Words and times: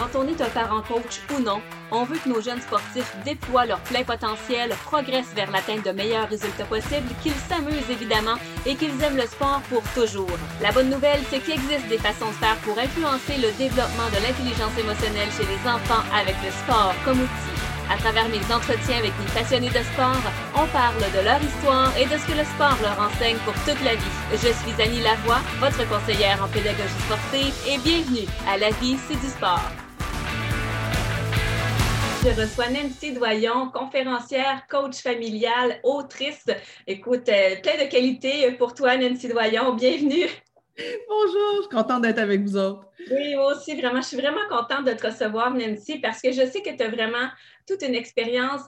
Quand 0.00 0.18
on 0.18 0.26
est 0.26 0.40
un 0.40 0.48
parent 0.48 0.80
coach 0.80 1.20
ou 1.36 1.42
non, 1.42 1.60
on 1.90 2.04
veut 2.04 2.16
que 2.16 2.30
nos 2.30 2.40
jeunes 2.40 2.62
sportifs 2.62 3.14
déploient 3.22 3.66
leur 3.66 3.80
plein 3.80 4.02
potentiel, 4.02 4.70
progressent 4.86 5.34
vers 5.36 5.50
l'atteinte 5.50 5.84
de 5.84 5.90
meilleurs 5.90 6.26
résultats 6.26 6.64
possibles, 6.64 7.12
qu'ils 7.22 7.36
s'amusent 7.50 7.90
évidemment 7.90 8.36
et 8.64 8.76
qu'ils 8.76 8.96
aiment 9.02 9.18
le 9.18 9.26
sport 9.26 9.60
pour 9.68 9.82
toujours. 9.92 10.38
La 10.62 10.72
bonne 10.72 10.88
nouvelle, 10.88 11.20
c'est 11.28 11.40
qu'il 11.40 11.52
existe 11.52 11.86
des 11.88 11.98
façons 11.98 12.28
de 12.28 12.40
faire 12.40 12.56
pour 12.64 12.78
influencer 12.78 13.36
le 13.36 13.52
développement 13.58 14.08
de 14.08 14.24
l'intelligence 14.24 14.72
émotionnelle 14.80 15.28
chez 15.36 15.44
les 15.44 15.68
enfants 15.68 16.02
avec 16.16 16.36
le 16.42 16.50
sport 16.50 16.94
comme 17.04 17.20
outil. 17.20 17.60
À 17.92 17.98
travers 17.98 18.28
mes 18.30 18.40
entretiens 18.54 19.04
avec 19.04 19.12
des 19.20 19.32
passionnés 19.34 19.68
de 19.68 19.84
sport, 19.92 20.24
on 20.56 20.66
parle 20.68 21.04
de 21.12 21.24
leur 21.26 21.42
histoire 21.42 21.92
et 21.98 22.06
de 22.06 22.16
ce 22.16 22.24
que 22.24 22.38
le 22.38 22.44
sport 22.56 22.78
leur 22.80 22.96
enseigne 22.98 23.36
pour 23.44 23.52
toute 23.68 23.84
la 23.84 23.96
vie. 23.96 24.16
Je 24.32 24.48
suis 24.48 24.80
Annie 24.80 25.02
Lavoie, 25.02 25.44
votre 25.60 25.86
conseillère 25.90 26.42
en 26.42 26.48
pédagogie 26.48 27.04
sportive 27.04 27.52
et 27.68 27.76
bienvenue 27.78 28.28
à 28.48 28.56
La 28.56 28.70
vie, 28.80 28.96
c'est 29.06 29.20
du 29.20 29.28
sport. 29.28 29.89
Je 32.22 32.38
reçois 32.38 32.68
Nancy 32.68 33.14
Doyon, 33.14 33.70
conférencière, 33.70 34.66
coach 34.68 35.00
familiale, 35.00 35.80
autrice. 35.82 36.44
Écoute, 36.86 37.26
euh, 37.30 37.56
plein 37.62 37.82
de 37.82 37.90
qualités 37.90 38.52
pour 38.52 38.74
toi, 38.74 38.98
Nancy 38.98 39.26
Doyon. 39.26 39.74
Bienvenue. 39.74 40.26
Bonjour, 41.08 41.56
je 41.56 41.60
suis 41.62 41.70
contente 41.70 42.02
d'être 42.02 42.18
avec 42.18 42.42
vous 42.42 42.58
autres. 42.58 42.86
Oui, 43.10 43.34
moi 43.36 43.56
aussi, 43.56 43.74
vraiment. 43.74 44.02
Je 44.02 44.08
suis 44.08 44.16
vraiment 44.18 44.46
contente 44.50 44.84
de 44.84 44.92
te 44.92 45.06
recevoir, 45.06 45.54
Nancy, 45.54 45.98
parce 45.98 46.20
que 46.20 46.30
je 46.30 46.46
sais 46.46 46.60
que 46.60 46.76
tu 46.76 46.82
as 46.82 46.90
vraiment 46.90 47.30
toute 47.66 47.80
une 47.80 47.94
expérience 47.94 48.62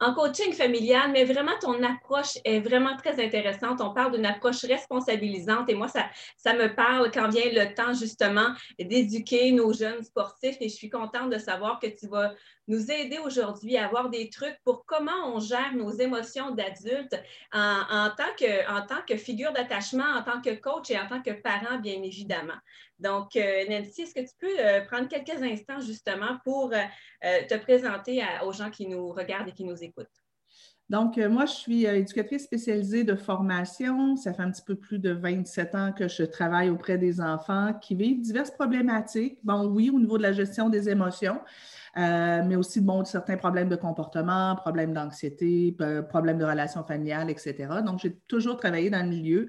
en 0.00 0.12
coaching 0.12 0.52
familial, 0.52 1.10
mais 1.12 1.24
vraiment, 1.24 1.58
ton 1.60 1.82
approche 1.82 2.38
est 2.44 2.60
vraiment 2.60 2.96
très 2.96 3.24
intéressante. 3.24 3.80
On 3.80 3.94
parle 3.94 4.12
d'une 4.12 4.26
approche 4.26 4.64
responsabilisante 4.64 5.70
et 5.70 5.74
moi, 5.74 5.88
ça, 5.88 6.06
ça 6.36 6.54
me 6.54 6.74
parle 6.74 7.10
quand 7.12 7.28
vient 7.28 7.50
le 7.50 7.72
temps 7.74 7.94
justement 7.94 8.48
d'éduquer 8.78 9.52
nos 9.52 9.72
jeunes 9.72 10.02
sportifs 10.02 10.56
et 10.60 10.68
je 10.68 10.74
suis 10.74 10.90
contente 10.90 11.30
de 11.30 11.38
savoir 11.38 11.80
que 11.80 11.86
tu 11.86 12.08
vas 12.08 12.34
nous 12.68 12.90
aider 12.90 13.18
aujourd'hui 13.18 13.76
à 13.76 13.86
avoir 13.86 14.10
des 14.10 14.28
trucs 14.28 14.58
pour 14.64 14.84
comment 14.86 15.34
on 15.34 15.38
gère 15.38 15.74
nos 15.74 15.90
émotions 15.90 16.50
d'adultes 16.50 17.16
en, 17.52 18.10
tant 18.16 18.34
que, 18.38 18.70
en 18.70 18.84
tant 18.86 19.02
que 19.06 19.16
figure 19.16 19.52
d'attachement, 19.52 20.16
en 20.16 20.22
tant 20.22 20.40
que 20.40 20.54
coach 20.54 20.90
et 20.90 20.98
en 20.98 21.06
tant 21.06 21.22
que 21.22 21.30
parent, 21.30 21.78
bien 21.78 22.02
évidemment. 22.02 22.58
Donc, 22.98 23.36
euh, 23.36 23.64
Nancy, 23.68 24.02
est-ce 24.02 24.14
que 24.14 24.20
tu 24.20 24.34
peux 24.38 24.58
euh, 24.58 24.84
prendre 24.84 25.08
quelques 25.08 25.42
instants 25.42 25.80
justement 25.80 26.38
pour 26.44 26.72
euh, 26.72 27.46
te 27.48 27.56
présenter 27.56 28.22
aux 28.44 28.52
gens 28.52 28.70
qui 28.70 28.86
nous 28.86 29.08
regardent 29.08 29.48
et 29.48 29.52
qui 29.52 29.64
nous 29.64 29.82
écoutent? 29.82 30.06
Donc, 30.88 31.16
moi, 31.16 31.46
je 31.46 31.52
suis 31.52 31.84
éducatrice 31.84 32.44
spécialisée 32.44 33.02
de 33.02 33.16
formation. 33.16 34.14
Ça 34.14 34.32
fait 34.32 34.42
un 34.42 34.52
petit 34.52 34.62
peu 34.62 34.76
plus 34.76 35.00
de 35.00 35.10
27 35.10 35.74
ans 35.74 35.92
que 35.92 36.06
je 36.06 36.22
travaille 36.22 36.70
auprès 36.70 36.96
des 36.96 37.20
enfants 37.20 37.74
qui 37.74 37.96
vivent 37.96 38.20
diverses 38.20 38.52
problématiques. 38.52 39.36
Bon, 39.42 39.66
oui, 39.66 39.90
au 39.90 39.98
niveau 39.98 40.16
de 40.16 40.22
la 40.22 40.32
gestion 40.32 40.68
des 40.68 40.88
émotions, 40.88 41.40
euh, 41.96 42.42
mais 42.44 42.56
aussi 42.56 42.80
bon, 42.80 43.04
certains 43.04 43.36
problèmes 43.36 43.68
de 43.68 43.76
comportement, 43.76 44.54
problèmes 44.56 44.92
d'anxiété, 44.92 45.74
problèmes 46.08 46.38
de 46.38 46.44
relations 46.44 46.84
familiales, 46.84 47.30
etc. 47.30 47.68
Donc, 47.84 48.00
j'ai 48.00 48.18
toujours 48.28 48.58
travaillé 48.58 48.90
dans 48.90 49.02
le 49.02 49.08
milieu, 49.08 49.48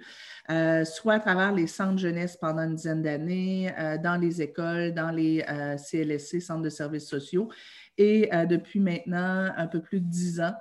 euh, 0.50 0.86
soit 0.86 1.16
à 1.16 1.20
travers 1.20 1.52
les 1.52 1.68
centres 1.68 1.98
jeunesse 1.98 2.38
pendant 2.38 2.64
une 2.64 2.76
dizaine 2.76 3.02
d'années, 3.02 3.74
euh, 3.78 3.98
dans 3.98 4.16
les 4.16 4.42
écoles, 4.42 4.94
dans 4.94 5.12
les 5.12 5.44
CLSC, 5.78 6.40
centres 6.40 6.62
de 6.62 6.70
services 6.70 7.08
sociaux, 7.08 7.50
et 7.98 8.30
depuis 8.48 8.80
maintenant 8.80 9.50
un 9.58 9.66
peu 9.66 9.82
plus 9.82 10.00
de 10.00 10.06
dix 10.06 10.40
ans, 10.40 10.54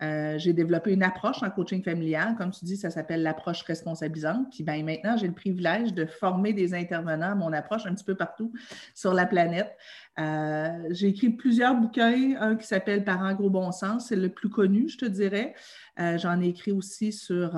euh, 0.00 0.38
j'ai 0.38 0.52
développé 0.52 0.92
une 0.92 1.02
approche 1.02 1.42
en 1.42 1.50
coaching 1.50 1.82
familial. 1.82 2.36
Comme 2.36 2.52
tu 2.52 2.64
dis, 2.64 2.76
ça 2.76 2.90
s'appelle 2.90 3.22
l'approche 3.22 3.62
responsabilisante. 3.62 4.50
Puis 4.50 4.62
ben, 4.62 4.84
maintenant, 4.84 5.16
j'ai 5.16 5.26
le 5.26 5.34
privilège 5.34 5.92
de 5.92 6.06
former 6.06 6.52
des 6.52 6.72
intervenants 6.74 7.32
à 7.32 7.34
mon 7.34 7.52
approche 7.52 7.84
un 7.86 7.94
petit 7.94 8.04
peu 8.04 8.14
partout 8.14 8.52
sur 8.94 9.12
la 9.12 9.26
planète. 9.26 9.76
Euh, 10.20 10.68
j'ai 10.90 11.08
écrit 11.08 11.30
plusieurs 11.30 11.74
bouquins, 11.74 12.34
un 12.40 12.56
qui 12.56 12.66
s'appelle 12.66 13.04
Parents 13.04 13.34
gros 13.34 13.50
bon 13.50 13.72
sens, 13.72 14.08
c'est 14.08 14.16
le 14.16 14.28
plus 14.28 14.50
connu, 14.50 14.88
je 14.88 14.98
te 14.98 15.04
dirais. 15.04 15.54
Euh, 15.98 16.16
j'en 16.16 16.40
ai 16.40 16.48
écrit 16.48 16.72
aussi 16.72 17.12
sur 17.12 17.54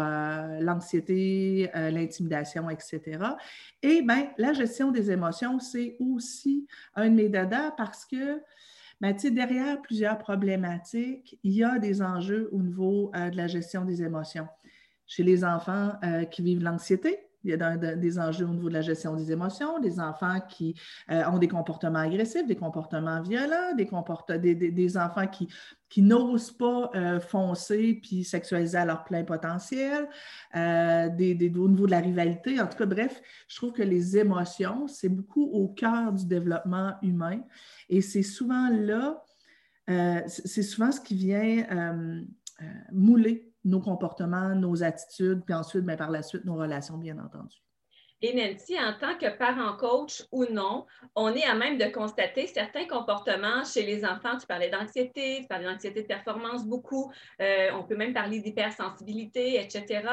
l'anxiété, 0.60 1.70
l'intimidation, 1.75 2.70
etc. 2.70 3.19
Et 3.82 4.03
bien, 4.03 4.28
la 4.38 4.54
gestion 4.54 4.91
des 4.91 5.10
émotions, 5.10 5.59
c'est 5.59 5.97
aussi 6.00 6.66
un 6.94 7.10
de 7.10 7.15
mes 7.15 7.28
dadas 7.28 7.72
parce 7.72 8.06
que 8.06 8.41
mais 9.00 9.15
derrière 9.15 9.81
plusieurs 9.81 10.19
problématiques, 10.19 11.38
il 11.43 11.53
y 11.53 11.65
a 11.65 11.78
des 11.78 12.03
enjeux 12.03 12.49
au 12.53 12.62
niveau 12.62 13.11
euh, 13.15 13.31
de 13.31 13.37
la 13.37 13.47
gestion 13.47 13.84
des 13.84 14.03
émotions. 14.03 14.47
Chez 15.06 15.22
les 15.22 15.44
enfants 15.44 15.93
euh, 16.05 16.25
qui 16.25 16.43
vivent 16.43 16.62
l'anxiété, 16.62 17.19
il 17.45 17.51
y 17.51 17.55
a 17.55 17.77
des 17.97 18.19
enjeux 18.19 18.45
au 18.45 18.55
niveau 18.55 18.69
de 18.69 18.75
la 18.75 18.81
gestion 18.81 19.15
des 19.15 19.33
émotions, 19.33 19.78
des 19.78 19.99
enfants 20.01 20.41
qui 20.49 20.75
euh, 21.11 21.25
ont 21.31 21.39
des 21.39 21.49
comportements 21.49 22.01
agressifs, 22.01 22.47
des 22.47 22.56
comportements 22.56 23.21
violents, 23.23 23.75
des, 23.77 24.97
enfants 24.97 25.27
qui, 25.27 25.49
n'osent 26.03 26.53
pas 26.53 26.91
foncer 27.21 27.99
puis 28.03 28.25
sexualiser 28.25 28.78
à 28.78 28.84
leur 28.84 29.05
plein 29.05 29.25
potentiel, 29.25 30.09
des, 30.55 31.53
au 31.56 31.69
niveau 31.69 31.87
de 31.87 31.91
la 31.91 32.01
rivalité. 32.01 32.61
En 32.61 32.67
tout 32.67 32.78
cas, 32.78 32.87
bref, 32.87 33.21
je 33.49 33.57
trouve 33.57 33.72
que 33.72 33.83
les 33.83 34.17
émotions, 34.17 34.87
c'est 34.87 35.09
beaucoup 35.09 35.45
au 35.45 35.69
cœur 35.69 36.12
du 36.12 36.27
développement 36.27 36.95
humain. 37.03 37.41
Et 37.89 38.01
c'est 38.03 38.22
souvent 38.22 38.69
là, 38.71 39.22
euh, 39.91 40.21
c'est 40.27 40.62
souvent 40.62 40.93
ce 40.93 41.01
qui 41.01 41.17
vient 41.17 41.67
euh, 41.71 42.22
euh, 42.62 42.65
mouler 42.93 43.50
nos 43.65 43.81
comportements, 43.81 44.54
nos 44.54 44.82
attitudes, 44.82 45.43
puis 45.44 45.54
ensuite, 45.54 45.84
bien, 45.84 45.97
par 45.97 46.10
la 46.10 46.22
suite, 46.22 46.44
nos 46.44 46.56
relations, 46.56 46.97
bien 46.97 47.19
entendu. 47.19 47.56
Et 48.22 48.34
Nancy, 48.34 48.78
en 48.78 48.93
tant 48.98 49.16
que 49.16 49.34
parent 49.38 49.76
coach 49.78 50.22
ou 50.31 50.44
non, 50.44 50.87
on 51.15 51.32
est 51.34 51.44
à 51.44 51.54
même 51.54 51.78
de 51.78 51.87
constater 51.87 52.47
certains 52.47 52.87
comportements 52.87 53.65
chez 53.65 53.82
les 53.82 54.04
enfants. 54.04 54.37
Tu 54.38 54.47
parlais 54.47 54.69
d'anxiété, 54.69 55.38
tu 55.41 55.47
parlais 55.47 55.65
d'anxiété 55.65 56.03
de 56.03 56.06
performance 56.06 56.66
beaucoup. 56.66 57.10
on 57.38 57.84
peut 57.84 57.97
même 57.97 58.12
parler 58.12 58.41
d'hypersensibilité, 58.41 59.59
etc. 59.59 60.06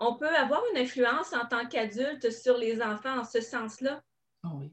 On 0.00 0.16
peut 0.16 0.34
avoir 0.34 0.62
une 0.72 0.80
influence 0.80 1.34
en 1.34 1.46
tant 1.46 1.66
qu'adulte 1.66 2.30
sur 2.30 2.56
les 2.56 2.80
enfants 2.80 3.20
en 3.20 3.24
ce 3.24 3.42
sens-là? 3.42 4.02
Ah 4.44 4.50
oui. 4.56 4.72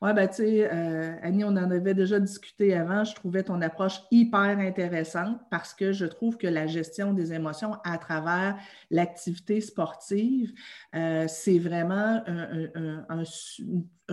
Oui, 0.00 0.14
ben, 0.14 0.26
tu 0.28 0.36
sais, 0.36 0.72
euh, 0.72 1.14
Annie, 1.22 1.44
on 1.44 1.48
en 1.48 1.70
avait 1.70 1.92
déjà 1.92 2.18
discuté 2.18 2.74
avant. 2.74 3.04
Je 3.04 3.14
trouvais 3.14 3.42
ton 3.42 3.60
approche 3.60 4.00
hyper 4.10 4.58
intéressante 4.58 5.38
parce 5.50 5.74
que 5.74 5.92
je 5.92 6.06
trouve 6.06 6.38
que 6.38 6.46
la 6.46 6.66
gestion 6.66 7.12
des 7.12 7.34
émotions 7.34 7.74
à 7.84 7.98
travers 7.98 8.56
l'activité 8.90 9.60
sportive, 9.60 10.54
euh, 10.94 11.26
c'est 11.28 11.58
vraiment 11.58 12.22
un, 12.26 13.04
un 13.10 13.24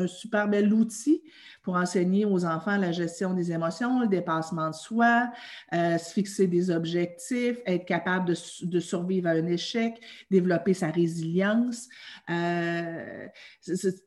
super 0.05 0.47
bel 0.47 0.71
outil 0.73 1.23
pour 1.67 1.75
enseigner 1.75 2.23
aux 2.23 2.45
enfants 2.45 2.77
la 2.77 2.93
gestion 2.93 3.33
des 3.33 3.51
émotions, 3.51 3.99
le 3.99 4.07
dépassement 4.07 4.69
de 4.69 4.73
soi, 4.73 5.29
euh, 5.73 5.97
se 5.97 6.13
fixer 6.13 6.47
des 6.47 6.71
objectifs, 6.71 7.57
être 7.65 7.83
capable 7.83 8.33
de, 8.61 8.79
survivre 8.79 9.27
à 9.27 9.31
un 9.31 9.45
échec, 9.47 9.99
développer 10.31 10.73
sa 10.73 10.87
résilience, 10.87 11.89
euh, 12.29 13.27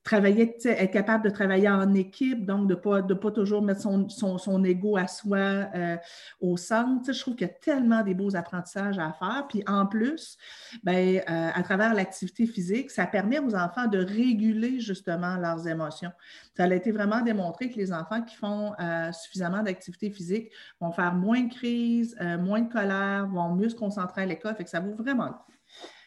travailler, 0.02 0.56
être 0.64 0.90
capable 0.90 1.22
de 1.22 1.28
travailler 1.28 1.68
en 1.68 1.92
équipe, 1.92 2.46
donc 2.46 2.66
de 2.66 2.74
ne 2.74 2.80
pas, 2.80 3.02
de 3.02 3.12
pas 3.12 3.30
toujours 3.30 3.60
mettre 3.60 3.82
son, 3.82 4.08
son, 4.08 4.38
son 4.38 4.64
ego 4.64 4.96
à 4.96 5.06
soi 5.06 5.36
euh, 5.36 5.98
au 6.40 6.56
centre. 6.56 7.12
je 7.12 7.20
trouve 7.20 7.34
qu'il 7.34 7.46
y 7.46 7.50
a 7.50 7.52
tellement 7.52 8.02
des 8.02 8.14
beaux 8.14 8.36
apprentissages 8.36 8.98
à 8.98 9.12
faire. 9.12 9.44
Puis 9.50 9.62
en 9.66 9.84
plus, 9.84 10.38
ben, 10.82 11.20
à 11.26 11.62
travers 11.62 11.92
l'activité 11.92 12.46
physique, 12.46 12.90
ça 12.90 13.06
permet 13.06 13.38
aux 13.38 13.54
enfants 13.54 13.86
de 13.86 13.98
réguler 13.98 14.80
justement 14.80 15.36
leurs 15.36 15.68
émotions 15.68 15.79
ça 15.90 16.64
a 16.64 16.74
été 16.74 16.92
vraiment 16.92 17.22
démontré 17.22 17.70
que 17.70 17.76
les 17.76 17.92
enfants 17.92 18.22
qui 18.22 18.36
font 18.36 18.74
euh, 18.80 19.12
suffisamment 19.12 19.62
d'activité 19.62 20.10
physique 20.10 20.50
vont 20.80 20.92
faire 20.92 21.14
moins 21.14 21.42
de 21.42 21.52
crises, 21.52 22.16
euh, 22.20 22.36
moins 22.36 22.60
de 22.60 22.72
colère, 22.72 23.26
vont 23.28 23.54
mieux 23.54 23.68
se 23.68 23.76
concentrer 23.76 24.22
à 24.22 24.26
l'école, 24.26 24.54
fait 24.56 24.64
que 24.64 24.70
ça 24.70 24.80
vaut 24.80 24.94
vraiment 24.94 25.26
le 25.26 25.32
coup. 25.32 25.52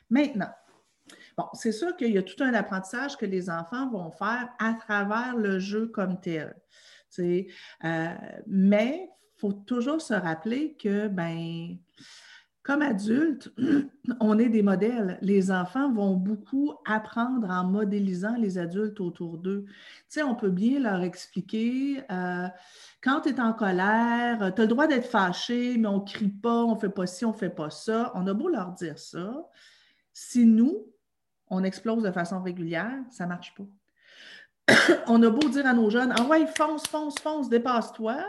Maintenant, 0.10 0.52
Bon, 1.36 1.46
c'est 1.54 1.72
sûr 1.72 1.96
qu'il 1.96 2.12
y 2.12 2.18
a 2.20 2.22
tout 2.22 2.44
un 2.44 2.54
apprentissage 2.54 3.18
que 3.18 3.26
les 3.26 3.50
enfants 3.50 3.90
vont 3.90 4.12
faire 4.12 4.50
à 4.60 4.74
travers 4.76 5.36
le 5.36 5.58
jeu 5.58 5.88
comme 5.88 6.20
tel. 6.20 6.56
Euh, 7.20 8.08
mais 8.48 9.10
il 9.10 9.40
faut 9.40 9.54
toujours 9.54 10.02
se 10.02 10.14
rappeler 10.14 10.76
que, 10.76 11.08
ben, 11.08 11.78
comme 12.64 12.82
adultes, 12.82 13.54
on 14.22 14.40
est 14.40 14.48
des 14.48 14.64
modèles. 14.64 15.18
Les 15.22 15.52
enfants 15.52 15.92
vont 15.92 16.16
beaucoup 16.16 16.74
apprendre 16.86 17.50
en 17.50 17.66
modélisant 17.66 18.36
les 18.38 18.58
adultes 18.58 19.02
autour 19.02 19.38
d'eux. 19.38 19.66
Tu 19.68 19.74
sais, 20.08 20.24
on 20.24 20.34
peut 20.34 20.50
bien 20.50 20.80
leur 20.80 21.02
expliquer 21.02 22.02
euh, 22.10 22.48
quand 23.02 23.22
tu 23.22 23.30
es 23.30 23.40
en 23.42 23.52
colère, 23.52 24.54
tu 24.56 24.62
as 24.62 24.64
le 24.64 24.68
droit 24.68 24.88
d'être 24.88 25.08
fâché, 25.08 25.78
mais 25.78 25.90
on 25.90 26.00
ne 26.00 26.06
crie 26.06 26.30
pas, 26.30 26.64
on 26.64 26.76
ne 26.76 26.80
fait 26.80 26.90
pas 26.90 27.06
ci, 27.06 27.26
on 27.26 27.34
ne 27.34 27.38
fait 27.38 27.50
pas 27.50 27.70
ça. 27.70 28.14
On 28.16 28.26
a 28.28 28.34
beau 28.34 28.48
leur 28.48 28.72
dire 28.72 28.98
ça. 28.98 29.46
Si 30.14 30.46
nous, 30.46 30.88
on 31.50 31.66
explose 31.66 32.02
de 32.02 32.12
façon 32.12 32.42
régulière, 32.42 32.98
ça 33.12 33.26
ne 33.26 33.30
marche 33.30 33.54
pas. 33.56 34.74
on 35.08 35.22
a 35.22 35.30
beau 35.30 35.50
dire 35.50 35.68
à 35.68 35.74
nos 35.74 35.90
jeunes 35.90 36.14
Ah 36.18 36.24
ouais, 36.24 36.48
fonce, 36.48 36.88
fonce, 36.88 37.20
fonce, 37.20 37.50
dépasse-toi. 37.50 38.24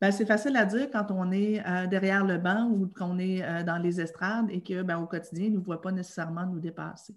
Ben, 0.00 0.12
c'est 0.12 0.26
facile 0.26 0.56
à 0.56 0.64
dire 0.64 0.88
quand 0.92 1.06
on 1.10 1.32
est 1.32 1.64
euh, 1.66 1.86
derrière 1.86 2.24
le 2.24 2.38
banc 2.38 2.68
ou 2.70 2.86
qu'on 2.86 3.18
est 3.18 3.42
euh, 3.42 3.64
dans 3.64 3.78
les 3.78 4.00
estrades 4.00 4.48
et 4.50 4.62
qu'au 4.62 4.84
ben, 4.84 5.04
quotidien, 5.06 5.46
ils 5.46 5.52
ne 5.52 5.56
nous 5.56 5.62
voient 5.62 5.80
pas 5.80 5.90
nécessairement 5.90 6.46
nous 6.46 6.60
dépasser. 6.60 7.16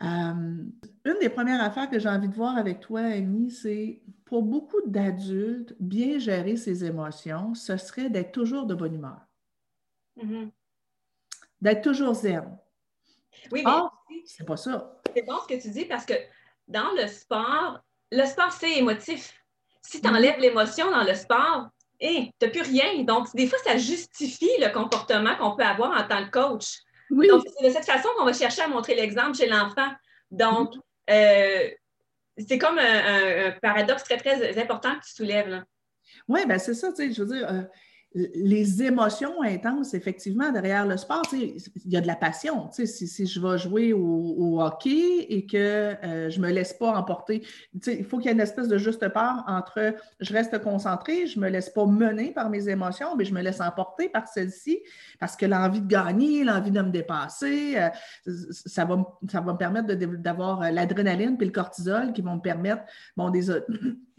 une 0.00 0.72
des 1.20 1.28
premières 1.28 1.62
affaires 1.62 1.88
que 1.88 2.00
j'ai 2.00 2.08
envie 2.08 2.28
de 2.28 2.34
voir 2.34 2.56
avec 2.56 2.80
toi, 2.80 3.00
Annie, 3.00 3.50
c'est 3.50 4.02
pour 4.24 4.42
beaucoup 4.42 4.80
d'adultes, 4.86 5.74
bien 5.78 6.18
gérer 6.18 6.56
ses 6.56 6.84
émotions, 6.84 7.54
ce 7.54 7.76
serait 7.76 8.10
d'être 8.10 8.32
toujours 8.32 8.66
de 8.66 8.74
bonne 8.74 8.94
humeur. 8.94 9.20
Mm-hmm. 10.16 10.50
D'être 11.60 11.82
toujours 11.82 12.14
zen. 12.14 12.58
Oui, 13.52 13.62
mais 13.64 14.22
c'est 14.24 14.44
pas 14.44 14.56
ça. 14.56 15.00
C'est 15.14 15.22
bon 15.22 15.38
ce 15.42 15.54
que 15.54 15.62
tu 15.62 15.70
dis 15.70 15.84
parce 15.84 16.04
que 16.04 16.14
dans 16.68 16.90
le 16.96 17.06
sport, 17.06 17.80
le 18.10 18.24
sport, 18.26 18.52
c'est 18.52 18.78
émotif. 18.78 19.41
Si 19.82 20.00
tu 20.00 20.08
enlèves 20.08 20.38
l'émotion 20.38 20.90
dans 20.90 21.04
le 21.04 21.14
sport, 21.14 21.68
tu 22.00 22.30
n'as 22.40 22.48
plus 22.48 22.62
rien. 22.62 23.02
Donc, 23.04 23.28
des 23.34 23.46
fois, 23.46 23.58
ça 23.64 23.76
justifie 23.76 24.50
le 24.58 24.72
comportement 24.72 25.36
qu'on 25.36 25.56
peut 25.56 25.64
avoir 25.64 25.90
en 25.90 26.06
tant 26.06 26.24
que 26.24 26.30
coach. 26.30 26.78
Donc, 27.10 27.44
c'est 27.46 27.66
de 27.66 27.72
cette 27.72 27.84
façon 27.84 28.08
qu'on 28.16 28.24
va 28.24 28.32
chercher 28.32 28.62
à 28.62 28.68
montrer 28.68 28.94
l'exemple 28.94 29.36
chez 29.36 29.46
l'enfant. 29.46 29.88
Donc, 30.30 30.74
euh, 31.10 31.68
c'est 32.38 32.58
comme 32.58 32.78
un, 32.78 33.52
paradoxe 33.60 34.04
très, 34.04 34.16
très 34.16 34.58
important 34.58 34.94
que 34.94 35.04
tu 35.04 35.12
soulèves. 35.12 35.62
Oui, 36.28 36.46
bien, 36.46 36.58
c'est 36.58 36.74
ça, 36.74 36.88
tu 36.90 36.96
sais, 36.96 37.12
je 37.12 37.22
veux 37.22 37.36
dire, 37.36 37.48
euh, 37.48 37.62
les 38.14 38.82
émotions 38.82 39.42
intenses, 39.42 39.94
effectivement, 39.94 40.50
derrière 40.52 40.86
le 40.86 40.96
sport, 40.96 41.22
il 41.32 41.56
y 41.86 41.96
a 41.96 42.00
de 42.00 42.06
la 42.06 42.16
passion. 42.16 42.68
Si, 42.70 43.26
je 43.26 43.40
vais 43.40 43.58
jouer 43.58 43.92
au, 43.92 44.60
hockey 44.60 45.26
et 45.28 45.46
que 45.46 45.56
euh, 45.56 46.30
je 46.30 46.38
ne 46.38 46.46
me 46.46 46.52
laisse 46.52 46.74
pas 46.74 46.92
emporter, 46.92 47.42
il 47.86 48.04
faut 48.04 48.18
qu'il 48.18 48.26
y 48.26 48.28
ait 48.28 48.34
une 48.34 48.40
espèce 48.40 48.68
de 48.68 48.76
juste 48.76 49.08
part 49.08 49.44
entre 49.48 49.94
je 50.20 50.32
reste 50.32 50.62
concentré, 50.62 51.26
je 51.26 51.38
ne 51.38 51.44
me 51.44 51.50
laisse 51.50 51.70
pas 51.70 51.86
mener 51.86 52.32
par 52.32 52.50
mes 52.50 52.68
émotions, 52.68 53.16
mais 53.16 53.24
je 53.24 53.32
me 53.32 53.40
laisse 53.40 53.60
emporter 53.60 54.08
par 54.08 54.28
celles-ci 54.28 54.80
parce 55.18 55.36
que 55.36 55.46
l'envie 55.46 55.80
de 55.80 55.88
gagner, 55.88 56.44
l'envie 56.44 56.70
de 56.70 56.82
me 56.82 56.90
dépasser, 56.90 57.76
euh, 57.76 58.32
ça, 58.50 58.84
va, 58.84 59.18
ça 59.30 59.40
va 59.40 59.52
me 59.52 59.58
permettre 59.58 59.94
d'avoir 59.94 60.62
euh, 60.62 60.70
l'adrénaline 60.70 61.36
et 61.40 61.44
le 61.44 61.50
cortisol 61.50 62.12
qui 62.12 62.20
vont 62.20 62.36
me 62.36 62.40
permettre, 62.40 62.82
bon, 63.16 63.30
des, 63.30 63.50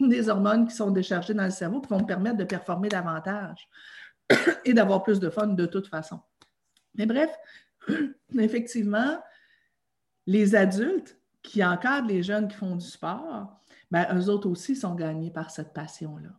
des 0.00 0.28
hormones 0.28 0.66
qui 0.66 0.74
sont 0.74 0.90
déchargées 0.90 1.34
dans 1.34 1.44
le 1.44 1.50
cerveau 1.50 1.80
qui 1.80 1.88
vont 1.88 2.00
me 2.00 2.06
permettre 2.06 2.36
de 2.36 2.44
performer 2.44 2.88
davantage 2.88 3.68
et 4.64 4.74
d'avoir 4.74 5.02
plus 5.02 5.20
de 5.20 5.30
fun 5.30 5.48
de 5.48 5.66
toute 5.66 5.88
façon. 5.88 6.20
Mais 6.94 7.06
bref, 7.06 7.30
effectivement, 8.38 9.18
les 10.26 10.54
adultes 10.54 11.18
qui 11.42 11.64
encadrent 11.64 12.08
les 12.08 12.22
jeunes 12.22 12.48
qui 12.48 12.56
font 12.56 12.76
du 12.76 12.86
sport, 12.86 13.60
ben, 13.90 14.06
eux 14.16 14.28
autres 14.28 14.48
aussi 14.48 14.74
sont 14.74 14.94
gagnés 14.94 15.30
par 15.30 15.50
cette 15.50 15.72
passion-là. 15.72 16.30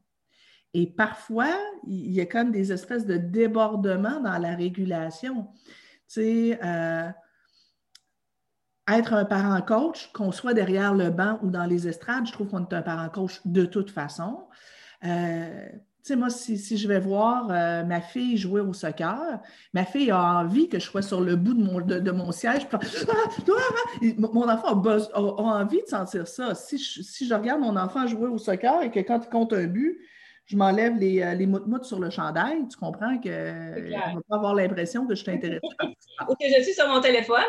Et 0.74 0.88
parfois, 0.88 1.56
il 1.88 2.12
y 2.12 2.20
a 2.20 2.26
comme 2.26 2.52
des 2.52 2.74
espèces 2.74 3.06
de 3.06 3.16
débordements 3.16 4.20
dans 4.20 4.38
la 4.38 4.56
régulation. 4.56 5.48
Tu 5.54 5.70
sais, 6.08 6.60
euh, 6.62 7.10
être 8.88 9.14
un 9.14 9.26
parent 9.26 9.62
coach, 9.62 10.12
qu'on 10.14 10.32
soit 10.32 10.54
derrière 10.54 10.94
le 10.94 11.10
banc 11.10 11.40
ou 11.42 11.50
dans 11.50 11.66
les 11.66 11.88
estrades, 11.88 12.28
je 12.28 12.32
trouve 12.32 12.48
qu'on 12.48 12.66
est 12.66 12.74
un 12.74 12.82
parent 12.82 13.10
coach 13.10 13.42
de 13.46 13.66
toute 13.66 13.90
façon. 13.90 14.46
Euh, 15.04 15.68
tu 16.06 16.14
sais, 16.14 16.16
moi, 16.16 16.30
si, 16.30 16.78
je 16.78 16.88
vais 16.88 17.00
voir 17.00 17.48
euh, 17.50 17.84
ma 17.84 18.00
fille 18.00 18.38
jouer 18.38 18.62
au 18.62 18.74
soccer, 18.74 19.40
ma 19.74 19.86
fille 19.86 20.12
a 20.12 20.40
envie 20.40 20.70
que 20.70 20.78
je 20.78 20.86
sois 20.86 21.02
sur 21.02 21.20
le 21.20 21.36
bout 21.36 21.56
de 21.56 22.12
mon, 22.12 22.32
siège. 22.32 22.68
Ah, 22.72 22.80
ah, 22.80 24.04
mon 24.20 24.48
enfant 24.48 24.80
a, 24.80 25.20
envie 25.20 25.82
de 25.82 25.88
sentir 25.88 26.28
ça. 26.28 26.54
Si 26.54 26.78
je, 26.78 27.02
si 27.02 27.28
je, 27.28 27.34
regarde 27.34 27.62
mon 27.62 27.76
enfant 27.76 28.06
jouer 28.06 28.28
au 28.28 28.38
soccer 28.38 28.84
et 28.84 28.92
que 28.92 29.00
quand 29.00 29.20
il 29.24 29.30
compte 29.30 29.54
un 29.54 29.66
but, 29.66 30.00
je 30.46 30.56
m'enlève 30.58 30.98
les, 30.98 31.22
euh, 31.22 31.34
les 31.34 31.48
moutes 31.48 31.86
sur 31.86 32.00
le 32.00 32.10
chandail, 32.10 32.68
tu 32.68 32.78
comprends 32.78 33.18
que 33.20 33.30
ne 33.30 33.92
va 33.92 34.22
pas 34.30 34.36
avoir 34.36 34.54
l'impression 34.54 35.08
que 35.08 35.16
je 35.16 35.24
t'intéresse. 35.24 35.62
Ou 36.30 36.36
que 36.36 36.48
je 36.48 36.64
suis 36.64 36.74
sur 36.74 36.88
mon 36.88 37.02
téléphone. 37.02 37.44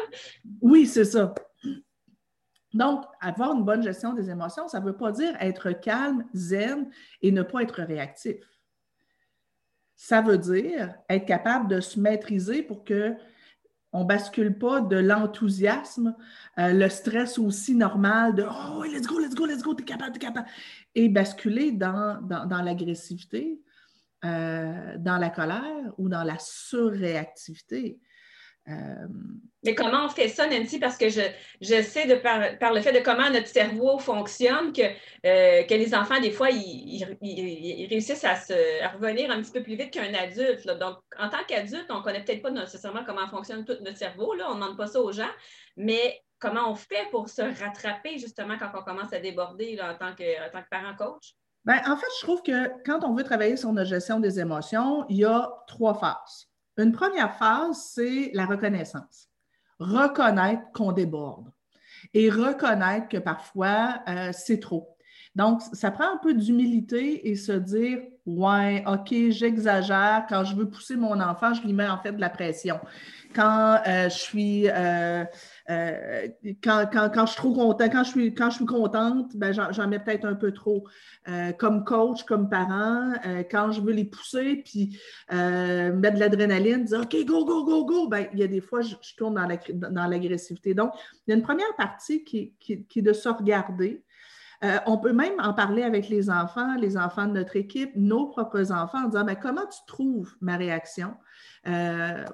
Oui, 0.62 0.87
c'est 0.87 1.04
ça. 1.04 1.34
Donc, 2.72 3.04
avoir 3.20 3.54
une 3.54 3.64
bonne 3.64 3.82
gestion 3.82 4.12
des 4.12 4.31
émotions, 4.31 4.69
ça 4.69 4.81
ne 4.81 4.87
veut 4.87 4.96
pas 4.96 5.12
dire 5.12 5.34
être 5.40 5.72
calme, 5.72 6.26
zen 6.34 6.90
et 7.22 7.32
ne 7.32 7.43
pas 7.43 7.62
être 7.62 7.82
réactif. 7.82 8.37
Ça 9.94 10.20
veut 10.20 10.38
dire 10.38 10.94
être 11.08 11.25
capable 11.26 11.69
de 11.69 11.81
se 11.81 11.98
maîtriser 11.98 12.62
pour 12.62 12.84
que 12.84 13.14
on 13.96 14.04
bascule 14.04 14.58
pas 14.58 14.82
de 14.82 14.96
l'enthousiasme, 14.96 16.14
euh, 16.58 16.72
le 16.72 16.88
stress 16.90 17.38
aussi 17.38 17.75
normal 17.75 18.34
de 18.34 18.44
Oh, 18.44 18.84
let's 18.84 19.06
go, 19.06 19.19
let's 19.19 19.34
go, 19.34 19.46
let's 19.46 19.62
go, 19.62 19.72
t'es 19.72 19.84
capable, 19.84 20.12
t'es 20.12 20.19
capable, 20.19 20.48
et 20.94 21.08
basculer 21.08 21.72
dans, 21.72 22.20
dans, 22.22 22.62
l'agressivité, 22.62 23.58
euh, 24.25 24.96
dans 24.98 25.16
la 25.16 25.31
colère 25.31 25.94
ou 25.96 26.10
dans 26.10 26.25
la 26.25 26.38
surréactivité. 26.38 27.98
Euh, 28.68 29.06
Mais 29.64 29.74
comment 29.74 30.06
on 30.06 30.08
fait 30.08 30.28
ça, 30.28 30.46
Nancy? 30.46 30.78
Parce 30.78 30.96
que 30.96 31.08
je, 31.08 31.20
je 31.60 31.82
sais 31.82 32.06
de 32.06 32.16
par, 32.16 32.72
le 32.72 32.80
fait 32.80 32.92
de 32.92 33.04
comment 33.04 33.30
notre 33.30 33.46
cerveau 33.46 33.98
fonctionne 33.98 34.72
que, 34.72 34.82
euh, 34.82 35.62
que 35.64 35.74
les 35.74 35.94
enfants, 35.94 36.20
des 36.20 36.30
fois, 36.30 36.50
ils, 36.50 37.86
réussissent 37.88 38.24
à, 38.24 38.36
se, 38.36 38.52
revenir 38.94 39.30
un 39.30 39.40
petit 39.40 39.52
peu 39.52 39.62
plus 39.62 39.76
vite 39.76 39.92
qu'un 39.92 40.14
adulte. 40.14 40.66
Donc, 40.66 40.98
en 41.18 41.28
tant 41.28 41.44
qu'adulte, 41.46 41.86
on 41.90 41.98
ne 41.98 42.02
connaît 42.02 42.24
peut-être 42.24 42.42
pas 42.42 42.50
nécessairement 42.50 43.04
comment 43.04 43.26
fonctionne 43.28 43.64
tout 43.64 43.76
notre 43.82 43.98
cerveau. 43.98 44.34
Là. 44.34 44.46
On 44.48 44.54
ne 44.54 44.60
demande 44.60 44.76
pas 44.76 44.86
ça 44.86 45.00
aux 45.00 45.12
gens. 45.12 45.30
Mais 45.76 46.20
comment 46.38 46.70
on 46.70 46.74
fait 46.74 47.08
pour 47.10 47.28
se 47.28 47.42
rattraper 47.42 48.19
justement 48.19 48.56
quand 48.58 48.70
on 48.74 48.82
commence 48.82 49.12
à 49.12 49.20
déborder 49.20 49.78
en, 49.80 49.94
tant 49.96 50.14
que, 50.14 50.46
en 50.46 50.50
tant 50.50 50.62
que 50.62 50.69
parent 50.70 50.94
coach? 50.96 51.34
Bien, 51.64 51.80
en 51.90 51.96
fait, 51.96 52.06
je 52.20 52.24
trouve 52.24 52.42
que 52.42 52.69
quand 52.84 53.04
on 53.04 53.14
veut 53.14 53.24
travailler 53.24 53.56
sur 53.56 53.72
notre 53.72 53.90
gestion 53.90 54.20
des 54.20 54.38
émotions, 54.38 55.04
il 55.08 55.16
y 55.16 55.24
a 55.24 55.50
trois 55.66 55.94
phases. 55.94 56.48
Une 56.78 56.93
première 56.93 57.37
phase, 57.37 57.90
c'est 57.94 58.31
la 58.34 58.46
reconnaissance. 58.46 59.28
Reconnaître 59.78 60.62
qu'on 60.73 60.93
déborde 60.93 61.50
et 62.14 62.31
reconnaître 62.31 63.08
que 63.08 63.17
parfois, 63.17 64.00
euh, 64.08 64.31
c'est 64.32 64.61
trop. 64.61 64.96
Donc, 65.34 65.61
ça 65.73 65.90
prend 65.90 66.14
un 66.14 66.17
peu 66.17 66.32
d'humilité 66.32 67.28
et 67.28 67.37
se 67.37 67.52
dire, 67.52 67.99
ouais, 68.25 68.82
OK, 68.87 69.14
j'exagère. 69.31 70.25
Quand 70.28 70.44
je 70.44 70.56
veux 70.56 70.69
pousser 70.69 70.96
mon 70.96 71.20
enfant, 71.20 71.52
je 71.52 71.62
lui 71.62 71.75
mets 71.75 71.88
en 71.88 71.99
fait 71.99 72.12
de 72.12 72.20
la 72.20 72.31
pression. 72.31 72.81
Quand 73.34 73.81
euh, 73.87 74.08
je 74.08 74.17
suis... 74.17 74.69
Euh, 74.70 75.25
euh, 75.68 76.28
quand, 76.62 76.86
je 76.92 77.26
suis 77.26 77.36
trop 77.36 78.66
contente, 78.66 79.36
ben, 79.36 79.52
j'en 79.52 79.88
mets 79.88 79.98
peut-être 79.98 80.24
un 80.24 80.34
peu 80.34 80.52
trop. 80.52 80.86
Euh, 81.28 81.52
comme 81.52 81.84
coach, 81.84 82.24
comme 82.24 82.48
parent, 82.48 83.12
euh, 83.26 83.42
quand 83.50 83.72
je 83.72 83.80
veux 83.80 83.92
les 83.92 84.04
pousser, 84.04 84.62
puis 84.64 84.98
mettre 85.30 86.14
de 86.14 86.20
l'adrénaline, 86.20 86.84
dire 86.84 87.00
OK, 87.00 87.16
go, 87.24 87.44
go, 87.44 87.64
go, 87.64 87.84
go, 87.84 88.08
ben, 88.08 88.26
il 88.32 88.38
y 88.38 88.42
a 88.42 88.46
des 88.46 88.60
fois, 88.60 88.80
je, 88.82 88.94
tourne 89.16 89.34
dans 89.34 90.06
l'agressivité. 90.06 90.74
Donc, 90.74 90.92
il 91.26 91.30
y 91.30 91.32
a 91.32 91.36
une 91.36 91.42
première 91.42 91.74
partie 91.76 92.24
qui, 92.24 92.54
est 92.70 93.02
de 93.02 93.12
se 93.12 93.28
regarder. 93.28 94.04
on 94.86 94.98
peut 94.98 95.12
même 95.12 95.34
en 95.38 95.52
parler 95.52 95.82
avec 95.82 96.08
les 96.08 96.30
enfants, 96.30 96.76
les 96.76 96.96
enfants 96.96 97.26
de 97.26 97.32
notre 97.32 97.56
équipe, 97.56 97.90
nos 97.96 98.26
propres 98.28 98.72
enfants, 98.72 99.05
en 99.05 99.08
disant 99.08 99.24
ben, 99.24 99.36
comment 99.36 99.67
tu 99.67 99.81
trouves 99.86 100.36
ma 100.41 100.56
réaction 100.56 101.14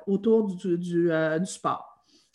autour 0.06 0.54
du 0.54 1.10
sport? 1.44 1.91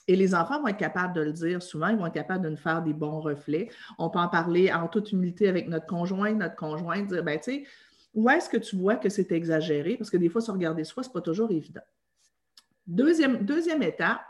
Et 0.07 0.15
les 0.15 0.33
enfants 0.33 0.61
vont 0.61 0.67
être 0.67 0.77
capables 0.77 1.13
de 1.13 1.21
le 1.21 1.33
dire 1.33 1.61
souvent, 1.61 1.89
ils 1.89 1.97
vont 1.97 2.05
être 2.05 2.13
capables 2.13 2.43
de 2.43 2.49
nous 2.49 2.57
faire 2.57 2.81
des 2.81 2.93
bons 2.93 3.19
reflets. 3.19 3.69
On 3.97 4.09
peut 4.09 4.19
en 4.19 4.29
parler 4.29 4.71
en 4.71 4.87
toute 4.87 5.11
humilité 5.11 5.49
avec 5.49 5.67
notre 5.67 5.85
conjoint, 5.85 6.33
notre 6.33 6.55
conjoint, 6.55 7.01
dire, 7.01 7.23
ben, 7.23 7.37
tu 7.37 7.51
sais, 7.51 7.63
où 8.13 8.29
est-ce 8.29 8.49
que 8.49 8.57
tu 8.57 8.77
vois 8.77 8.95
que 8.95 9.09
c'est 9.09 9.31
exagéré? 9.31 9.97
Parce 9.97 10.09
que 10.09 10.17
des 10.17 10.29
fois, 10.29 10.41
se 10.41 10.51
regarder 10.51 10.83
soi, 10.83 11.03
ce 11.03 11.09
n'est 11.09 11.13
pas 11.13 11.21
toujours 11.21 11.51
évident. 11.51 11.81
Deuxième, 12.87 13.43
deuxième 13.45 13.83
étape, 13.83 14.21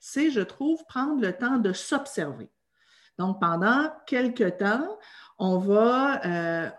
c'est, 0.00 0.30
je 0.30 0.40
trouve, 0.40 0.84
prendre 0.86 1.22
le 1.22 1.32
temps 1.32 1.58
de 1.58 1.72
s'observer. 1.72 2.50
Donc, 3.18 3.40
pendant 3.40 3.92
quelques 4.06 4.56
temps, 4.56 4.98
on 5.38 5.58
va 5.58 6.24
euh, 6.26 6.70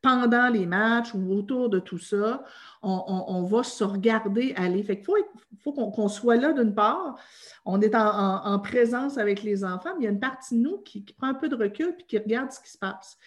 pendant 0.00 0.48
les 0.48 0.66
matchs 0.66 1.14
ou 1.14 1.32
autour 1.32 1.68
de 1.68 1.80
tout 1.80 1.98
ça, 1.98 2.44
on, 2.82 3.42
va 3.42 3.62
se 3.62 3.82
regarder 3.82 4.54
aller. 4.56 4.82
Fait 4.82 5.02
faut, 5.04 5.16
faut 5.62 5.72
qu'on 5.72 6.08
soit 6.08 6.36
là 6.36 6.52
d'une 6.52 6.74
part. 6.74 7.18
On 7.64 7.80
est 7.80 7.94
en, 7.94 8.58
présence 8.60 9.18
avec 9.18 9.42
les 9.42 9.64
enfants, 9.64 9.90
mais 9.96 10.02
il 10.02 10.04
y 10.04 10.08
a 10.08 10.10
une 10.10 10.20
partie 10.20 10.56
de 10.56 10.60
nous 10.60 10.78
qui, 10.78 11.00
prend 11.16 11.28
un 11.28 11.34
peu 11.34 11.48
de 11.48 11.56
recul 11.56 11.94
et 11.98 12.02
qui 12.04 12.18
regarde 12.18 12.52
ce 12.52 12.60
qui 12.60 12.70
se 12.70 12.78
passe. 12.78 13.18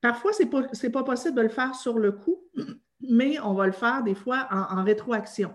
Parfois, 0.00 0.32
ce 0.32 0.42
n'est 0.42 0.48
pas, 0.48 0.62
pas, 0.90 1.04
possible 1.04 1.36
de 1.36 1.42
le 1.42 1.48
faire 1.48 1.74
sur 1.74 1.98
le 1.98 2.12
coup, 2.12 2.42
mais 3.00 3.38
on 3.40 3.52
va 3.54 3.66
le 3.66 3.72
faire 3.72 4.02
des 4.02 4.14
fois 4.14 4.48
en, 4.50 4.82
rétroaction. 4.84 5.54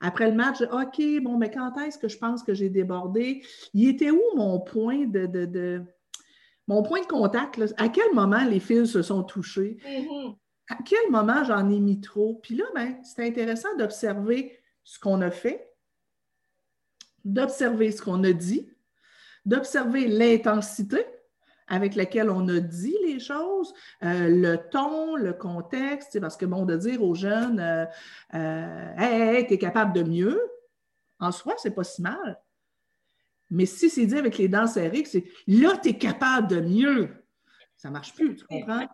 Après 0.00 0.30
le 0.30 0.36
match, 0.36 0.60
OK, 0.60 1.02
bon, 1.22 1.38
mais 1.38 1.50
quand 1.50 1.76
est-ce 1.78 1.98
que 1.98 2.08
je 2.08 2.18
pense 2.18 2.42
que 2.42 2.54
j'ai 2.54 2.68
débordé? 2.68 3.42
Il 3.74 3.88
était 3.88 4.10
où 4.10 4.20
mon 4.36 4.60
point 4.60 5.06
de 5.06 5.82
mon 6.68 6.82
point 6.82 7.00
de 7.00 7.06
contact, 7.06 7.60
à 7.78 7.88
quel 7.88 8.14
moment 8.14 8.44
les 8.44 8.60
fils 8.60 8.92
se 8.92 9.02
sont 9.02 9.24
touchés? 9.24 9.78
Mm-hmm. 9.84 10.36
À 10.70 10.76
quel 10.84 11.10
moment 11.10 11.42
j'en 11.44 11.68
ai 11.70 11.80
mis 11.80 12.00
trop? 12.00 12.38
Puis 12.42 12.56
là, 12.56 12.64
ben, 12.74 12.98
c'est 13.02 13.26
intéressant 13.26 13.74
d'observer 13.78 14.60
ce 14.84 14.98
qu'on 14.98 15.22
a 15.22 15.30
fait, 15.30 15.74
d'observer 17.24 17.90
ce 17.90 18.02
qu'on 18.02 18.22
a 18.22 18.32
dit, 18.32 18.70
d'observer 19.46 20.06
l'intensité 20.06 21.04
avec 21.68 21.94
laquelle 21.94 22.30
on 22.30 22.46
a 22.48 22.60
dit 22.60 22.96
les 23.04 23.18
choses, 23.18 23.72
euh, 24.02 24.28
le 24.28 24.56
ton, 24.70 25.16
le 25.16 25.32
contexte, 25.32 26.18
parce 26.20 26.36
que 26.36 26.46
bon, 26.46 26.64
de 26.64 26.76
dire 26.76 27.02
aux 27.02 27.14
jeunes 27.14 27.60
euh, 27.60 27.84
euh 28.34 28.94
Hey, 28.96 29.46
tu 29.46 29.54
es 29.54 29.58
capable 29.58 29.92
de 29.94 30.02
mieux, 30.02 30.40
en 31.20 31.32
soi, 31.32 31.54
c'est 31.58 31.74
pas 31.74 31.84
si 31.84 32.02
mal. 32.02 32.38
Mais 33.50 33.66
si 33.66 33.88
c'est 33.88 34.06
dit 34.06 34.16
avec 34.16 34.38
les 34.38 34.48
dents 34.48 34.66
serrées, 34.66 35.04
c'est 35.04 35.24
là, 35.46 35.76
tu 35.82 35.90
es 35.90 35.98
capable 35.98 36.48
de 36.48 36.60
mieux. 36.60 37.08
Ça 37.76 37.88
ne 37.88 37.94
marche 37.94 38.14
plus, 38.14 38.36
tu 38.36 38.44
comprends? 38.44 38.86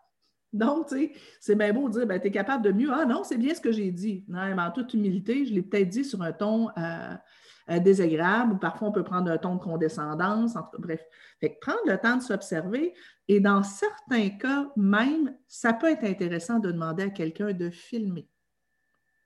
Donc, 0.52 0.88
tu 0.88 0.96
sais, 0.96 1.12
c'est 1.40 1.56
bien 1.56 1.73
beau 1.73 1.88
de 1.88 1.94
dire, 1.94 2.06
ben, 2.06 2.20
tu 2.20 2.28
es 2.28 2.30
capable 2.30 2.62
de 2.62 2.70
mieux. 2.70 2.90
Ah 2.92 3.04
non, 3.04 3.25
c'est 3.25 3.38
bien 3.38 3.54
ce 3.54 3.61
que 3.61 3.73
j'ai 3.73 3.90
dit. 3.90 4.25
Non, 4.28 4.54
mais 4.54 4.62
en 4.62 4.70
toute 4.70 4.94
humilité, 4.94 5.44
je 5.44 5.52
l'ai 5.52 5.62
peut-être 5.62 5.88
dit 5.88 6.04
sur 6.04 6.23
un 6.23 6.32
ton 6.32 6.68
euh, 6.78 7.14
euh, 7.70 7.78
désagréable 7.80 8.52
ou 8.52 8.56
parfois 8.58 8.88
on 8.88 8.92
peut 8.92 9.02
prendre 9.02 9.30
un 9.30 9.38
ton 9.38 9.56
de 9.56 9.61
condescendance. 9.61 10.54
bref, 10.78 11.04
fait 11.40 11.58
prendre 11.61 11.80
le 11.87 11.99
temps 11.99 12.16
de 12.16 12.23
s'observer 12.23 12.94
et 13.26 13.40
dans 13.40 13.64
certains 13.64 14.28
cas, 14.30 14.70
même, 14.76 15.34
ça 15.49 15.73
peut 15.73 15.90
être 15.90 16.04
intéressant 16.04 16.61
de 16.61 16.70
demander 16.70 17.04
à 17.04 17.11
quelqu'un 17.11 17.52
de 17.52 17.70
filmer. 17.70 18.28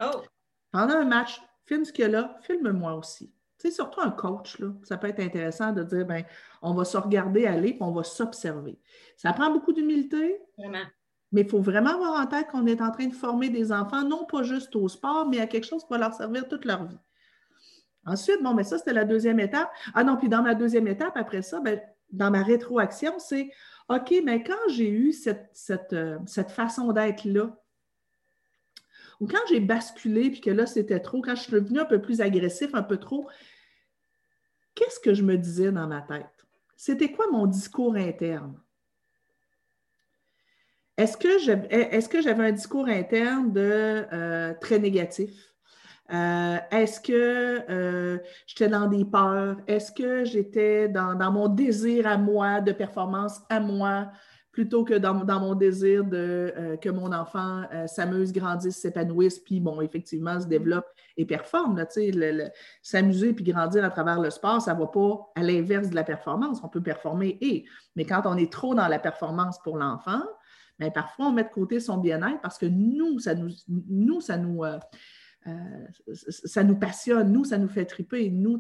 Oh! 0.01 0.23
Pendant 0.71 0.95
un 0.95 1.05
match, 1.05 1.43
filme 1.67 1.85
ce 1.85 1.93
qu'il 1.93 2.03
y 2.03 2.05
a 2.07 2.11
là, 2.11 2.39
filme-moi 2.43 2.95
aussi. 2.95 3.35
C'est 3.59 3.73
surtout 3.73 4.01
un 4.01 4.11
coach, 4.11 4.59
là, 4.61 4.69
ça 4.85 4.97
peut 4.97 5.09
être 5.09 5.21
intéressant 5.21 5.73
de 5.73 5.83
dire, 5.83 6.07
ben, 6.07 6.25
on 6.63 6.75
va 6.75 6.85
se 6.85 6.97
regarder 6.97 7.47
aller, 7.47 7.73
puis 7.73 7.83
on 7.83 7.91
va 7.91 8.05
s'observer. 8.05 8.79
Ça 9.17 9.33
prend 9.33 9.51
beaucoup 9.51 9.73
d'humilité. 9.73 10.41
Vraiment. 10.57 10.85
Mais 11.33 11.43
il 11.43 11.49
faut 11.49 11.61
vraiment 11.61 11.91
avoir 11.91 12.21
en 12.21 12.27
tête 12.27 12.49
qu'on 12.49 12.67
est 12.67 12.81
en 12.81 12.91
train 12.91 13.07
de 13.07 13.15
former 13.15 13.51
des 13.51 13.73
enfants, 13.73 14.03
non 14.03 14.25
pas 14.25 14.43
juste 14.43 14.75
au 14.77 14.89
sport, 14.89 15.29
mais 15.29 15.41
à 15.41 15.47
quelque 15.47 15.67
chose 15.67 15.83
qui 15.83 15.91
va 15.91 15.99
leur 15.99 16.15
servir 16.15 16.49
toute 16.49 16.65
leur 16.65 16.85
vie. 16.85 16.99
Ensuite, 18.07 18.43
bon, 18.43 18.55
mais 18.55 18.65
ça, 18.65 18.79
c'était 18.79 18.95
la 18.95 19.05
deuxième 19.05 19.41
étape. 19.41 19.71
Ah 19.93 20.05
non, 20.05 20.17
puis 20.17 20.29
dans 20.29 20.43
ma 20.43 20.55
deuxième 20.55 20.89
étape, 20.89 21.17
après 21.17 21.43
ça, 21.43 21.61
ben, 21.61 21.81
dans 22.11 22.31
ma 22.31 22.43
rétroaction, 22.43 23.19
c'est 23.19 23.51
OK, 23.89 24.15
mais 24.25 24.43
quand 24.43 24.69
j'ai 24.69 24.89
eu 24.89 25.13
cette, 25.13 25.51
cette, 25.53 25.93
euh, 25.93 26.19
cette 26.27 26.51
façon 26.51 26.93
d'être-là, 26.93 27.55
ou 29.21 29.27
quand 29.27 29.39
j'ai 29.49 29.61
basculé, 29.61 30.31
puis 30.31 30.41
que 30.41 30.51
là, 30.51 30.67
c'était 30.67 31.01
trop, 31.01 31.21
quand 31.21 31.35
je 31.35 31.43
suis 31.43 31.53
devenu 31.53 31.81
un 31.81 31.85
peu 31.85 32.01
plus 32.01 32.21
agressif, 32.21 32.71
un 32.75 32.83
peu 32.83 32.99
trop, 32.99 33.29
qu'est-ce 34.75 35.01
que 35.01 35.15
je 35.15 35.23
me 35.23 35.37
disais 35.37 35.73
dans 35.73 35.87
ma 35.87 36.03
tête? 36.03 36.47
C'était 36.77 37.11
quoi 37.11 37.27
mon 37.31 37.47
discours 37.47 37.97
interne? 37.97 38.61
Est-ce 40.97 41.17
que 41.17 42.21
j'avais 42.21 42.45
un 42.45 42.53
discours 42.53 42.89
interne 42.89 43.53
de 43.53 44.07
euh, 44.13 44.55
très 44.61 44.79
négatif? 44.79 45.31
Euh, 46.13 46.57
est-ce 46.71 47.01
que 47.01 47.71
euh, 47.71 48.19
j'étais 48.47 48.69
dans 48.69 48.87
des 48.87 49.05
peurs? 49.05 49.59
Est-ce 49.67 49.93
que 49.93 50.25
j'étais 50.25 50.89
dans, 50.89 51.31
mon 51.31 51.49
désir 51.49 52.07
à 52.07 52.17
moi, 52.17 52.61
de 52.61 52.73
performance 52.73 53.41
à 53.51 53.61
moi, 53.61 54.11
plutôt 54.59 54.83
que 54.83 54.95
dans, 54.95 55.15
mon 55.15 55.55
désir 55.55 56.03
de 56.03 56.77
que 56.83 56.89
mon 56.89 57.13
enfant 57.13 57.63
s'amuse, 57.87 58.33
grandisse, 58.33 58.79
s'épanouisse, 58.79 59.39
puis 59.39 59.61
bon, 59.61 59.81
effectivement, 59.81 60.41
se 60.41 60.49
développe 60.49 60.87
et 61.17 61.25
performe. 61.25 61.81
S'amuser 62.83 63.35
puis 63.35 63.45
grandir 63.45 63.85
à 63.85 63.91
travers 63.91 64.19
le 64.19 64.31
sport, 64.31 64.61
ça 64.61 64.75
ne 64.75 64.81
va 64.81 64.89
pas 64.89 65.31
à 65.37 65.45
l'inverse 65.45 65.91
de 65.91 65.95
la 65.95 66.03
performance. 66.03 66.59
On 66.65 66.69
peut 66.69 66.83
performer 66.83 67.39
et, 67.41 67.67
mais 67.95 68.05
quand 68.05 68.23
on 68.25 68.37
est 68.37 68.53
trop 68.53 68.75
dans 68.75 68.89
la 68.89 68.99
performance 68.99 69.61
pour 69.63 69.77
l'enfant, 69.77 70.23
mais 70.81 70.91
parfois, 70.91 71.27
on 71.27 71.33
met 71.33 71.45
de 71.45 71.51
côté 71.51 71.79
son 71.79 71.99
bien-être 71.99 72.41
parce 72.41 72.59
que 72.59 72.67
nous, 72.67 73.21
ça 73.21 73.37
nous, 73.37 73.51
nous, 73.69 74.21
ça 74.21 74.39
nous, 74.39 74.65
euh, 74.65 74.81
euh, 75.47 75.87
ça 76.13 76.65
nous 76.65 76.77
passionne, 76.77 77.31
nous, 77.31 77.45
ça 77.45 77.59
nous 77.59 77.69
fait 77.69 77.85
triper. 77.85 78.29
Nous, 78.29 78.59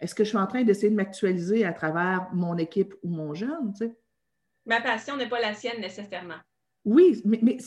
est-ce 0.00 0.12
que 0.12 0.24
je 0.24 0.30
suis 0.30 0.38
en 0.38 0.48
train 0.48 0.64
d'essayer 0.64 0.90
de 0.90 0.96
m'actualiser 0.96 1.64
à 1.64 1.72
travers 1.72 2.28
mon 2.32 2.56
équipe 2.56 2.94
ou 3.04 3.10
mon 3.10 3.32
jeune? 3.32 3.72
Ma 4.70 4.80
passion 4.80 5.16
n'est 5.16 5.28
pas 5.28 5.40
la 5.40 5.52
sienne 5.52 5.80
nécessairement. 5.80 6.38
Oui, 6.84 7.20
mais, 7.24 7.58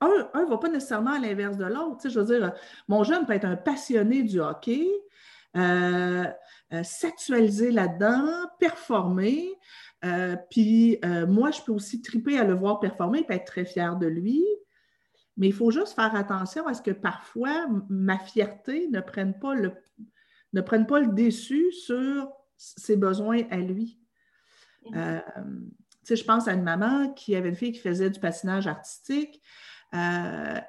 un 0.00 0.08
ne 0.44 0.48
va 0.48 0.58
pas 0.58 0.68
nécessairement 0.68 1.14
à 1.14 1.18
l'inverse 1.18 1.56
de 1.56 1.64
l'autre. 1.64 2.08
Je 2.08 2.20
veux 2.20 2.26
dire, 2.26 2.52
mon 2.86 3.02
jeune 3.02 3.26
peut 3.26 3.32
être 3.32 3.44
un 3.44 3.56
passionné 3.56 4.22
du 4.22 4.40
hockey, 4.40 4.86
euh, 5.56 6.24
s'actualiser 6.84 7.72
là-dedans, 7.72 8.46
performer, 8.60 9.48
euh, 10.04 10.36
puis 10.48 10.98
euh, 11.04 11.26
moi, 11.26 11.50
je 11.50 11.60
peux 11.60 11.72
aussi 11.72 12.00
triper 12.00 12.38
à 12.38 12.44
le 12.44 12.54
voir 12.54 12.78
performer 12.78 13.26
et 13.28 13.32
être 13.32 13.46
très 13.46 13.64
fière 13.64 13.96
de 13.96 14.06
lui. 14.06 14.44
Mais 15.36 15.48
il 15.48 15.52
faut 15.52 15.72
juste 15.72 15.96
faire 15.96 16.14
attention 16.14 16.68
à 16.68 16.74
ce 16.74 16.82
que 16.82 16.92
parfois 16.92 17.66
ma 17.88 18.20
fierté 18.20 18.86
ne 18.92 19.00
prenne 19.00 19.36
pas 19.40 19.56
le, 19.56 19.72
ne 20.52 20.60
prenne 20.60 20.86
pas 20.86 21.00
le 21.00 21.08
déçu 21.08 21.72
sur 21.72 22.30
ses 22.56 22.94
besoins 22.94 23.42
à 23.50 23.56
lui. 23.56 23.98
Euh, 26.10 26.16
je 26.16 26.24
pense 26.24 26.48
à 26.48 26.52
une 26.52 26.62
maman 26.62 27.12
qui 27.14 27.36
avait 27.36 27.48
une 27.48 27.56
fille 27.56 27.72
qui 27.72 27.80
faisait 27.80 28.10
du 28.10 28.20
patinage 28.20 28.66
artistique 28.66 29.40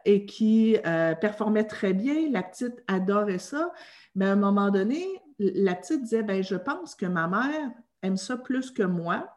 et 0.05 0.27
qui 0.27 0.77
performait 1.19 1.63
très 1.63 1.93
bien. 1.93 2.29
La 2.29 2.43
petite 2.43 2.83
adorait 2.87 3.39
ça. 3.39 3.71
Mais 4.13 4.27
à 4.27 4.33
un 4.33 4.35
moment 4.35 4.69
donné, 4.69 5.03
la 5.39 5.73
petite 5.73 6.03
disait, 6.03 6.21
ben, 6.21 6.43
je 6.43 6.55
pense 6.55 6.93
que 6.93 7.07
ma 7.07 7.27
mère 7.27 7.71
aime 8.03 8.17
ça 8.17 8.37
plus 8.37 8.69
que 8.69 8.83
moi. 8.83 9.35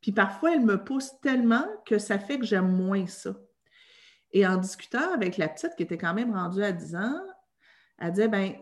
Puis 0.00 0.12
parfois, 0.12 0.54
elle 0.54 0.64
me 0.64 0.82
pousse 0.82 1.12
tellement 1.20 1.66
que 1.84 1.98
ça 1.98 2.18
fait 2.18 2.38
que 2.38 2.46
j'aime 2.46 2.72
moins 2.74 3.06
ça. 3.06 3.36
Et 4.32 4.46
en 4.46 4.56
discutant 4.56 5.12
avec 5.12 5.36
la 5.36 5.48
petite 5.48 5.74
qui 5.76 5.82
était 5.82 5.98
quand 5.98 6.14
même 6.14 6.32
rendue 6.32 6.62
à 6.62 6.72
10 6.72 6.96
ans, 6.96 7.20
elle 7.98 8.12
disait, 8.12 8.28
ben 8.28 8.54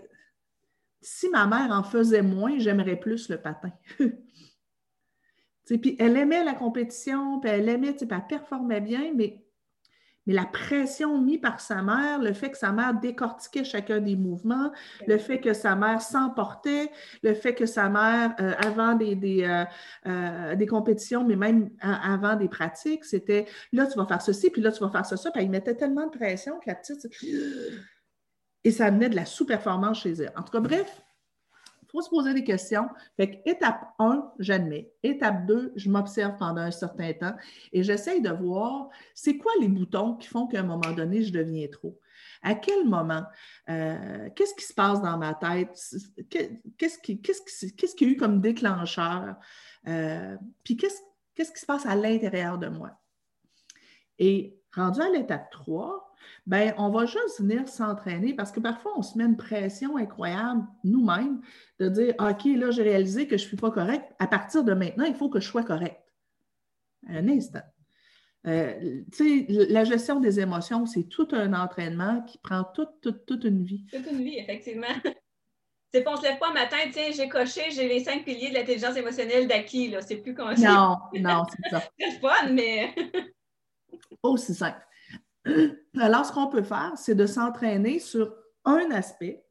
si 1.01 1.29
ma 1.29 1.47
mère 1.47 1.71
en 1.71 1.83
faisait 1.83 2.23
moins, 2.23 2.59
j'aimerais 2.59 2.97
plus 2.97 3.29
le 3.29 3.41
patin. 3.41 3.73
puis 5.77 5.97
elle 5.99 6.17
aimait 6.17 6.45
la 6.45 6.55
compétition, 6.55 7.41
puis 7.41 7.51
elle 7.51 7.69
aimait, 7.69 7.93
puis 7.93 8.09
elle 8.11 8.27
performait 8.27 8.81
bien, 8.81 9.13
mais 9.15 9.45
mais 10.29 10.35
la 10.35 10.45
pression 10.45 11.19
mise 11.23 11.41
par 11.41 11.59
sa 11.59 11.81
mère, 11.83 12.21
le 12.21 12.35
fait 12.35 12.51
que 12.51 12.59
sa 12.59 12.71
mère 12.71 12.93
décortiquait 12.93 13.65
chacun 13.65 13.99
des 13.99 14.15
mouvements, 14.15 14.71
le 15.07 15.17
fait 15.17 15.41
que 15.41 15.55
sa 15.55 15.75
mère 15.75 16.03
s'emportait, 16.03 16.91
le 17.23 17.33
fait 17.33 17.55
que 17.55 17.65
sa 17.65 17.89
mère, 17.89 18.35
euh, 18.39 18.53
avant 18.59 18.95
des, 18.95 19.17
des, 19.17 19.45
euh, 19.45 19.65
euh, 20.07 20.55
des, 20.55 20.67
compétitions, 20.67 21.25
mais 21.25 21.35
même 21.35 21.71
avant 21.81 22.37
des 22.37 22.49
pratiques, 22.49 23.07
c'était 23.07 23.47
là, 23.73 23.87
tu 23.87 23.97
vas 23.97 24.05
faire 24.05 24.21
ceci, 24.21 24.51
puis 24.51 24.61
là, 24.61 24.71
tu 24.71 24.81
vas 24.81 24.91
faire 24.91 25.07
ça, 25.07 25.17
ça. 25.17 25.31
Puis 25.31 25.43
il 25.43 25.51
mettait 25.51 25.75
tellement 25.75 26.05
de 26.05 26.11
pression 26.11 26.59
que 26.59 26.69
la 26.69 26.75
petite. 26.75 27.09
Et 28.65 28.71
ça 28.71 28.87
amenait 28.87 29.09
de 29.09 29.17
la 29.17 29.25
sous-performance 29.25 30.03
chez 30.03 30.13
elle. 30.13 30.33
En 30.37 30.43
tout 30.43 30.53
cas, 30.53 30.61
bref, 30.61 31.01
faut 31.91 32.03
se 32.03 32.11
poser 32.11 32.35
des 32.35 32.45
questions. 32.45 32.89
Fait 33.17 33.43
étape 33.47 33.95
1, 33.99 34.33
j'admets. 34.39 34.91
Étape 35.03 35.47
2, 35.47 35.73
je 35.77 35.91
m'observe 35.91 36.37
pendant 36.37 36.63
un 36.63 36.71
certain 36.71 37.13
temps 37.13 37.35
et 37.73 37.83
j'essaye 37.83 38.21
de 38.21 38.31
voir 38.31 38.89
c'est 39.15 39.39
quoi 39.39 39.53
les 39.61 39.69
boutons 39.69 40.17
qui 40.17 40.29
font 40.29 40.47
qu'à 40.47 40.61
un 40.61 40.65
moment 40.65 40.93
donné, 40.93 41.23
je 41.23 41.33
deviens 41.33 41.67
trop? 41.69 41.99
À 42.43 42.55
quel 42.55 42.87
moment? 42.87 43.25
Euh, 43.69 44.29
qu'est-ce 44.35 44.55
qui 44.55 44.65
se 44.65 44.75
passe 44.75 45.01
dans 45.03 45.17
ma 45.19 45.35
tête? 45.35 45.79
Qu'est-ce 46.77 46.99
qui, 46.99 47.21
qu'est-ce 47.21 47.95
qui, 47.95 48.05
a 48.05 48.09
eu 48.09 48.17
comme 48.17 48.41
déclencheur? 48.41 49.37
Euh, 49.87 50.37
puis 50.63 50.77
qu'est-ce, 50.77 51.01
qu'est-ce 51.35 51.53
qui 51.53 51.61
se 51.61 51.67
passe 51.67 51.87
à 51.87 51.97
l'intérieur 51.97 52.59
de 52.59 52.69
moi? 52.69 52.91
Et 54.19 54.59
rendu 54.75 55.01
à 55.01 55.09
l'étape 55.11 55.51
3, 55.51 56.08
ben, 56.47 56.75
on 56.79 56.91
va 56.91 57.07
juste 57.07 57.41
venir 57.41 57.69
s'entraîner 57.69 58.35
parce 58.35 58.53
que 58.53 58.61
parfois, 58.61 58.93
on 58.97 59.03
se 59.03 59.17
met 59.19 59.25
une 59.25 59.37
pression 59.37 59.97
incroyable 59.97 60.65
nous-mêmes 60.85 61.41
de 61.79 61.89
dire 61.89 62.15
OK, 62.19 62.45
là, 62.45 62.71
j'ai 62.71 62.83
réalisé 62.83 63.27
que 63.27 63.37
je 63.37 63.45
ne 63.45 63.49
suis 63.49 63.57
pas 63.57 63.71
correct. 63.71 64.05
À 64.19 64.27
partir 64.27 64.65
de 64.65 64.73
maintenant, 64.73 65.05
il 65.05 65.15
faut 65.15 65.29
que 65.29 65.41
je 65.41 65.47
sois 65.47 65.65
correct. 65.65 66.01
Un 67.09 67.29
instant. 67.29 67.63
Euh, 68.47 69.03
la 69.49 69.85
gestion 69.85 70.21
des 70.21 70.41
émotions, 70.41 70.87
c'est 70.87 71.05
tout 71.05 71.29
un 71.33 71.53
entraînement 71.53 72.23
qui 72.23 72.39
prend 72.39 72.65
toute, 72.65 73.01
toute, 73.27 73.45
une 73.45 73.65
vie. 73.65 73.85
Toute 73.93 74.07
une 74.11 74.23
vie, 74.23 74.39
effectivement. 74.39 74.87
C'est 75.93 76.03
pas, 76.03 76.13
on 76.13 76.17
se 76.17 76.23
lève 76.23 76.39
pas 76.39 76.51
un 76.51 76.53
matin, 76.53 76.77
tiens, 76.93 77.11
j'ai 77.17 77.31
coché, 77.31 77.71
j'ai 77.71 77.89
les 77.89 78.05
cinq 78.05 78.23
piliers 78.23 78.51
de 78.51 78.55
l'intelligence 78.57 78.95
émotionnelle 78.95 79.49
d'acquis, 79.49 79.89
là. 79.89 80.03
C'est 80.03 80.17
plus 80.17 80.35
conscient. 80.35 81.01
Non, 81.15 81.21
non, 81.21 81.45
c'est 81.51 81.71
ça. 81.71 81.83
c'est 81.99 82.21
fun, 82.21 82.53
mais. 82.53 82.95
Aussi 84.23 84.55
simple. 84.55 84.87
Alors, 86.01 86.25
ce 86.25 86.33
qu'on 86.33 86.49
peut 86.49 86.63
faire, 86.63 86.93
c'est 86.97 87.15
de 87.15 87.27
s'entraîner 87.27 87.99
sur 87.99 88.35
un 88.65 88.91
aspect, 88.91 89.45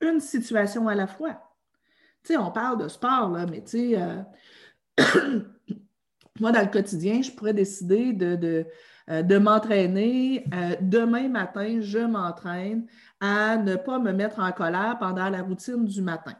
une 0.00 0.20
situation 0.20 0.88
à 0.88 0.94
la 0.94 1.06
fois. 1.06 1.40
Tu 2.22 2.32
sais, 2.32 2.36
on 2.36 2.50
parle 2.50 2.82
de 2.82 2.88
sport, 2.88 3.30
mais 3.30 3.62
tu 3.62 3.94
sais, 3.94 4.02
euh, 4.02 4.22
moi, 6.40 6.52
dans 6.52 6.62
le 6.62 6.70
quotidien, 6.70 7.22
je 7.22 7.30
pourrais 7.30 7.54
décider 7.54 8.12
de, 8.12 8.36
de, 8.36 8.66
euh, 9.10 9.40
m'entraîner. 9.40 10.44
Euh, 10.52 10.76
demain 10.80 11.28
matin, 11.28 11.78
je 11.80 11.98
m'entraîne 11.98 12.86
à 13.20 13.56
ne 13.56 13.76
pas 13.76 13.98
me 13.98 14.12
mettre 14.12 14.40
en 14.40 14.52
colère 14.52 14.96
pendant 14.98 15.30
la 15.30 15.42
routine 15.42 15.84
du 15.84 16.02
matin. 16.02 16.34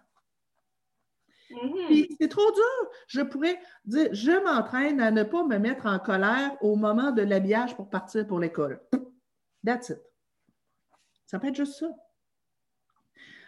Mm-hmm. 1.57 2.17
c'est 2.21 2.29
trop 2.29 2.53
dur. 2.53 2.91
Je 3.09 3.21
pourrais 3.23 3.59
dire, 3.85 4.09
je 4.13 4.45
m'entraîne 4.45 5.01
à 5.01 5.11
ne 5.11 5.23
pas 5.23 5.45
me 5.45 5.59
mettre 5.59 5.87
en 5.87 5.99
colère 5.99 6.53
au 6.61 6.77
moment 6.77 7.13
de 7.13 7.23
l'habillage 7.23 7.75
pour 7.77 7.89
partir 7.89 8.27
pour 8.27 8.39
l'école. 8.39 8.81
That's 9.65 9.91
it. 9.91 10.01
Ça 11.27 11.39
peut 11.39 11.49
être 11.49 11.57
juste 11.57 11.79
ça. 11.79 11.89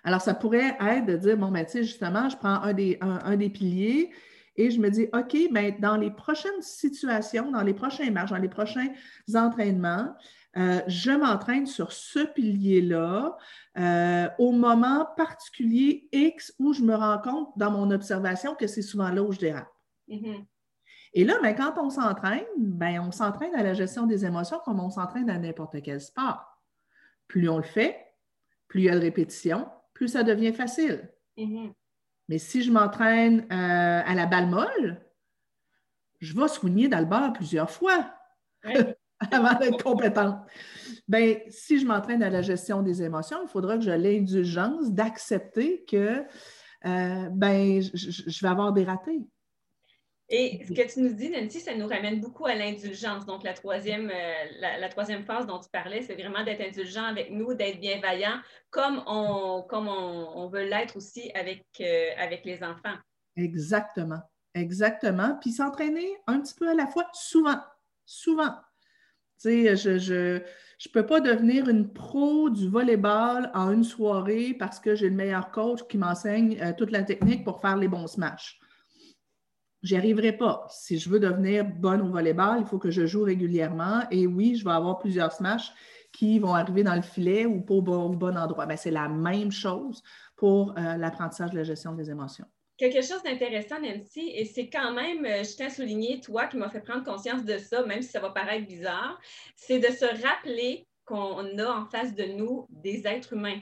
Alors, 0.05 0.21
ça 0.21 0.35
pourrait 0.35 0.77
être 0.81 1.07
de 1.07 1.17
dire, 1.17 1.37
bon, 1.37 1.51
ben, 1.51 1.67
justement, 1.69 2.29
je 2.29 2.37
prends 2.37 2.63
un 2.63 2.73
des, 2.73 2.99
un, 3.01 3.37
des 3.37 3.51
piliers 3.51 4.11
et 4.57 4.71
je 4.71 4.81
me 4.81 4.91
dis, 4.91 5.09
OK, 5.13 5.37
ben, 5.53 5.75
dans 5.79 5.97
les 5.97 6.11
prochaines 6.11 6.63
situations, 6.63 7.51
dans 7.51 7.63
les 7.63 7.75
prochains 7.75 8.11
matchs, 8.11 8.31
dans 8.31 8.37
les 8.39 8.49
prochains 8.49 8.89
entraînements, 9.35 10.15
euh, 10.57 10.81
je 10.87 11.11
m'entraîne 11.11 11.67
sur 11.67 11.93
ce 11.93 12.21
pilier-là 12.21 13.37
euh, 13.79 14.29
au 14.39 14.53
moment 14.53 15.07
particulier 15.17 16.09
X 16.11 16.55
où 16.59 16.73
je 16.73 16.83
me 16.83 16.95
rends 16.95 17.19
compte 17.19 17.53
dans 17.57 17.71
mon 17.71 17.91
observation 17.91 18.55
que 18.55 18.67
c'est 18.67 18.83
souvent 18.83 19.11
là 19.11 19.23
où 19.23 19.31
je 19.31 19.39
dérape. 19.39 19.73
Mm-hmm. 20.09 20.47
Et 21.15 21.25
là, 21.25 21.39
ben, 21.43 21.55
quand 21.55 21.75
on 21.79 21.91
s'entraîne, 21.91 22.47
ben, 22.57 23.01
on 23.01 23.13
s'entraîne 23.13 23.55
à 23.55 23.63
la 23.63 23.75
gestion 23.75 24.07
des 24.07 24.25
émotions 24.25 24.59
comme 24.65 24.81
on 24.81 24.91
s'entraîne 24.91 25.29
à 25.31 25.39
n'importe 25.39 25.83
quel 25.83 26.01
sport. 26.01 26.45
Plus 27.27 27.49
on 27.49 27.59
le 27.59 27.63
fait, 27.63 28.07
plus 28.69 28.81
il 28.81 28.85
y 28.85 28.91
a 28.91 28.95
de 28.95 29.01
répétition, 29.01 29.69
plus 29.93 30.09
ça 30.09 30.23
devient 30.23 30.53
facile. 30.53 31.11
Mm-hmm. 31.37 31.73
Mais 32.29 32.39
si 32.39 32.63
je 32.63 32.73
m'entraîne 32.73 33.47
euh, 33.53 34.03
à 34.05 34.15
la 34.15 34.27
balle 34.27 34.49
molle, 34.49 35.03
je 36.21 36.35
vais 36.35 36.49
soigner 36.49 36.89
dans 36.89 36.99
le 36.99 37.05
bar 37.05 37.33
plusieurs 37.33 37.71
fois 37.71 38.13
avant 39.33 39.59
d'être 39.59 39.83
compétente. 39.83 40.37
Ben, 41.09 41.39
si 41.49 41.81
je 41.81 41.87
m'entraîne 41.87 42.23
à 42.23 42.31
la 42.31 42.43
gestion 42.43 42.83
des 42.83 43.03
émotions, 43.03 43.39
il 43.43 43.49
faudra 43.49 43.77
que 43.77 43.85
j'ai 43.85 43.97
l'indulgence 43.97 44.93
d'accepter 44.93 45.85
que 45.85 46.25
euh, 46.87 47.29
ben, 47.31 47.81
je, 47.81 48.43
vais 48.43 48.49
avoir 48.49 48.73
des 48.73 48.85
ratés. 48.85 49.21
Et 50.31 50.63
ce 50.69 50.75
que 50.75 50.93
tu 50.93 51.01
nous 51.01 51.15
dis, 51.15 51.31
Nancy, 51.31 51.61
ça 51.61 51.75
nous 51.75 51.87
ramène 51.87 52.21
beaucoup 52.21 52.45
à 52.45 52.55
l'indulgence. 52.55 53.25
Donc, 53.25 53.43
la 53.45 53.55
troisième, 53.55 54.11
euh, 54.11 54.79
la, 54.79 54.89
troisième 54.91 55.25
phase 55.25 55.47
dont 55.47 55.59
tu 55.59 55.71
parlais, 55.71 56.03
c'est 56.03 56.15
vraiment 56.15 56.45
d'être 56.45 56.61
indulgent 56.61 57.05
avec 57.05 57.31
nous, 57.31 57.55
d'être 57.55 57.81
bienveillant, 57.81 58.39
comme 58.69 59.03
on, 59.07 59.63
comme 59.63 59.89
on, 59.89 60.47
veut 60.49 60.65
l'être 60.65 60.97
aussi 60.97 61.31
avec, 61.33 61.65
euh, 61.81 62.11
avec 62.19 62.45
les 62.45 62.63
enfants. 62.63 62.97
Exactement. 63.37 64.21
Exactement. 64.55 65.39
Puis 65.41 65.53
s'entraîner 65.53 66.19
un 66.27 66.41
petit 66.41 66.55
peu 66.55 66.69
à 66.69 66.75
la 66.75 66.87
fois, 66.87 67.07
souvent. 67.15 67.59
Souvent. 68.05 68.55
Tu 69.41 69.67
sais, 69.67 69.77
je 69.77 70.39
ne 70.39 70.93
peux 70.93 71.07
pas 71.07 71.21
devenir 71.21 71.69
une 71.69 71.93
pro 71.93 72.51
du 72.51 72.69
volleyball 72.69 73.51
en 73.55 73.71
une 73.71 73.85
soirée 73.85 74.55
parce 74.59 74.81
que 74.81 74.97
j'ai 74.97 75.09
le 75.09 75.15
meilleur 75.15 75.51
coach 75.53 75.81
qui 75.89 75.97
m'enseigne 75.97 76.59
euh, 76.61 76.73
toute 76.77 76.91
la 76.91 77.05
technique 77.05 77.45
pour 77.45 77.61
faire 77.61 77.77
les 77.77 77.87
bons 77.87 78.09
smashs. 78.09 78.59
J'y 79.83 79.97
arriverai 79.97 80.33
pas. 80.33 80.67
Si 80.71 80.99
je 80.99 81.09
veux 81.09 81.21
devenir 81.21 81.65
bonne 81.65 82.01
au 82.01 82.11
volleyball, 82.11 82.59
il 82.61 82.67
faut 82.67 82.79
que 82.79 82.91
je 82.91 83.07
joue 83.07 83.23
régulièrement. 83.23 84.03
Et 84.11 84.27
oui, 84.27 84.57
je 84.57 84.65
vais 84.65 84.73
avoir 84.73 84.99
plusieurs 84.99 85.33
smashs 85.33 85.73
qui 86.11 86.41
vont 86.41 86.55
arriver 86.55 86.83
dans 86.83 86.97
le 86.97 87.03
filet 87.03 87.47
ou 87.47 87.61
pas 87.61 87.75
au 87.75 87.83
bon, 88.11 88.37
endroit. 88.37 88.67
Mais 88.67 88.77
c'est 88.77 88.91
la 88.91 89.09
même 89.09 89.53
chose 89.53 90.03
pour 90.35 90.77
euh, 90.77 90.97
l'apprentissage 90.97 91.53
de 91.53 91.57
la 91.57 91.63
gestion 91.63 91.95
des 91.95 92.11
émotions. 92.11 92.47
Quelque 92.79 93.03
chose 93.03 93.23
d'intéressant, 93.25 93.81
Nancy, 93.81 94.31
et 94.35 94.45
c'est 94.45 94.71
quand 94.71 94.93
même, 94.93 95.27
euh, 95.27 95.43
je 95.43 95.57
tiens 95.57 95.67
à 95.67 95.71
souligner, 95.71 96.21
toi 96.21 96.47
qui 96.47 96.57
m'as 96.57 96.71
fait 96.71 96.81
prendre 96.81 97.05
conscience 97.05 97.45
de 97.45 97.59
ça, 97.59 97.85
même 97.85 98.03
si 98.03 98.11
ça 98.11 98.21
va 98.21 98.31
paraître 98.31 98.67
bizarre, 98.67 99.21
c'est 99.57 99.81
de 99.81 99.89
se 99.89 100.05
rappeler 100.25 100.87
qu'on 101.05 101.59
a 101.59 101.67
en 101.67 101.87
face 101.87 102.15
de 102.15 102.25
nous 102.25 102.67
des 102.71 103.07
êtres 103.07 103.33
humains. 103.33 103.61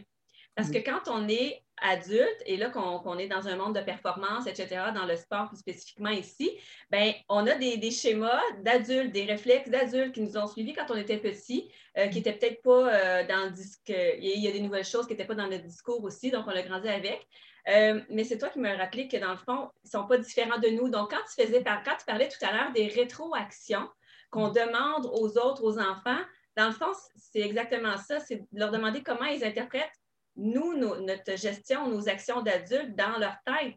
Parce 0.54 0.70
que 0.70 0.78
quand 0.78 1.10
on 1.10 1.28
est 1.28 1.62
adulte 1.82 2.42
et 2.46 2.56
là 2.56 2.70
qu'on 2.70 3.18
est 3.18 3.28
dans 3.28 3.48
un 3.48 3.56
monde 3.56 3.74
de 3.74 3.80
performance, 3.80 4.46
etc., 4.46 4.86
dans 4.94 5.04
le 5.04 5.16
sport 5.16 5.48
plus 5.48 5.58
spécifiquement 5.58 6.10
ici, 6.10 6.50
ben 6.90 7.12
on 7.28 7.46
a 7.46 7.54
des, 7.54 7.90
schémas 7.90 8.40
d'adultes, 8.62 9.12
des 9.12 9.24
réflexes 9.24 9.68
d'adultes 9.68 10.14
qui 10.14 10.22
nous 10.22 10.36
ont 10.38 10.46
suivis 10.46 10.72
quand 10.72 10.90
on 10.90 10.96
était 10.96 11.18
petits, 11.18 11.70
euh, 11.98 12.08
qui 12.08 12.18
n'étaient 12.18 12.32
peut-être 12.32 12.62
pas 12.62 12.94
euh, 12.94 13.26
dans 13.26 13.44
le 13.44 13.50
disque. 13.50 13.88
Il 13.88 14.40
y 14.40 14.48
a 14.48 14.52
des 14.52 14.60
nouvelles 14.60 14.84
choses 14.84 15.06
qui 15.06 15.12
n'étaient 15.12 15.26
pas 15.26 15.34
dans 15.34 15.46
le 15.46 15.58
discours 15.58 16.02
aussi, 16.04 16.30
donc 16.30 16.46
on 16.46 16.50
a 16.50 16.62
grandi 16.62 16.88
avec. 16.88 17.26
Euh, 17.68 18.00
mais 18.10 18.24
c'est 18.24 18.38
toi 18.38 18.48
qui 18.48 18.60
m'as 18.60 18.76
rappelé 18.76 19.08
que 19.08 19.16
dans 19.16 19.32
le 19.32 19.36
fond, 19.36 19.70
ils 19.82 19.86
ne 19.86 19.90
sont 19.90 20.06
pas 20.06 20.18
différents 20.18 20.58
de 20.58 20.68
nous. 20.68 20.88
Donc, 20.88 21.10
quand 21.10 21.22
tu 21.34 21.42
faisais 21.42 21.64
quand 21.64 21.96
tu 21.98 22.04
parlais 22.06 22.28
tout 22.28 22.44
à 22.44 22.52
l'heure 22.52 22.72
des 22.72 22.86
rétroactions 22.86 23.88
qu'on 24.30 24.50
demande 24.50 25.06
aux 25.06 25.36
autres, 25.38 25.64
aux 25.64 25.78
enfants, 25.78 26.20
dans 26.56 26.66
le 26.66 26.72
fond, 26.72 26.92
c'est 27.16 27.40
exactement 27.40 27.96
ça, 27.98 28.20
c'est 28.20 28.44
leur 28.52 28.70
demander 28.70 29.02
comment 29.02 29.24
ils 29.24 29.44
interprètent 29.44 29.92
nous, 30.36 30.74
notre 30.76 31.36
gestion, 31.36 31.88
nos 31.88 32.08
actions 32.08 32.42
d'adultes 32.42 32.96
dans 32.96 33.18
leur 33.18 33.36
tête. 33.44 33.76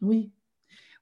Oui. 0.00 0.32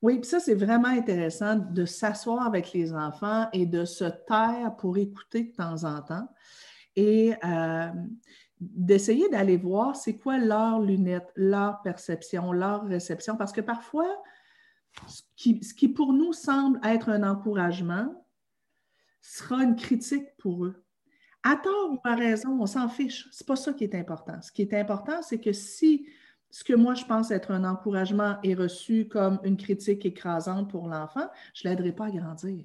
Oui, 0.00 0.18
puis 0.18 0.28
ça, 0.28 0.40
c'est 0.40 0.56
vraiment 0.56 0.88
intéressant 0.88 1.54
de 1.54 1.85
s'asseoir 1.85 2.44
avec 2.44 2.73
les 2.73 2.92
enfants 2.92 3.49
et 3.52 3.66
de 3.66 3.85
se 3.85 4.04
taire 4.04 4.75
pour 4.76 4.99
écouter 4.99 5.44
de 5.44 5.52
temps 5.52 5.85
en 5.85 6.02
temps 6.02 6.28
et 6.97 7.35
euh, 7.44 7.88
d'essayer 8.59 9.29
d'aller 9.29 9.57
voir 9.57 9.94
c'est 9.94 10.16
quoi 10.18 10.38
leur 10.38 10.81
lunette, 10.81 11.31
leur 11.37 11.83
perception, 11.83 12.53
leur 12.53 12.85
réception, 12.85 13.37
parce 13.37 13.53
que 13.53 13.61
parfois, 13.61 14.09
ce 15.07 15.22
qui, 15.37 15.62
ce 15.62 15.72
qui 15.72 15.88
pour 15.88 16.12
nous 16.12 16.33
semble 16.33 16.81
être 16.85 17.09
un 17.09 17.22
encouragement 17.22 18.26
sera 19.20 19.62
une 19.62 19.76
critique 19.76 20.37
pour 20.37 20.64
eux. 20.64 20.85
À 21.44 21.57
tort 21.57 21.92
ou 21.92 22.00
à 22.05 22.14
raison, 22.14 22.61
on 22.61 22.66
s'en 22.66 22.88
fiche. 22.88 23.28
Ce 23.31 23.42
n'est 23.42 23.46
pas 23.46 23.57
ça 23.57 23.72
qui 23.72 23.85
est 23.85 23.94
important. 23.94 24.40
Ce 24.42 24.52
qui 24.52 24.62
est 24.62 24.74
important, 24.74 25.22
c'est 25.22 25.40
que 25.40 25.52
si 25.52 26.07
ce 26.50 26.64
que 26.64 26.74
moi 26.74 26.94
je 26.94 27.05
pense 27.05 27.31
être 27.31 27.50
un 27.50 27.64
encouragement 27.64 28.37
est 28.42 28.55
reçu 28.55 29.09
comme 29.09 29.40
une 29.42 29.57
critique 29.57 30.05
écrasante 30.05 30.70
pour 30.70 30.87
l'enfant, 30.87 31.28
je 31.55 31.66
ne 31.66 31.72
l'aiderai 31.72 31.92
pas 31.92 32.07
à 32.07 32.11
grandir. 32.11 32.64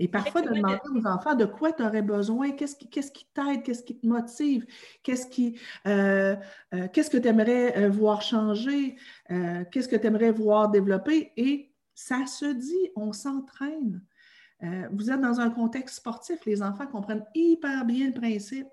Et 0.00 0.08
parfois, 0.08 0.40
de 0.40 0.48
demander 0.48 0.78
aux 0.94 1.06
enfants 1.06 1.34
de 1.34 1.44
quoi 1.44 1.72
tu 1.72 1.82
aurais 1.82 2.00
besoin, 2.00 2.52
qu'est-ce 2.52 2.74
qui, 2.76 3.26
t'aide, 3.34 3.62
qu'est-ce 3.62 3.82
qui 3.82 3.98
te 3.98 4.06
motive, 4.06 4.64
qu'est-ce 5.02 5.26
qui, 5.26 5.58
euh, 5.86 6.34
euh, 6.72 6.88
qu'est-ce 6.90 7.10
que 7.10 7.18
tu 7.18 7.28
aimerais 7.28 7.76
euh, 7.76 7.90
voir 7.90 8.22
changer, 8.22 8.96
qu'est-ce 9.28 9.88
que 9.88 9.96
tu 9.96 10.06
aimerais 10.06 10.32
voir 10.32 10.70
développer. 10.70 11.32
Et 11.36 11.70
ça 11.94 12.24
se 12.24 12.46
dit, 12.46 12.90
on 12.96 13.12
s'entraîne. 13.12 14.00
Euh, 14.62 14.88
vous 14.92 15.10
êtes 15.10 15.20
dans 15.20 15.40
un 15.40 15.50
contexte 15.50 15.96
sportif, 15.96 16.44
les 16.46 16.62
enfants 16.62 16.86
comprennent 16.86 17.24
hyper 17.34 17.84
bien 17.84 18.08
le 18.08 18.14
principe. 18.14 18.68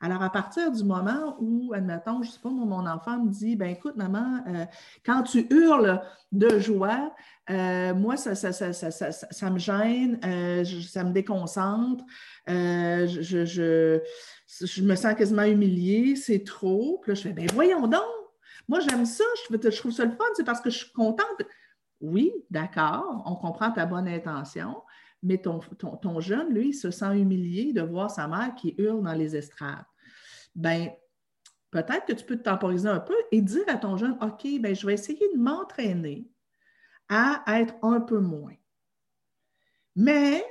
Alors, 0.00 0.22
à 0.22 0.30
partir 0.30 0.70
du 0.70 0.84
moment 0.84 1.36
où, 1.40 1.72
admettons, 1.74 2.22
je 2.22 2.28
ne 2.28 2.32
sais 2.32 2.40
pas, 2.40 2.50
mon 2.50 2.86
enfant 2.86 3.18
me 3.18 3.30
dit, 3.30 3.56
ben 3.56 3.68
écoute, 3.70 3.96
maman, 3.96 4.44
euh, 4.46 4.64
quand 5.04 5.24
tu 5.24 5.48
hurles 5.50 6.00
de 6.30 6.60
joie, 6.60 7.12
euh, 7.50 7.94
moi, 7.94 8.16
ça, 8.16 8.30
me 8.30 9.58
gêne, 9.58 10.20
ça 10.84 11.02
me 11.02 11.10
déconcentre, 11.12 12.04
je, 12.46 14.00
me 14.82 14.94
sens 14.94 15.14
quasiment 15.14 15.42
humiliée, 15.42 16.14
c'est 16.14 16.44
trop. 16.44 17.00
Puis 17.02 17.10
là, 17.10 17.14
je 17.16 17.22
fais, 17.22 17.32
ben 17.32 17.48
voyons 17.52 17.88
donc, 17.88 18.02
moi, 18.68 18.78
j'aime 18.80 19.04
ça, 19.06 19.24
je 19.50 19.78
trouve 19.78 19.92
ça 19.92 20.04
le 20.04 20.12
fun, 20.12 20.24
c'est 20.34 20.44
parce 20.44 20.60
que 20.60 20.70
je 20.70 20.78
suis 20.78 20.92
contente. 20.92 21.42
Oui, 22.00 22.32
d'accord, 22.50 23.24
on 23.26 23.34
comprend 23.34 23.72
ta 23.72 23.84
bonne 23.84 24.06
intention, 24.06 24.76
mais 25.22 25.38
ton, 25.38 26.20
jeune, 26.20 26.52
lui, 26.52 26.72
se 26.72 26.90
sent 26.90 27.18
humilié 27.18 27.72
de 27.72 27.82
voir 27.82 28.10
sa 28.10 28.28
mère 28.28 28.54
qui 28.54 28.74
hurle 28.78 29.02
dans 29.02 29.14
les 29.14 29.36
estrades. 29.36 29.84
Ben, 30.54 30.90
peut-être 31.70 32.06
que 32.06 32.12
tu 32.12 32.24
peux 32.24 32.36
te 32.36 32.44
temporiser 32.44 32.88
un 32.88 33.00
peu 33.00 33.16
et 33.32 33.42
dire 33.42 33.64
à 33.66 33.76
ton 33.76 33.96
jeune, 33.96 34.16
OK, 34.22 34.46
ben, 34.60 34.74
je 34.74 34.86
vais 34.86 34.94
essayer 34.94 35.28
de 35.34 35.38
m'entraîner 35.38 36.28
à 37.08 37.42
être 37.60 37.74
un 37.82 38.00
peu 38.00 38.20
moins. 38.20 38.54
Mais 39.96 40.44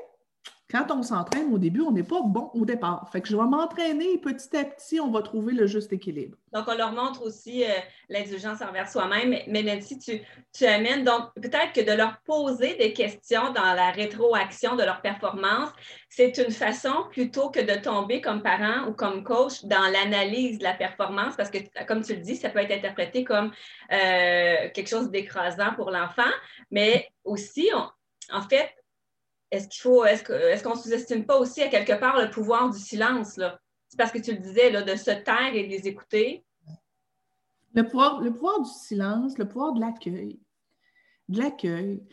quand 0.69 0.91
on 0.91 1.01
s'entraîne 1.01 1.53
au 1.53 1.57
début, 1.57 1.79
on 1.79 1.91
n'est 1.91 2.03
pas 2.03 2.21
bon 2.21 2.51
au 2.53 2.65
départ. 2.65 3.07
Fait 3.09 3.21
que 3.21 3.29
je 3.29 3.37
vais 3.37 3.43
m'entraîner 3.43 4.13
et 4.13 4.17
petit 4.17 4.55
à 4.57 4.65
petit, 4.65 4.99
on 4.99 5.09
va 5.09 5.21
trouver 5.21 5.53
le 5.53 5.65
juste 5.65 5.93
équilibre. 5.93 6.37
Donc, 6.51 6.65
on 6.67 6.75
leur 6.75 6.91
montre 6.91 7.23
aussi 7.23 7.63
euh, 7.63 7.69
l'indulgence 8.09 8.61
envers 8.61 8.89
soi-même. 8.89 9.37
Mais 9.47 9.63
Nancy, 9.63 9.97
tu, 9.97 10.19
tu 10.53 10.65
amènes 10.65 11.05
donc 11.05 11.33
peut-être 11.35 11.71
que 11.73 11.89
de 11.89 11.95
leur 11.95 12.19
poser 12.25 12.75
des 12.75 12.91
questions 12.91 13.53
dans 13.53 13.73
la 13.73 13.91
rétroaction 13.91 14.75
de 14.75 14.83
leur 14.83 15.01
performance, 15.01 15.69
c'est 16.09 16.37
une 16.37 16.51
façon 16.51 17.05
plutôt 17.11 17.49
que 17.49 17.61
de 17.61 17.81
tomber 17.81 18.19
comme 18.19 18.41
parent 18.41 18.89
ou 18.89 18.93
comme 18.93 19.23
coach 19.23 19.63
dans 19.63 19.89
l'analyse 19.89 20.57
de 20.57 20.63
la 20.65 20.73
performance, 20.73 21.35
parce 21.37 21.49
que, 21.49 21.59
comme 21.85 22.01
tu 22.01 22.13
le 22.13 22.21
dis, 22.21 22.35
ça 22.35 22.49
peut 22.49 22.59
être 22.59 22.73
interprété 22.73 23.23
comme 23.23 23.53
euh, 23.93 24.69
quelque 24.73 24.89
chose 24.89 25.11
d'écrasant 25.11 25.73
pour 25.75 25.91
l'enfant, 25.91 26.31
mais 26.71 27.07
aussi, 27.23 27.69
en 28.31 28.41
fait, 28.41 28.69
est-ce 29.51 29.67
qu'il 29.67 29.81
faut, 29.81 30.05
est-ce 30.05 30.63
qu'on 30.63 30.75
ne 30.75 30.79
sous-estime 30.79 31.25
pas 31.25 31.37
aussi 31.37 31.61
à 31.61 31.69
quelque 31.69 31.97
part 31.99 32.19
le 32.19 32.29
pouvoir 32.29 32.69
du 32.69 32.79
silence? 32.79 33.37
Là? 33.37 33.59
C'est 33.87 33.97
parce 33.97 34.11
que 34.11 34.19
tu 34.19 34.31
le 34.31 34.39
disais, 34.39 34.69
là, 34.69 34.81
de 34.81 34.95
se 34.95 35.11
taire 35.11 35.53
et 35.53 35.63
de 35.63 35.69
les 35.69 35.87
écouter. 35.87 36.43
Le 37.73 37.83
pouvoir, 37.83 38.21
le 38.21 38.33
pouvoir 38.33 38.61
du 38.61 38.69
silence, 38.69 39.37
le 39.37 39.47
pouvoir 39.47 39.73
de 39.73 39.79
l'accueil. 39.79 40.39
De 41.29 41.39
l'accueil. 41.39 42.03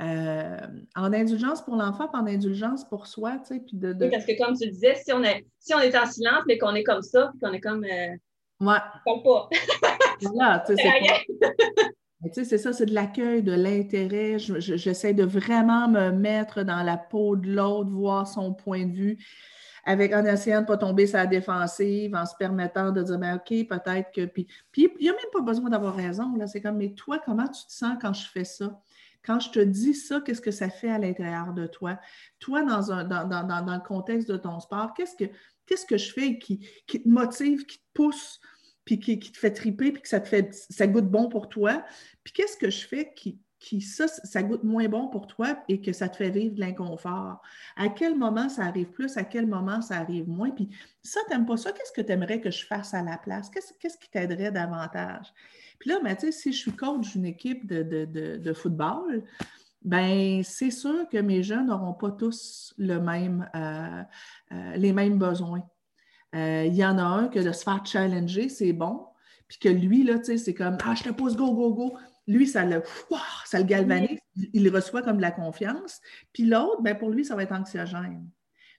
Euh, 0.00 0.66
en 0.96 1.12
indulgence 1.12 1.62
pour 1.62 1.76
l'enfant, 1.76 2.10
en 2.12 2.26
indulgence 2.26 2.84
pour 2.88 3.06
soi, 3.06 3.38
tu 3.38 3.54
sais, 3.54 3.60
puis 3.60 3.76
de, 3.76 3.94
Oui, 4.00 4.10
parce 4.10 4.26
que 4.26 4.36
comme 4.36 4.56
tu 4.56 4.64
le 4.64 4.72
disais, 4.72 4.96
si 4.96 5.12
on 5.12 5.22
est, 5.22 5.46
si 5.58 5.74
on 5.74 5.78
est 5.78 5.96
en 5.96 6.06
silence, 6.06 6.42
mais 6.46 6.58
qu'on 6.58 6.74
est 6.74 6.82
comme 6.82 7.02
ça, 7.02 7.30
puis 7.30 7.40
qu'on 7.40 7.52
est 7.52 7.60
comme... 7.60 7.84
Euh, 7.84 8.16
ouais. 8.60 8.78
pas. 9.04 9.48
voilà, 10.22 10.64
tu 10.66 10.74
sais, 10.74 10.82
c'est 10.82 11.92
c'est 12.30 12.58
ça, 12.58 12.72
c'est 12.72 12.86
de 12.86 12.94
l'accueil, 12.94 13.42
de 13.42 13.52
l'intérêt. 13.52 14.38
J'essaie 14.38 15.14
de 15.14 15.24
vraiment 15.24 15.88
me 15.88 16.10
mettre 16.10 16.62
dans 16.62 16.82
la 16.82 16.96
peau 16.96 17.36
de 17.36 17.52
l'autre, 17.52 17.90
voir 17.90 18.28
son 18.28 18.54
point 18.54 18.86
de 18.86 18.92
vue, 18.92 19.18
avec, 19.84 20.14
en 20.14 20.24
essayant 20.24 20.58
de 20.58 20.62
ne 20.62 20.68
pas 20.68 20.76
tomber 20.76 21.06
sur 21.06 21.18
la 21.18 21.26
défensive, 21.26 22.14
en 22.14 22.24
se 22.24 22.36
permettant 22.38 22.92
de 22.92 23.02
dire, 23.02 23.18
ben, 23.18 23.36
OK, 23.36 23.66
peut-être 23.66 24.12
que. 24.12 24.26
Puis, 24.26 24.46
il 24.76 24.88
n'y 25.00 25.08
a 25.08 25.12
même 25.12 25.20
pas 25.32 25.40
besoin 25.40 25.70
d'avoir 25.70 25.96
raison. 25.96 26.32
C'est 26.46 26.60
comme, 26.60 26.76
mais 26.76 26.94
toi, 26.94 27.18
comment 27.24 27.48
tu 27.48 27.66
te 27.66 27.72
sens 27.72 27.96
quand 28.00 28.12
je 28.12 28.28
fais 28.28 28.44
ça? 28.44 28.80
quand 29.24 29.40
je 29.40 29.50
te 29.50 29.60
dis 29.60 29.94
ça, 29.94 30.20
qu'est-ce 30.20 30.40
que 30.40 30.50
ça 30.50 30.68
fait 30.68 30.90
à 30.90 30.98
l'intérieur 30.98 31.52
de 31.52 31.66
toi? 31.66 31.98
Toi, 32.40 32.62
dans, 32.62 32.90
un, 32.92 33.04
dans, 33.04 33.24
dans, 33.24 33.74
le 33.74 33.86
contexte 33.86 34.28
de 34.28 34.36
ton 34.36 34.58
sport, 34.60 34.94
qu'est-ce 34.94 35.16
que, 35.16 35.30
que 35.86 35.96
je 35.96 36.12
fais 36.12 36.38
qui, 36.38 36.66
qui, 36.86 37.02
te 37.02 37.08
motive, 37.08 37.64
qui 37.64 37.78
te 37.78 37.84
pousse, 37.94 38.40
puis 38.84 38.98
qui, 38.98 39.18
te 39.18 39.38
fait 39.38 39.52
triper, 39.52 39.92
puis 39.92 40.02
que 40.02 40.08
ça 40.08 40.20
te 40.20 40.28
fait, 40.28 40.52
ça 40.52 40.86
goûte 40.86 41.08
bon 41.08 41.28
pour 41.28 41.48
toi? 41.48 41.84
Puis 42.24 42.32
qu'est-ce 42.32 42.56
que 42.56 42.70
je 42.70 42.86
fais 42.86 43.12
qui, 43.14 43.38
qui, 43.62 43.80
ça, 43.80 44.08
ça 44.08 44.42
goûte 44.42 44.64
moins 44.64 44.88
bon 44.88 45.08
pour 45.08 45.28
toi 45.28 45.56
et 45.68 45.80
que 45.80 45.92
ça 45.92 46.08
te 46.08 46.16
fait 46.16 46.30
vivre 46.30 46.54
de 46.54 46.60
l'inconfort? 46.60 47.40
À 47.76 47.88
quel 47.88 48.16
moment 48.16 48.48
ça 48.48 48.64
arrive 48.64 48.90
plus, 48.90 49.16
à 49.16 49.22
quel 49.22 49.46
moment 49.46 49.80
ça 49.80 49.96
arrive 49.98 50.28
moins? 50.28 50.50
Puis 50.50 50.68
ça, 51.02 51.20
tu 51.28 51.32
n'aimes 51.32 51.46
pas 51.46 51.56
ça, 51.56 51.70
qu'est-ce 51.70 51.92
que 51.92 52.00
tu 52.00 52.12
aimerais 52.12 52.40
que 52.40 52.50
je 52.50 52.66
fasse 52.66 52.92
à 52.92 53.02
la 53.02 53.18
place? 53.18 53.50
Qu'est-ce, 53.50 53.96
qui 53.98 54.10
t'aiderait 54.10 54.50
davantage? 54.50 55.32
Puis 55.78 55.90
là, 55.90 56.00
ben, 56.02 56.16
si 56.18 56.52
je 56.52 56.58
suis 56.58 56.72
coach 56.72 57.12
d'une 57.12 57.26
équipe 57.26 57.66
de, 57.66 58.52
football, 58.52 59.24
ben 59.84 60.42
c'est 60.44 60.70
sûr 60.70 61.08
que 61.08 61.18
mes 61.18 61.42
jeunes 61.42 61.66
n'auront 61.66 61.94
pas 61.94 62.10
tous 62.10 62.74
le 62.78 62.98
même, 62.98 63.48
euh, 63.54 64.02
euh, 64.52 64.76
les 64.76 64.92
mêmes 64.92 65.18
besoins. 65.18 65.62
Euh, 66.34 66.64
il 66.66 66.74
y 66.74 66.84
en 66.84 66.98
a 66.98 67.02
un 67.02 67.28
que 67.28 67.38
de 67.38 67.52
se 67.52 67.62
faire 67.62 67.84
challenger, 67.84 68.48
c'est 68.48 68.72
bon. 68.72 69.06
Puis 69.48 69.58
que 69.58 69.68
lui, 69.68 70.02
là, 70.02 70.14
c'est 70.22 70.54
comme 70.54 70.78
Ah, 70.84 70.94
je 70.94 71.04
te 71.04 71.10
pose 71.10 71.36
go, 71.36 71.52
go, 71.52 71.74
go 71.74 71.98
lui, 72.26 72.46
ça 72.46 72.64
le, 72.64 72.82
ça 73.44 73.58
le 73.58 73.64
galvanise, 73.64 74.18
il 74.52 74.68
reçoit 74.74 75.02
comme 75.02 75.16
de 75.16 75.22
la 75.22 75.32
confiance. 75.32 76.00
Puis 76.32 76.44
l'autre, 76.44 76.82
ben 76.82 76.96
pour 76.96 77.10
lui, 77.10 77.24
ça 77.24 77.34
va 77.34 77.42
être 77.42 77.52
anxiogène. 77.52 78.28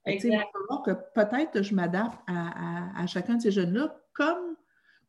Il 0.06 0.14
va 0.14 0.44
falloir 0.52 0.84
que 0.84 0.92
peut-être 1.14 1.62
je 1.62 1.74
m'adapte 1.74 2.20
à, 2.28 3.06
chacun 3.08 3.36
de 3.36 3.42
ces 3.42 3.52
jeunes-là. 3.52 3.96
Comme, 4.14 4.56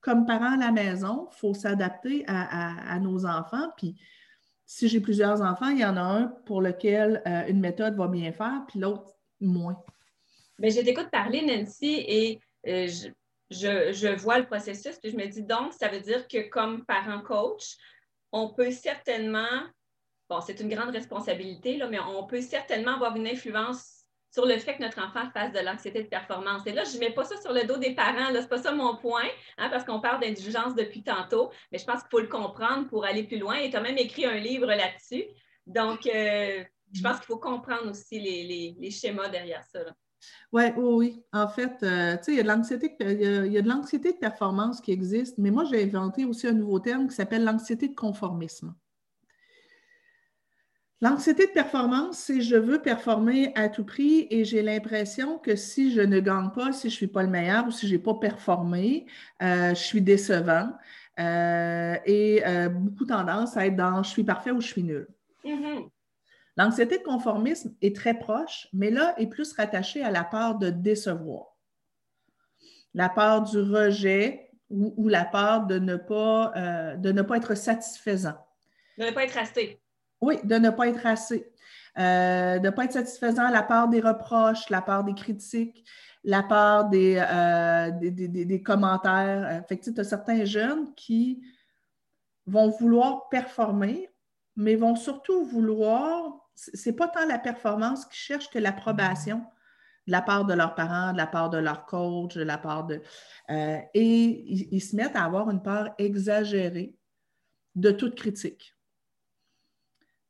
comme 0.00 0.24
parent 0.24 0.54
à 0.54 0.56
la 0.56 0.72
maison, 0.72 1.28
il 1.32 1.36
faut 1.36 1.54
s'adapter 1.54 2.24
à, 2.26 2.98
nos 3.00 3.26
enfants. 3.26 3.70
Puis 3.76 3.96
si 4.66 4.88
j'ai 4.88 5.00
plusieurs 5.00 5.42
enfants, 5.42 5.68
il 5.68 5.78
y 5.78 5.84
en 5.84 5.96
a 5.96 6.02
un 6.02 6.26
pour 6.46 6.62
lequel 6.62 7.22
euh, 7.26 7.46
une 7.48 7.60
méthode 7.60 7.96
va 7.96 8.08
bien 8.08 8.32
faire, 8.32 8.64
puis 8.66 8.80
l'autre 8.80 9.14
moins. 9.40 9.76
Mais 10.58 10.68
ben, 10.68 10.76
je 10.76 10.84
t'écoute 10.84 11.10
parler, 11.10 11.42
Nancy, 11.42 12.04
et 12.06 12.40
euh, 12.66 12.88
je, 13.50 14.14
vois 14.16 14.38
le 14.38 14.46
processus, 14.46 14.98
puis 14.98 15.10
je 15.10 15.16
me 15.16 15.26
dis 15.26 15.42
donc, 15.42 15.72
ça 15.72 15.88
veut 15.88 16.00
dire 16.00 16.26
que 16.28 16.48
comme 16.48 16.84
parent 16.84 17.22
coach, 17.22 17.76
on 18.32 18.52
peut 18.52 18.70
certainement, 18.70 19.62
bon, 20.28 20.40
c'est 20.40 20.60
une 20.60 20.68
grande 20.68 20.90
responsabilité, 20.90 21.76
là, 21.76 21.88
mais 21.88 21.98
on 22.00 22.26
peut 22.26 22.40
certainement 22.40 22.94
avoir 22.94 23.16
une 23.16 23.26
influence 23.26 24.04
sur 24.34 24.46
le 24.46 24.58
fait 24.58 24.76
que 24.76 24.82
notre 24.82 24.98
enfant 25.00 25.30
fasse 25.30 25.52
de 25.52 25.60
l'anxiété 25.60 26.02
de 26.02 26.08
performance. 26.08 26.66
Et 26.66 26.72
là, 26.72 26.82
je 26.82 26.96
ne 26.96 27.00
mets 27.00 27.12
pas 27.12 27.24
ça 27.24 27.40
sur 27.40 27.52
le 27.52 27.64
dos 27.64 27.76
des 27.76 27.94
parents, 27.94 28.34
ce 28.34 28.40
n'est 28.40 28.48
pas 28.48 28.58
ça 28.58 28.72
mon 28.72 28.96
point, 28.96 29.28
hein, 29.58 29.68
parce 29.70 29.84
qu'on 29.84 30.00
parle 30.00 30.20
d'indulgence 30.20 30.74
depuis 30.74 31.04
tantôt, 31.04 31.52
mais 31.70 31.78
je 31.78 31.84
pense 31.84 32.00
qu'il 32.00 32.10
faut 32.10 32.18
le 32.18 32.26
comprendre 32.26 32.88
pour 32.88 33.04
aller 33.04 33.22
plus 33.22 33.38
loin. 33.38 33.54
Et 33.54 33.70
tu 33.70 33.76
as 33.76 33.80
même 33.80 33.96
écrit 33.96 34.26
un 34.26 34.34
livre 34.34 34.66
là-dessus. 34.66 35.24
Donc, 35.66 36.06
euh, 36.08 36.64
je 36.92 37.00
pense 37.00 37.18
qu'il 37.18 37.26
faut 37.26 37.38
comprendre 37.38 37.88
aussi 37.90 38.18
les, 38.18 38.90
schémas 38.90 39.28
derrière 39.28 39.62
ça. 39.62 39.84
Ouais, 40.54 40.72
oui, 40.76 41.20
En 41.32 41.48
fait, 41.48 41.82
euh, 41.82 42.16
il 42.28 42.34
y 42.34 42.38
a 42.38 42.42
de 42.44 42.48
l'anxiété, 42.48 42.96
de 43.00 43.68
l'anxiété 43.68 44.12
de 44.12 44.18
performance 44.18 44.80
qui 44.80 44.92
existe, 44.92 45.36
mais 45.38 45.50
moi, 45.50 45.64
j'ai 45.64 45.82
inventé 45.82 46.24
aussi 46.24 46.46
un 46.46 46.52
nouveau 46.52 46.78
terme 46.78 47.08
qui 47.08 47.14
s'appelle 47.16 47.42
l'anxiété 47.42 47.88
de 47.88 47.94
conformisme. 47.94 48.72
L'anxiété 51.00 51.48
de 51.48 51.52
performance, 51.52 52.18
c'est 52.18 52.40
je 52.40 52.54
veux 52.54 52.80
performer 52.80 53.52
à 53.56 53.68
tout 53.68 53.84
prix 53.84 54.28
et 54.30 54.44
j'ai 54.44 54.62
l'impression 54.62 55.38
que 55.38 55.56
si 55.56 55.92
je 55.92 56.00
ne 56.00 56.20
gagne 56.20 56.50
pas, 56.50 56.72
si 56.72 56.88
je 56.88 56.94
ne 56.94 56.98
suis 56.98 57.06
pas 57.08 57.24
le 57.24 57.28
meilleur 57.30 57.66
ou 57.66 57.72
si 57.72 57.88
je 57.88 57.94
n'ai 57.94 57.98
pas 57.98 58.14
performé, 58.14 59.06
euh, 59.42 59.70
je 59.70 59.82
suis 59.82 60.00
décevant 60.00 60.70
euh, 61.18 61.96
et 62.06 62.42
beaucoup 62.70 63.06
tendance 63.06 63.56
à 63.56 63.66
être 63.66 63.76
dans 63.76 64.04
je 64.04 64.10
suis 64.10 64.24
parfait 64.24 64.52
ou 64.52 64.60
je 64.60 64.68
suis 64.68 64.84
nul. 64.84 65.08
Mm-hmm. 65.44 65.90
L'anxiété 66.56 66.98
de 66.98 67.02
conformisme 67.02 67.74
est 67.82 67.96
très 67.96 68.14
proche, 68.14 68.68
mais 68.72 68.90
là 68.90 69.14
est 69.18 69.26
plus 69.26 69.52
rattachée 69.52 70.04
à 70.04 70.10
la 70.10 70.22
peur 70.22 70.56
de 70.56 70.70
décevoir, 70.70 71.56
la 72.94 73.08
peur 73.08 73.42
du 73.42 73.58
rejet 73.58 74.50
ou, 74.70 75.08
la 75.08 75.24
peur 75.24 75.66
de 75.66 75.78
ne, 75.78 75.96
pas, 75.96 76.52
euh, 76.56 76.96
de 76.96 77.12
ne 77.12 77.22
pas 77.22 77.36
être 77.36 77.54
satisfaisant. 77.54 78.36
De 78.98 79.04
ne 79.04 79.10
pas 79.10 79.24
être 79.24 79.38
assez. 79.38 79.80
Oui, 80.20 80.38
de 80.42 80.54
ne 80.56 80.70
pas 80.70 80.88
être 80.88 81.06
assez. 81.06 81.52
Euh, 81.98 82.58
de 82.58 82.66
ne 82.66 82.70
pas 82.70 82.84
être 82.84 82.92
satisfaisant, 82.92 83.50
la 83.50 83.62
peur 83.62 83.88
des 83.88 84.00
reproches, 84.00 84.70
la 84.70 84.82
peur 84.82 85.04
des 85.04 85.14
critiques, 85.14 85.84
la 86.24 86.42
peur 86.42 86.88
des, 86.88 87.16
euh, 87.18 87.90
des, 88.00 88.62
commentaires. 88.62 89.62
Fait 89.68 89.78
tu 89.78 89.92
as 89.96 90.04
certains 90.04 90.44
jeunes 90.44 90.92
qui 90.94 91.42
vont 92.46 92.68
vouloir 92.68 93.28
performer, 93.28 94.08
mais 94.56 94.76
vont 94.76 94.96
surtout 94.96 95.44
vouloir 95.44 96.43
c'est 96.54 96.92
pas 96.92 97.08
tant 97.08 97.26
la 97.26 97.38
performance 97.38 98.06
qu'ils 98.06 98.18
cherchent 98.18 98.50
que 98.50 98.58
l'approbation 98.58 99.44
de 100.06 100.12
la 100.12 100.22
part 100.22 100.44
de 100.44 100.54
leurs 100.54 100.74
parents, 100.74 101.12
de 101.12 101.16
la 101.16 101.26
part 101.26 101.50
de 101.50 101.58
leur 101.58 101.86
coach, 101.86 102.34
de 102.34 102.42
la 102.42 102.58
part 102.58 102.84
de. 102.84 103.02
Euh, 103.50 103.78
et 103.94 104.72
ils, 104.72 104.80
se 104.80 104.94
mettent 104.96 105.16
à 105.16 105.24
avoir 105.24 105.50
une 105.50 105.62
peur 105.62 105.94
exagérée 105.98 106.94
de 107.74 107.90
toute 107.90 108.14
critique. 108.14 108.76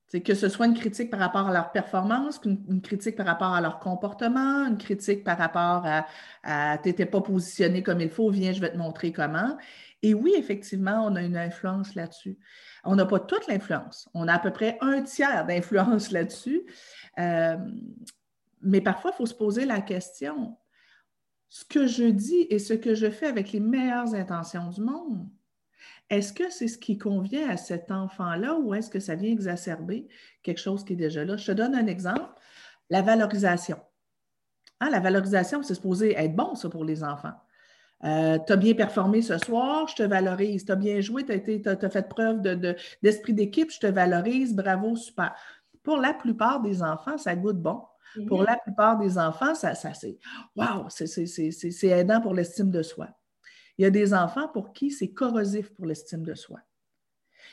C'est 0.07 0.21
que 0.21 0.35
ce 0.35 0.49
soit 0.49 0.67
une 0.67 0.75
critique 0.75 1.11
par 1.11 1.19
rapport 1.19 1.49
à 1.49 1.53
leur 1.53 1.73
performance, 1.73 2.41
une, 2.45 2.81
critique 2.83 3.17
par 3.17 3.27
rapport 3.27 3.53
à 3.53 3.61
leur 3.61 3.81
comportement, 3.81 4.65
une 4.67 4.79
critique 4.79 5.25
par 5.25 5.39
rapport 5.39 5.85
à, 5.85 6.07
à 6.45 6.79
tu 6.79 6.89
n'étais 6.89 7.07
pas 7.07 7.21
positionné 7.21 7.83
comme 7.83 8.01
il 8.01 8.11
faut, 8.11 8.31
viens, 8.31 8.53
je 8.53 8.61
vais 8.61 8.71
te 8.71 8.77
montrer 8.77 9.13
comment. 9.13 9.59
Et 10.03 10.15
oui, 10.15 10.35
effectivement, 10.37 11.05
on 11.05 11.17
a 11.17 11.23
une 11.23 11.37
influence 11.37 11.95
là-dessus. 11.97 12.39
On 12.85 12.97
n'a 12.97 13.07
pas 13.07 13.21
toute 13.21 13.47
l'influence. 13.47 14.09
On 14.15 14.29
a 14.29 14.35
à 14.35 14.39
peu 14.39 14.53
près 14.53 14.79
un 14.81 15.03
tiers 15.03 15.47
d'influence 15.47 16.11
là-dessus. 16.13 16.63
Euh, 17.19 17.57
mais 18.63 18.81
parfois, 18.81 19.13
il 19.15 19.17
faut 19.17 19.27
se 19.27 19.35
poser 19.35 19.65
la 19.67 19.81
question, 19.81 20.57
ce 21.49 21.65
que 21.65 21.87
je 21.87 22.05
dis 22.05 22.47
et 22.51 22.59
ce 22.59 22.75
que 22.75 22.95
je 22.95 23.11
fais 23.11 23.27
avec 23.27 23.53
les 23.53 23.61
meilleures 23.61 24.15
intentions 24.15 24.71
du 24.71 24.81
monde, 24.81 25.29
est-ce 26.11 26.33
que 26.33 26.51
c'est 26.51 26.69
ce 26.69 26.79
qui 26.79 26.99
convient 26.99 27.49
à 27.49 27.57
cet 27.57 27.91
enfant-là 27.91 28.57
ou 28.57 28.75
est-ce 28.75 28.91
que 28.91 29.01
ça 29.01 29.15
vient 29.15 29.31
exacerber 29.31 30.09
quelque 30.43 30.61
chose 30.61 30.85
qui 30.85 30.95
est 30.95 30.97
déjà 30.97 31.25
là? 31.25 31.37
Je 31.37 31.47
te 31.47 31.53
donne 31.53 31.75
un 31.75 31.87
exemple, 31.87 32.29
la 32.91 33.03
valorisation. 33.03 33.79
Hein, 34.81 34.91
la 34.91 35.01
valorisation, 35.01 35.63
c'est 35.63 35.75
supposé 35.75 36.15
être 36.17 36.35
bon, 36.35 36.55
ça, 36.55 36.69
pour 36.69 36.85
les 36.85 37.03
enfants. 37.05 37.35
Euh, 38.05 38.39
tu 38.47 38.53
as 38.53 38.57
bien 38.57 38.75
performé 38.75 39.23
ce 39.23 39.39
soir, 39.39 39.89
je 39.89 39.95
te 39.95 40.03
valorise. 40.03 40.65
Tu 40.65 40.73
as 40.73 40.77
bien 40.77 41.01
joué, 41.01 41.25
tu 41.25 41.33
as, 41.33 41.91
fait 41.91 42.09
preuve 42.09 42.43
d'esprit 43.03 43.33
d'équipe, 43.33 43.71
je 43.71 43.81
te 43.81 43.87
valorise, 43.87 44.55
bravo, 44.55 44.95
super. 44.97 45.35
Pour 45.83 45.99
la 45.99 46.13
plupart 46.13 46.61
des 46.61 46.83
enfants, 46.83 47.19
ça 47.19 47.35
goûte 47.35 47.61
bon. 47.61 47.83
Pour 48.29 48.41
mhm. 48.41 48.47
la 48.47 48.57
plupart 48.59 48.99
des 48.99 49.19
enfants, 49.19 49.55
ça, 49.55 49.75
ça 49.75 49.93
c'est 49.93 50.19
wow, 50.55 50.89
c'est 50.89 51.89
aidant 51.89 52.21
pour 52.21 52.33
l'estime 52.33 52.71
de 52.71 52.83
soi. 52.83 53.09
Il 53.77 53.83
y 53.83 53.87
a 53.87 53.91
des 53.91 54.15
enfants 54.15 54.49
pour 54.49 54.73
qui 54.73 54.91
c'est 54.91 55.13
corrosif 55.13 55.71
pour 55.75 55.87
l'estime 55.87 56.23
de 56.23 56.35
soi. 56.35 56.61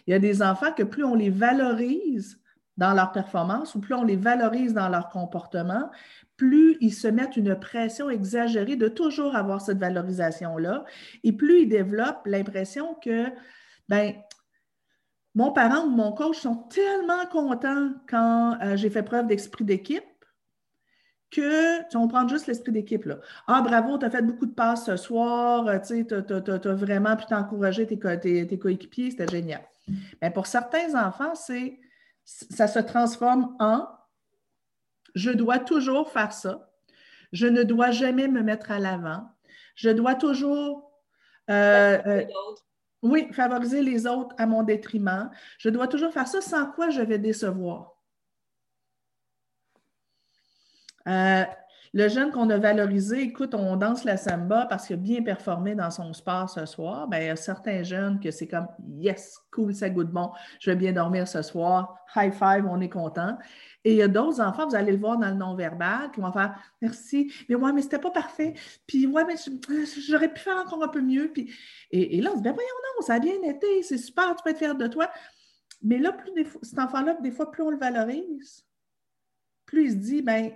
Il 0.06 0.12
y 0.12 0.14
a 0.14 0.20
des 0.20 0.42
enfants 0.42 0.72
que 0.72 0.84
plus 0.84 1.04
on 1.04 1.16
les 1.16 1.30
valorise 1.30 2.41
dans 2.82 2.96
leur 2.96 3.12
performance 3.12 3.76
ou 3.76 3.80
plus 3.80 3.94
on 3.94 4.04
les 4.04 4.16
valorise 4.16 4.74
dans 4.74 4.90
leur 4.90 5.10
comportement, 5.10 5.92
plus 6.36 6.78
ils 6.82 6.94
se 6.94 7.08
mettent 7.08 7.38
une 7.38 7.56
pression 7.56 8.10
exagérée 8.10 8.76
de 8.76 8.88
toujours 8.88 9.36
avoir 9.36 9.62
cette 9.62 9.78
valorisation-là, 9.78 10.84
et 11.24 11.32
plus 11.32 11.62
ils 11.62 11.70
développent 11.70 12.26
l'impression 12.26 12.96
que, 12.96 13.28
ben, 13.88 14.16
mon 15.36 15.52
parent 15.52 15.86
ou 15.86 15.92
mon 15.92 16.12
coach 16.12 16.40
sont 16.40 16.56
tellement 16.56 17.28
contents 17.28 17.92
quand 18.10 18.58
euh, 18.64 18.76
j'ai 18.78 18.90
fait 18.90 19.04
preuve 19.04 19.28
d'esprit 19.28 19.64
d'équipe 19.64 20.04
que, 21.30 21.96
on 21.96 22.08
prend 22.08 22.28
juste 22.28 22.48
l'esprit 22.48 22.72
d'équipe, 22.72 23.06
là. 23.06 23.20
Ah, 23.46 23.62
bravo, 23.62 24.00
tu 24.00 24.06
as 24.06 24.10
fait 24.10 24.24
beaucoup 24.24 24.48
de 24.48 24.56
passes 24.56 24.88
ce 24.88 24.98
soir, 24.98 25.68
euh, 25.68 25.78
tu 25.78 26.04
as, 26.12 26.74
vraiment 26.74 27.16
pu 27.16 27.26
t'encourager 27.28 27.86
tes, 27.86 28.48
tes, 28.48 28.60
coéquipiers, 28.60 29.12
c'était 29.12 29.28
génial. 29.28 29.62
Mais 30.20 30.32
pour 30.32 30.48
certains 30.48 30.96
enfants, 30.96 31.36
c'est, 31.36 31.80
ça 32.50 32.68
se 32.68 32.80
transforme 32.80 33.56
en 33.60 33.88
je 35.16 35.32
dois 35.32 35.60
toujours 35.60 36.12
faire 36.12 36.32
ça. 36.34 36.72
Je 37.32 37.48
ne 37.48 37.64
dois 37.64 37.92
jamais 37.92 38.28
me 38.28 38.42
mettre 38.42 38.72
à 38.72 38.80
l'avant. 38.80 39.30
Je 39.76 39.90
dois 39.90 40.16
toujours... 40.16 40.92
Euh, 41.50 42.00
euh, 42.06 42.26
oui, 43.02 43.28
favoriser 43.34 43.82
les 43.82 44.06
autres 44.06 44.36
à 44.38 44.46
mon 44.46 44.64
détriment. 44.64 45.32
Je 45.58 45.70
dois 45.70 45.88
toujours 45.88 46.14
faire 46.14 46.28
ça, 46.28 46.40
sans 46.40 46.72
quoi 46.72 46.90
je 46.90 47.02
vais 47.02 47.18
décevoir. 47.18 47.98
Euh, 51.08 51.44
le 51.94 52.08
jeune 52.08 52.32
qu'on 52.32 52.50
a 52.50 52.58
valorisé, 52.58 53.22
écoute, 53.22 53.54
on 53.54 53.76
danse 53.76 54.06
la 54.06 54.16
samba 54.16 54.66
parce 54.66 54.88
qu'il 54.88 54.94
a 54.96 54.98
bien 54.98 55.22
performé 55.24 55.76
dans 55.76 55.92
son 55.92 56.14
sport 56.14 56.50
ce 56.50 56.66
soir. 56.66 57.08
Bien, 57.10 57.20
il 57.20 57.26
y 57.26 57.30
a 57.30 57.36
certains 57.36 57.84
jeunes 57.84 58.20
que 58.22 58.32
c'est 58.32 58.48
comme 58.48 58.68
Yes, 58.98 59.38
cool, 59.52 59.76
ça 59.76 59.90
goûte 59.90 60.10
bon, 60.10 60.32
je 60.60 60.72
vais 60.72 60.78
bien 60.78 60.94
dormir 60.94 61.28
ce 61.28 61.42
soir. 61.42 61.98
High 62.16 62.34
five, 62.34 62.66
on 62.70 62.80
est 62.80 62.90
content. 62.90 63.38
Et 63.84 63.92
il 63.92 63.98
y 63.98 64.02
a 64.02 64.08
d'autres 64.08 64.40
enfants, 64.40 64.68
vous 64.68 64.76
allez 64.76 64.94
le 64.94 65.00
voir 65.00 65.18
dans 65.18 65.30
le 65.30 65.36
non-verbal, 65.36 66.12
qui 66.12 66.22
vont 66.22 66.32
faire 66.32 66.56
Merci, 66.82 67.32
mais 67.50 67.56
ouais, 67.56 67.74
mais 67.74 67.82
c'était 67.82 68.00
pas 68.00 68.12
parfait. 68.12 68.54
Puis 68.88 69.06
ouais, 69.08 69.26
mais 69.26 69.36
j'aurais 70.08 70.34
pu 70.34 70.40
faire 70.40 70.58
encore 70.58 70.84
un 70.84 70.88
peu 70.88 71.02
mieux. 71.02 71.30
Puis, 71.34 71.52
et, 71.92 72.22
là, 72.22 72.32
on 72.32 72.38
se 72.38 72.42
dit 72.42 72.44
Ben 72.44 72.54
voyons, 72.54 72.70
non, 72.96 73.06
ça 73.06 73.16
a 73.16 73.20
bien 73.20 73.42
été, 73.44 73.84
c'est 73.84 73.98
super, 73.98 74.34
tu 74.36 74.44
peux 74.44 74.52
être 74.52 74.58
fier 74.58 74.76
de 74.76 74.88
toi. 74.88 75.10
Mais 75.82 75.98
là, 75.98 76.12
plus 76.12 76.32
cet 76.62 76.80
enfant-là, 76.80 77.18
des 77.22 77.32
fois, 77.32 77.52
plus 77.52 77.64
on 77.64 77.72
le 77.72 77.78
valorise, 77.78 78.66
plus 79.66 79.86
il 79.86 79.92
se 79.92 79.96
dit, 79.96 80.22
ben, 80.22 80.52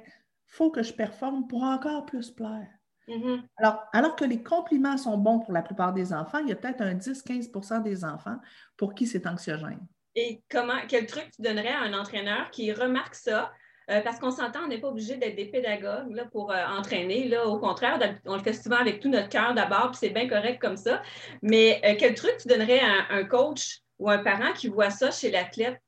faut 0.55 0.71
que 0.71 0.83
je 0.83 0.93
performe 0.93 1.47
pour 1.47 1.63
encore 1.63 2.05
plus 2.05 2.31
plaire. 2.31 2.67
Mm-hmm. 3.07 3.41
Alors, 3.57 3.83
alors 3.93 4.15
que 4.15 4.25
les 4.25 4.41
compliments 4.41 4.97
sont 4.97 5.17
bons 5.17 5.39
pour 5.39 5.53
la 5.53 5.61
plupart 5.61 5.93
des 5.93 6.13
enfants, 6.13 6.39
il 6.39 6.49
y 6.49 6.51
a 6.51 6.55
peut-être 6.55 6.81
un 6.81 6.95
10-15% 6.95 7.83
des 7.83 8.03
enfants 8.03 8.37
pour 8.77 8.95
qui 8.95 9.05
c'est 9.05 9.27
anxiogène. 9.27 9.85
Et 10.15 10.41
comment, 10.49 10.79
quel 10.87 11.05
truc 11.05 11.29
tu 11.35 11.41
donnerais 11.41 11.73
à 11.73 11.81
un 11.81 11.93
entraîneur 11.93 12.49
qui 12.51 12.71
remarque 12.71 13.15
ça? 13.15 13.51
Euh, 13.91 14.01
parce 14.01 14.17
qu'on 14.17 14.31
s'entend, 14.31 14.61
on 14.63 14.67
n'est 14.67 14.79
pas 14.79 14.87
obligé 14.87 15.17
d'être 15.17 15.35
des 15.35 15.45
pédagogues 15.45 16.11
là, 16.11 16.25
pour 16.31 16.51
euh, 16.51 16.65
entraîner. 16.65 17.27
Là. 17.27 17.45
Au 17.45 17.59
contraire, 17.59 17.99
on 18.25 18.35
le 18.35 18.41
fait 18.41 18.53
souvent 18.53 18.77
avec 18.77 18.99
tout 18.99 19.09
notre 19.09 19.29
cœur 19.29 19.53
d'abord, 19.53 19.91
puis 19.91 19.99
c'est 19.99 20.09
bien 20.09 20.27
correct 20.27 20.59
comme 20.59 20.77
ça. 20.77 21.03
Mais 21.43 21.81
euh, 21.85 21.95
quel 21.99 22.15
truc 22.15 22.37
tu 22.39 22.47
donnerais 22.47 22.79
à 22.79 23.13
un 23.13 23.25
coach 23.25 23.81
ou 23.99 24.09
un 24.09 24.19
parent 24.19 24.53
qui 24.53 24.69
voit 24.69 24.89
ça 24.89 25.11
chez 25.11 25.29
l'athlète? 25.29 25.79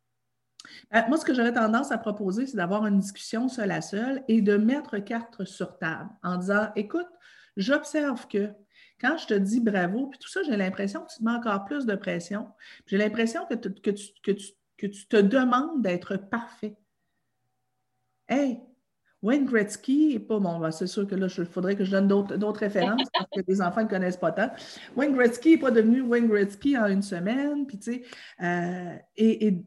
Moi, 1.07 1.17
ce 1.17 1.25
que 1.25 1.33
j'aurais 1.33 1.53
tendance 1.53 1.91
à 1.91 1.97
proposer, 1.97 2.47
c'est 2.47 2.57
d'avoir 2.57 2.85
une 2.85 2.99
discussion 2.99 3.47
seule 3.47 3.71
à 3.71 3.81
seule 3.81 4.23
et 4.27 4.41
de 4.41 4.57
mettre 4.57 4.97
carte 4.99 5.43
sur 5.45 5.77
table 5.77 6.09
en 6.23 6.37
disant 6.37 6.69
Écoute, 6.75 7.07
j'observe 7.55 8.27
que 8.27 8.49
quand 8.99 9.17
je 9.17 9.27
te 9.27 9.33
dis 9.33 9.59
bravo, 9.59 10.07
puis 10.07 10.19
tout 10.19 10.29
ça, 10.29 10.41
j'ai 10.43 10.57
l'impression 10.57 11.01
que 11.01 11.11
tu 11.11 11.19
te 11.19 11.23
mets 11.23 11.31
encore 11.31 11.65
plus 11.65 11.85
de 11.85 11.95
pression. 11.95 12.47
J'ai 12.87 12.97
l'impression 12.97 13.45
que, 13.45 13.55
que, 13.55 13.91
tu, 13.91 14.07
que, 14.23 14.87
tu, 14.87 15.07
te 15.07 15.17
demandes 15.17 15.81
d'être 15.81 16.17
parfait. 16.17 16.75
Hey, 18.27 18.59
Wayne 19.21 19.45
Gretzky 19.45 20.13
n'est 20.13 20.19
pas 20.19 20.39
bon. 20.39 20.59
Ben, 20.59 20.71
c'est 20.71 20.87
sûr 20.87 21.07
que 21.07 21.15
là, 21.15 21.27
il 21.35 21.45
faudrait 21.45 21.75
que 21.75 21.83
je 21.83 21.91
donne 21.91 22.07
d'autres 22.07 22.59
références 22.59 23.07
parce 23.13 23.29
que 23.35 23.41
les 23.47 23.61
enfants 23.61 23.83
ne 23.83 23.87
connaissent 23.87 24.17
pas 24.17 24.31
tant. 24.31 24.51
Wayne 24.95 25.13
Gretzky 25.13 25.51
n'est 25.51 25.57
pas 25.57 25.71
devenu 25.71 26.01
Wayne 26.01 26.27
Gretzky 26.27 26.77
en 26.77 26.87
une 26.87 27.01
semaine. 27.01 27.65
Puis, 27.67 27.79
tu 27.79 27.93
sais, 27.93 28.03
euh, 28.43 28.95
et, 29.15 29.63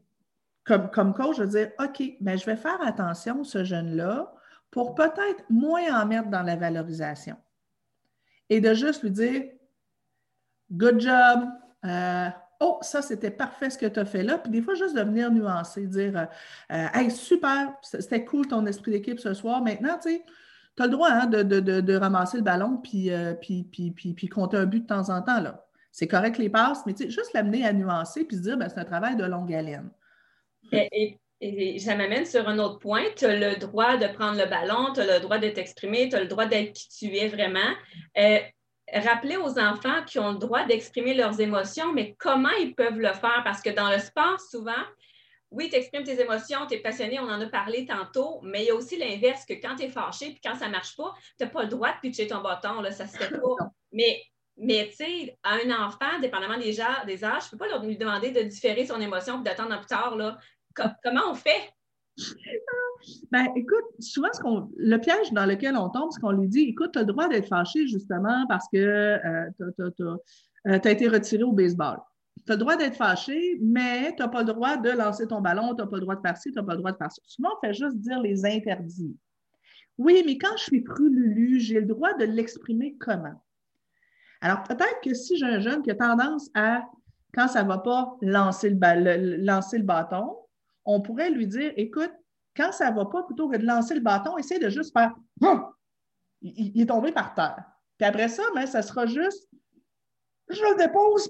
comme, 0.63 0.89
comme, 0.91 1.13
coach, 1.13 1.37
je 1.37 1.43
veux 1.43 1.49
dire, 1.49 1.71
OK, 1.79 2.03
ben, 2.19 2.37
je 2.37 2.45
vais 2.45 2.55
faire 2.55 2.79
attention, 2.81 3.43
ce 3.43 3.63
jeune-là, 3.63 4.33
pour 4.69 4.95
peut-être 4.95 5.43
moins 5.49 6.01
en 6.01 6.05
mettre 6.05 6.29
dans 6.29 6.43
la 6.43 6.55
valorisation 6.55 7.35
et 8.51 8.59
de 8.59 8.73
juste 8.73 9.01
lui 9.01 9.11
dire 9.11 9.43
Good 10.71 11.01
job. 11.01 11.49
Euh, 11.85 12.29
oh, 12.59 12.77
ça, 12.81 13.01
c'était 13.01 13.31
parfait 13.31 13.69
ce 13.69 13.77
que 13.77 13.85
tu 13.85 13.99
as 13.99 14.05
fait 14.05 14.23
là. 14.23 14.37
Puis 14.37 14.51
des 14.51 14.61
fois, 14.61 14.73
juste 14.75 14.95
de 14.95 15.01
venir 15.01 15.31
nuancer, 15.31 15.87
dire 15.87 16.17
euh, 16.17 16.25
euh, 16.71 16.87
Hey, 16.93 17.11
super, 17.11 17.73
c'était 17.81 18.23
cool 18.23 18.47
ton 18.47 18.65
esprit 18.65 18.91
d'équipe 18.91 19.19
ce 19.19 19.33
soir. 19.33 19.61
Maintenant, 19.61 19.97
tu 20.01 20.21
as 20.79 20.85
le 20.85 20.91
droit 20.91 21.09
hein, 21.09 21.27
de, 21.27 21.95
ramasser 21.95 22.37
le 22.37 22.43
ballon 22.43 22.77
puis, 22.77 23.09
puis, 23.41 23.63
puis, 23.63 24.13
puis, 24.13 24.27
compter 24.27 24.57
un 24.57 24.65
but 24.65 24.81
de 24.81 24.87
temps 24.87 25.09
en 25.09 25.21
temps. 25.21 25.41
là. 25.41 25.65
C'est 25.91 26.07
correct 26.07 26.37
les 26.37 26.49
passes, 26.49 26.85
mais 26.85 26.95
juste 26.97 27.33
l'amener 27.33 27.65
à 27.65 27.73
nuancer 27.73 28.23
puis 28.23 28.37
se 28.37 28.41
dire 28.41 28.57
ben, 28.57 28.69
c'est 28.69 28.79
un 28.79 28.85
travail 28.85 29.17
de 29.17 29.25
longue 29.25 29.53
haleine. 29.53 29.89
Et, 30.71 31.17
et 31.41 31.79
ça 31.79 31.95
m'amène 31.95 32.25
sur 32.25 32.47
un 32.47 32.59
autre 32.59 32.77
point. 32.77 33.03
Tu 33.15 33.25
as 33.25 33.35
le 33.35 33.55
droit 33.57 33.97
de 33.97 34.07
prendre 34.07 34.37
le 34.37 34.47
ballon, 34.47 34.93
tu 34.93 35.01
as 35.01 35.17
le 35.17 35.19
droit 35.19 35.39
de 35.39 35.49
t'exprimer, 35.49 36.07
tu 36.07 36.15
as 36.15 36.21
le 36.21 36.27
droit 36.27 36.45
d'être 36.45 36.73
qui 36.73 36.87
tu 36.89 37.17
es 37.17 37.27
vraiment. 37.27 37.59
Euh, 38.17 38.39
rappeler 38.93 39.37
aux 39.37 39.57
enfants 39.57 40.03
qui 40.05 40.19
ont 40.19 40.33
le 40.33 40.37
droit 40.37 40.65
d'exprimer 40.65 41.13
leurs 41.13 41.39
émotions, 41.39 41.93
mais 41.93 42.15
comment 42.19 42.51
ils 42.59 42.75
peuvent 42.75 42.99
le 42.99 43.13
faire? 43.13 43.41
Parce 43.43 43.61
que 43.61 43.69
dans 43.69 43.89
le 43.89 43.99
sport, 43.99 44.39
souvent, 44.39 44.83
oui, 45.49 45.69
tu 45.69 45.75
exprimes 45.75 46.03
tes 46.03 46.19
émotions, 46.21 46.67
tu 46.67 46.75
es 46.75 46.79
passionné, 46.79 47.19
on 47.19 47.29
en 47.29 47.41
a 47.41 47.47
parlé 47.47 47.85
tantôt, 47.85 48.39
mais 48.43 48.63
il 48.63 48.67
y 48.67 48.69
a 48.69 48.75
aussi 48.75 48.97
l'inverse, 48.97 49.45
que 49.45 49.53
quand 49.53 49.75
tu 49.75 49.83
es 49.83 49.89
fâché 49.89 50.31
puis 50.31 50.41
quand 50.43 50.55
ça 50.55 50.67
ne 50.67 50.71
marche 50.71 50.95
pas, 50.95 51.13
tu 51.37 51.43
n'as 51.43 51.49
pas 51.49 51.63
le 51.63 51.69
droit 51.69 51.89
de 51.89 51.99
pitcher 52.01 52.27
ton 52.27 52.41
bâton, 52.41 52.81
là, 52.81 52.91
ça 52.91 53.07
se 53.07 53.17
fait 53.17 53.31
pas. 53.31 53.55
Mais, 53.91 54.21
mais 54.57 54.87
tu 54.89 54.97
sais, 54.97 55.37
à 55.43 55.55
un 55.55 55.85
enfant, 55.85 56.19
dépendamment 56.21 56.57
des, 56.57 56.79
âges, 56.79 57.05
des 57.05 57.23
âges, 57.23 57.43
je 57.43 57.47
ne 57.47 57.51
peux 57.51 57.57
pas 57.57 57.77
lui 57.79 57.97
demander 57.97 58.31
de 58.31 58.41
différer 58.41 58.85
son 58.85 59.01
émotion 59.01 59.41
et 59.41 59.43
d'attendre 59.43 59.77
plus 59.79 59.87
tard. 59.87 60.15
Là 60.15 60.37
comment 60.75 61.31
on 61.31 61.35
fait? 61.35 61.71
Ben, 63.31 63.47
écoute, 63.55 63.85
souvent, 63.99 64.29
le 64.77 64.97
piège 64.97 65.31
dans 65.31 65.45
lequel 65.45 65.75
on 65.75 65.89
tombe, 65.89 66.09
c'est 66.11 66.19
qu'on 66.21 66.31
lui 66.31 66.47
dit 66.47 66.61
écoute, 66.61 66.91
tu 66.93 66.99
as 66.99 67.01
le 67.01 67.07
droit 67.07 67.27
d'être 67.27 67.47
fâché 67.47 67.87
justement 67.87 68.45
parce 68.47 68.67
que 68.71 68.77
euh, 68.77 69.49
tu 69.57 70.03
as, 70.03 70.71
euh, 70.71 70.79
été 70.79 71.07
retiré 71.07 71.43
au 71.43 71.51
baseball. 71.51 71.97
Tu 72.45 72.51
as 72.51 72.55
le 72.55 72.59
droit 72.59 72.75
d'être 72.75 72.95
fâché, 72.95 73.57
mais 73.61 74.13
tu 74.15 74.21
n'as 74.21 74.27
pas 74.27 74.41
le 74.43 74.53
droit 74.53 74.77
de 74.77 74.89
lancer 74.89 75.27
ton 75.27 75.41
ballon, 75.41 75.73
tu 75.75 75.81
n'as 75.81 75.87
pas 75.87 75.95
le 75.95 76.01
droit 76.01 76.15
de 76.15 76.21
faire 76.21 76.37
ci, 76.37 76.51
tu 76.51 76.57
n'as 76.57 76.63
pas 76.63 76.73
le 76.73 76.79
droit 76.79 76.91
de 76.91 76.97
faire 76.97 77.11
ça. 77.11 77.21
Souvent, 77.25 77.49
on 77.57 77.65
fait 77.65 77.73
juste 77.73 77.97
dire 77.97 78.19
les 78.19 78.45
interdits. 78.45 79.15
Oui, 79.97 80.23
mais 80.25 80.37
quand 80.37 80.55
je 80.57 80.63
suis 80.63 80.83
cru 80.83 81.09
Lulu, 81.09 81.59
j'ai 81.59 81.79
le 81.79 81.85
droit 81.85 82.13
de 82.13 82.25
l'exprimer 82.25 82.95
comment? 82.99 83.41
Alors, 84.41 84.63
peut-être 84.63 85.01
que 85.03 85.13
si 85.13 85.37
j'ai 85.37 85.45
un 85.45 85.59
jeune 85.59 85.83
qui 85.83 85.91
a 85.91 85.95
tendance 85.95 86.49
à, 86.55 86.83
quand 87.33 87.47
ça 87.47 87.63
ne 87.63 87.67
va 87.67 87.77
pas, 87.77 88.17
lancer 88.21 88.69
le 88.69 89.83
bâton, 89.83 90.35
on 90.85 91.01
pourrait 91.01 91.29
lui 91.29 91.47
dire 91.47 91.73
écoute, 91.77 92.11
quand 92.55 92.71
ça 92.71 92.91
ne 92.91 92.95
va 92.95 93.05
pas, 93.05 93.23
plutôt 93.23 93.49
que 93.49 93.57
de 93.57 93.65
lancer 93.65 93.95
le 93.95 94.01
bâton, 94.01 94.37
essaie 94.37 94.59
de 94.59 94.69
juste 94.69 94.93
faire 94.93 95.13
il, 96.41 96.81
est 96.81 96.87
tombé 96.87 97.11
par 97.11 97.33
terre. 97.33 97.63
Puis 97.97 98.07
après 98.07 98.27
ça, 98.27 98.43
ben, 98.55 98.65
ça 98.65 98.81
sera 98.81 99.05
juste 99.05 99.47
je 100.49 100.61
le 100.61 100.75
dépose. 100.77 101.29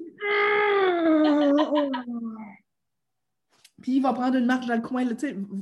Puis 3.82 3.94
il 3.94 4.02
va 4.02 4.14
prendre 4.14 4.36
une 4.38 4.46
marche 4.46 4.68
dans 4.68 4.76
le 4.76 4.82
coin, 4.82 5.06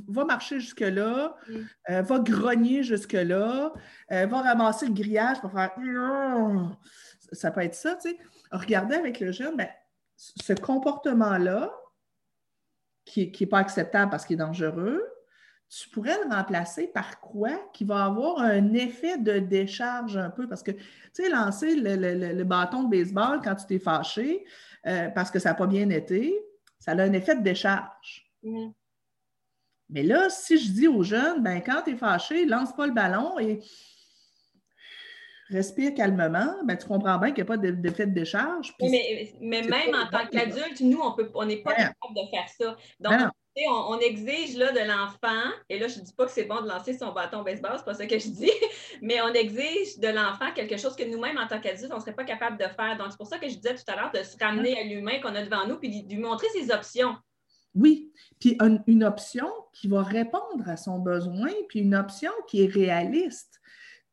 va 0.08 0.24
marcher 0.24 0.60
jusque-là, 0.60 1.34
mm. 1.48 1.54
euh, 1.90 2.02
va 2.02 2.18
grogner 2.18 2.82
jusque-là, 2.82 3.72
euh, 4.12 4.26
va 4.26 4.42
ramasser 4.42 4.86
le 4.86 4.92
grillage 4.92 5.40
pour 5.40 5.52
faire 5.52 5.70
ça 7.32 7.50
peut 7.50 7.62
être 7.62 7.74
ça, 7.74 7.94
tu 7.96 8.10
sais. 8.10 8.18
Regardez 8.50 8.96
avec 8.96 9.20
le 9.20 9.32
jeune, 9.32 9.56
ben, 9.56 9.68
ce 10.16 10.52
comportement-là, 10.52 11.72
qui 13.10 13.32
n'est 13.40 13.46
pas 13.46 13.58
acceptable 13.58 14.10
parce 14.10 14.24
qu'il 14.24 14.34
est 14.34 14.44
dangereux, 14.44 15.02
tu 15.70 15.88
pourrais 15.88 16.18
le 16.24 16.34
remplacer 16.34 16.88
par 16.88 17.20
quoi 17.20 17.50
qui 17.72 17.84
va 17.84 18.04
avoir 18.04 18.40
un 18.40 18.72
effet 18.74 19.18
de 19.18 19.38
décharge 19.38 20.16
un 20.16 20.30
peu? 20.30 20.48
Parce 20.48 20.64
que, 20.64 20.72
tu 20.72 20.82
sais, 21.12 21.28
lancer 21.28 21.76
le, 21.76 22.42
bâton 22.42 22.82
de 22.82 22.90
baseball 22.90 23.40
quand 23.42 23.54
tu 23.54 23.66
t'es 23.66 23.78
fâché 23.78 24.44
euh, 24.86 25.08
parce 25.10 25.30
que 25.30 25.38
ça 25.38 25.50
n'a 25.50 25.54
pas 25.54 25.68
bien 25.68 25.88
été, 25.90 26.36
ça 26.80 26.92
a 26.92 27.02
un 27.02 27.12
effet 27.12 27.36
de 27.36 27.42
décharge. 27.42 28.28
Mm. 28.42 28.70
Mais 29.90 30.02
là, 30.02 30.28
si 30.28 30.58
je 30.58 30.72
dis 30.72 30.88
aux 30.88 31.04
jeunes, 31.04 31.42
ben, 31.42 31.60
quand 31.64 31.82
tu 31.84 31.92
es 31.92 31.96
fâché, 31.96 32.46
lance 32.46 32.74
pas 32.74 32.86
le 32.86 32.92
ballon 32.92 33.38
et 33.38 33.60
respire 35.50 35.94
calmement, 35.94 36.54
ben, 36.64 36.76
tu 36.76 36.86
comprends 36.86 37.18
bien 37.18 37.28
qu'il 37.28 37.44
n'y 37.44 37.50
a 37.50 37.56
pas 37.56 37.56
d'effet 37.56 38.06
de, 38.06 38.12
décharge. 38.12 38.74
mais, 38.80 39.32
même 39.40 39.94
en 39.94 40.06
tant 40.10 40.26
qu'adulte, 40.26 40.80
nous, 40.80 41.00
on 41.34 41.44
n'est 41.44 41.58
pas 41.58 41.74
capable 41.74 42.14
de 42.14 42.30
faire 42.30 42.48
ça. 42.48 42.76
Donc, 43.00 43.30
on, 43.68 43.98
exige 43.98 44.56
là, 44.56 44.72
de 44.72 44.78
l'enfant, 44.78 45.50
et 45.68 45.78
là, 45.78 45.88
je 45.88 45.98
ne 45.98 46.04
dis 46.04 46.12
pas 46.12 46.24
que 46.24 46.30
c'est 46.30 46.44
bon 46.44 46.62
de 46.62 46.68
lancer 46.68 46.96
son 46.96 47.12
bâton 47.12 47.42
baseball, 47.42 47.72
c'est 47.76 47.84
pas 47.84 47.94
ça 47.94 48.06
que 48.06 48.18
je 48.18 48.28
dis, 48.28 48.50
mais 49.02 49.20
on 49.20 49.32
exige 49.32 49.98
de 49.98 50.08
l'enfant 50.08 50.52
quelque 50.54 50.76
chose 50.76 50.96
que 50.96 51.04
nous-mêmes, 51.04 51.36
en 51.36 51.46
tant 51.46 51.60
qu'adultes, 51.60 51.92
on 51.92 51.96
ne 51.96 52.00
serait 52.00 52.14
pas 52.14 52.24
capable 52.24 52.56
de 52.56 52.64
faire. 52.64 52.96
Donc, 52.96 53.08
c'est 53.10 53.18
pour 53.18 53.26
ça 53.26 53.38
que 53.38 53.48
je 53.48 53.56
disais 53.56 53.74
tout 53.74 53.82
à 53.88 53.96
l'heure 53.96 54.12
de 54.12 54.22
se 54.22 54.36
ramener 54.38 54.78
à 54.78 54.84
l'humain 54.84 55.20
qu'on 55.20 55.34
a 55.34 55.42
devant 55.42 55.66
nous, 55.66 55.76
puis 55.76 56.04
de 56.04 56.14
lui 56.14 56.22
montrer 56.22 56.46
ses 56.54 56.70
options. 56.72 57.16
Oui, 57.74 58.12
puis 58.40 58.58
une 58.86 59.04
option 59.04 59.48
qui 59.72 59.86
va 59.86 60.02
répondre 60.02 60.68
à 60.68 60.76
son 60.76 60.98
besoin, 60.98 61.50
puis 61.68 61.80
une 61.80 61.94
option 61.94 62.32
qui 62.48 62.64
est 62.64 62.72
réaliste. 62.72 63.59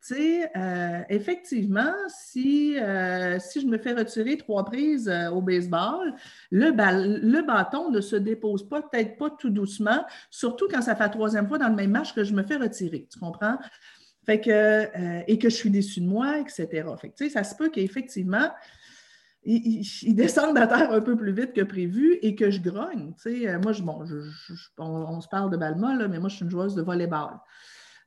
Tu 0.06 0.14
sais, 0.14 0.50
euh, 0.56 1.02
effectivement, 1.08 1.92
si, 2.06 2.78
euh, 2.78 3.38
si 3.40 3.60
je 3.60 3.66
me 3.66 3.78
fais 3.78 3.94
retirer 3.94 4.36
trois 4.36 4.64
prises 4.64 5.08
euh, 5.08 5.28
au 5.30 5.42
baseball, 5.42 6.14
le, 6.52 6.70
bâton 7.42 7.90
ne 7.90 8.00
se 8.00 8.14
dépose 8.14 8.68
pas, 8.68 8.80
peut-être 8.80 9.18
pas 9.18 9.28
tout 9.30 9.50
doucement, 9.50 10.04
surtout 10.30 10.68
quand 10.70 10.82
ça 10.82 10.94
fait 10.94 11.02
la 11.02 11.08
troisième 11.08 11.48
fois 11.48 11.58
dans 11.58 11.68
le 11.68 11.74
même 11.74 11.90
match 11.90 12.14
que 12.14 12.22
je 12.22 12.32
me 12.32 12.44
fais 12.44 12.56
retirer. 12.56 13.08
Tu 13.12 13.18
comprends? 13.18 13.58
Fait 14.24 14.40
que, 14.40 15.24
et 15.26 15.38
que 15.38 15.48
je 15.48 15.54
suis 15.54 15.70
déçue 15.70 16.00
de 16.00 16.06
moi, 16.06 16.38
etc. 16.38 16.86
Fait 17.00 17.10
que, 17.10 17.28
ça 17.28 17.42
se 17.42 17.56
peut 17.56 17.70
qu'effectivement, 17.70 18.50
il, 19.42 20.14
descende 20.14 20.54
de 20.54 20.60
la 20.60 20.66
terre 20.68 20.92
un 20.92 21.00
peu 21.00 21.16
plus 21.16 21.32
vite 21.32 21.54
que 21.54 21.62
prévu 21.62 22.18
et 22.22 22.36
que 22.36 22.50
je 22.50 22.60
grogne. 22.60 23.14
Tu 23.20 23.46
sais, 23.46 23.58
moi, 23.58 23.72
je, 23.72 23.82
bon, 23.82 24.04
on, 24.76 25.20
se 25.20 25.28
parle 25.28 25.50
de 25.50 25.56
Balma, 25.56 25.96
là, 25.96 26.06
mais 26.06 26.20
moi, 26.20 26.28
je 26.28 26.36
suis 26.36 26.44
une 26.44 26.50
joueuse 26.50 26.74
de 26.74 26.82
volleyball. 26.82 27.40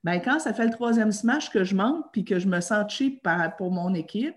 Bien, 0.04 0.20
quand 0.20 0.40
ça 0.40 0.54
fait 0.54 0.66
le 0.66 0.72
troisième 0.72 1.12
smash 1.12 1.52
que 1.52 1.64
je 1.64 1.76
manque 1.76 2.06
puis 2.12 2.26
que 2.26 2.40
je 2.40 2.48
me 2.48 2.60
sens 2.60 2.92
cheap 2.92 3.28
pour 3.58 3.72
mon 3.72 3.94
équipe, 3.94 4.36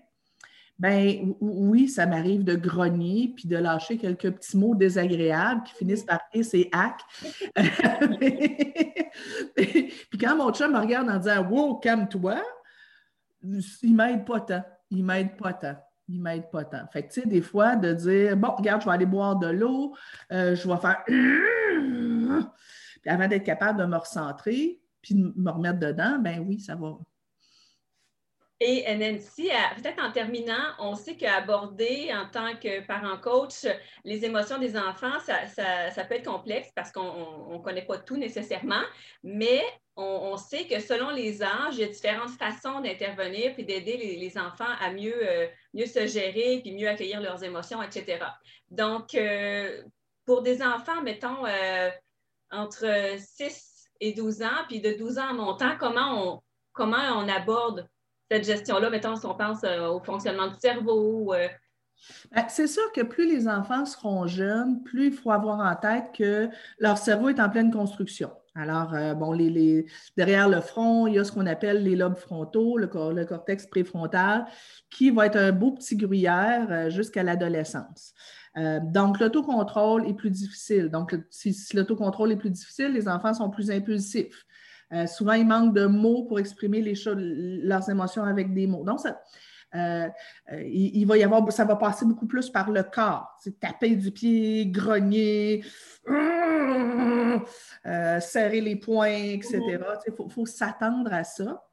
ben 0.77 1.33
oui, 1.39 1.87
ça 1.87 2.05
m'arrive 2.05 2.43
de 2.43 2.55
grogner 2.55 3.31
puis 3.35 3.47
de 3.47 3.55
lâcher 3.55 3.97
quelques 3.97 4.31
petits 4.31 4.57
mots 4.57 4.75
désagréables 4.75 5.63
qui 5.63 5.73
finissent 5.73 6.03
par 6.03 6.19
et 6.33 6.43
c'est 6.43 6.69
hack. 6.73 6.99
puis 9.55 10.19
quand 10.19 10.35
mon 10.35 10.51
chum 10.51 10.73
me 10.73 10.79
regarde 10.79 11.09
en 11.09 11.17
disant 11.17 11.47
Wow, 11.47 11.75
calme-toi, 11.75 12.43
il 13.83 13.95
m'aide 13.95 14.25
pas 14.25 14.41
tant. 14.41 14.63
Il 14.91 15.05
m'aide 15.05 15.37
pas 15.37 15.53
tant. 15.53 15.77
Il 16.09 16.21
m'aide 16.21 16.51
pas 16.51 16.65
tant. 16.65 16.85
Fait 16.91 17.03
que, 17.03 17.13
tu 17.13 17.21
sais, 17.21 17.27
des 17.27 17.41
fois, 17.41 17.77
de 17.77 17.93
dire 17.93 18.35
Bon, 18.35 18.53
regarde, 18.55 18.81
je 18.81 18.87
vais 18.87 18.93
aller 18.93 19.05
boire 19.05 19.37
de 19.37 19.47
l'eau, 19.47 19.95
euh, 20.33 20.55
je 20.55 20.67
vais 20.67 20.77
faire. 20.77 21.03
Puis 23.01 23.11
avant 23.11 23.27
d'être 23.27 23.45
capable 23.45 23.79
de 23.79 23.85
me 23.85 23.97
recentrer, 23.97 24.81
puis 25.05 25.13
me 25.13 25.51
remettre 25.51 25.79
dedans, 25.79 26.17
ben 26.19 26.39
oui, 26.39 26.59
ça 26.59 26.75
va. 26.75 26.97
Et 28.61 28.95
Nancy, 28.95 29.49
peut-être 29.75 30.01
en 30.01 30.11
terminant, 30.11 30.73
on 30.79 30.95
sait 30.95 31.17
qu'aborder 31.17 32.09
en 32.13 32.29
tant 32.29 32.55
que 32.55 32.85
parent-coach 32.87 33.67
les 34.05 34.23
émotions 34.23 34.57
des 34.57 34.77
enfants, 34.77 35.19
ça, 35.19 36.03
peut 36.05 36.15
être 36.15 36.25
complexe 36.25 36.69
parce 36.73 36.91
qu'on 36.91 37.51
ne 37.51 37.57
connaît 37.59 37.85
pas 37.85 37.97
tout 37.97 38.15
nécessairement, 38.15 38.81
mais 39.23 39.61
on, 39.97 40.37
sait 40.37 40.67
que 40.67 40.79
selon 40.79 41.09
les 41.09 41.43
âges, 41.43 41.73
il 41.73 41.79
y 41.81 41.83
a 41.83 41.87
différentes 41.87 42.31
façons 42.31 42.79
d'intervenir 42.79 43.53
puis 43.53 43.65
d'aider 43.65 43.97
les, 43.97 44.37
enfants 44.37 44.73
à 44.79 44.91
mieux, 44.91 45.15
euh, 45.15 45.47
mieux 45.73 45.85
se 45.85 46.07
gérer 46.07 46.59
puis 46.61 46.73
mieux 46.73 46.87
accueillir 46.87 47.21
leurs 47.21 47.43
émotions, 47.43 47.81
etc. 47.83 48.19
Donc, 48.71 49.15
euh, 49.15 49.83
pour 50.25 50.41
des 50.41 50.61
enfants, 50.61 51.01
mettons, 51.01 51.45
euh, 51.45 51.89
entre 52.51 53.15
6 53.17 53.74
et 53.99 54.13
12 54.13 54.41
ans, 54.41 54.65
puis 54.67 54.81
de 54.81 54.93
12 54.97 55.17
ans 55.17 55.29
en 55.31 55.33
montant, 55.33 55.71
comment 55.79 56.35
on, 56.35 56.41
comment 56.73 56.97
on 57.15 57.27
aborde 57.27 57.87
cette 58.29 58.45
gestion-là, 58.45 58.89
mettons, 58.89 59.15
si 59.15 59.25
on 59.25 59.35
pense 59.35 59.63
euh, 59.63 59.87
au 59.87 59.99
fonctionnement 59.99 60.47
du 60.47 60.55
cerveau? 60.59 61.33
Euh. 61.33 61.47
Ben, 62.31 62.45
c'est 62.49 62.67
sûr 62.67 62.91
que 62.91 63.01
plus 63.01 63.27
les 63.27 63.47
enfants 63.47 63.85
seront 63.85 64.27
jeunes, 64.27 64.83
plus 64.83 65.07
il 65.07 65.13
faut 65.13 65.31
avoir 65.31 65.59
en 65.59 65.75
tête 65.75 66.05
que 66.15 66.49
leur 66.79 66.97
cerveau 66.97 67.29
est 67.29 67.39
en 67.39 67.49
pleine 67.49 67.71
construction. 67.71 68.31
Alors, 68.57 68.93
euh, 68.93 69.13
bon, 69.13 69.35
derrière 70.15 70.47
le 70.47 70.61
front, 70.61 71.07
il 71.07 71.15
y 71.15 71.19
a 71.19 71.23
ce 71.23 71.31
qu'on 71.31 71.45
appelle 71.45 71.83
les 71.83 71.95
lobes 71.95 72.15
frontaux, 72.15 72.77
le, 72.77 72.87
cortex 72.87 73.67
préfrontal, 73.67 74.45
qui 74.89 75.09
va 75.09 75.25
être 75.25 75.35
un 75.35 75.51
beau 75.51 75.71
petit 75.71 75.97
gruyère 75.97 76.89
jusqu'à 76.89 77.23
l'adolescence. 77.23 78.13
Donc, 78.55 79.19
l'autocontrôle 79.19 80.07
est 80.07 80.13
plus 80.13 80.31
difficile. 80.31 80.89
Donc, 80.89 81.15
si 81.29 81.55
l'autocontrôle 81.73 82.31
est 82.31 82.37
plus 82.37 82.51
difficile, 82.51 82.93
les 82.93 83.07
enfants 83.07 83.33
sont 83.33 83.49
plus 83.49 83.69
impulsifs. 83.69 84.45
Euh, 84.93 85.07
souvent, 85.07 85.33
il 85.33 85.47
manque 85.47 85.73
de 85.73 85.85
mots 85.85 86.23
pour 86.23 86.39
exprimer 86.39 86.81
leurs 86.81 87.89
émotions 87.89 88.23
avec 88.23 88.53
des 88.53 88.67
mots. 88.67 88.83
Donc, 88.83 88.99
ça, 88.99 89.21
euh, 89.73 90.07
euh, 90.51 90.63
il, 90.63 91.05
va 91.05 91.17
y 91.17 91.23
avoir, 91.23 91.51
ça 91.51 91.65
va 91.65 91.75
passer 91.75 92.05
beaucoup 92.05 92.27
plus 92.27 92.49
par 92.49 92.71
le 92.71 92.83
corps. 92.83 93.35
C'est 93.41 93.59
taper 93.59 93.95
du 93.95 94.11
pied, 94.11 94.67
grogner, 94.67 95.63
serrer 98.19 98.61
les 98.61 98.75
poings, 98.75 99.07
etc. 99.07 99.61
Il 100.07 100.13
faut, 100.29 100.45
s'attendre 100.45 101.11
à 101.13 101.23
ça. 101.23 101.67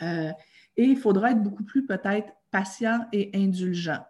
et 0.00 0.32
il 0.76 0.96
faudra 0.96 1.32
être 1.32 1.42
beaucoup 1.42 1.64
plus 1.64 1.86
peut-être 1.86 2.32
patient 2.50 3.06
et 3.12 3.30
indulgent. 3.34 4.04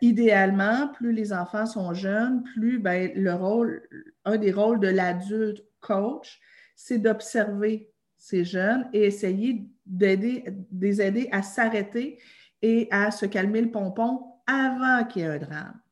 Idéalement, 0.00 0.88
plus 0.88 1.12
les 1.12 1.32
enfants 1.32 1.66
sont 1.66 1.94
jeunes, 1.94 2.42
plus 2.42 2.78
ben, 2.78 3.10
le 3.14 3.32
rôle, 3.32 3.88
un 4.24 4.36
des 4.36 4.52
rôles 4.52 4.80
de 4.80 4.88
l'adulte 4.88 5.64
coach, 5.80 6.40
c'est 6.76 6.98
d'observer 6.98 7.90
ces 8.18 8.44
jeunes 8.44 8.88
et 8.92 9.04
essayer 9.04 9.66
d'aider, 9.86 10.44
de 10.70 10.86
les 10.86 11.00
aider 11.00 11.28
à 11.32 11.42
s'arrêter 11.42 12.18
et 12.62 12.88
à 12.90 13.10
se 13.10 13.26
calmer 13.26 13.60
le 13.60 13.70
pompon 13.70 14.26
avant 14.46 15.04
qu'il 15.04 15.22
y 15.22 15.24
ait 15.24 15.28
un 15.28 15.38
drame. 15.38 15.82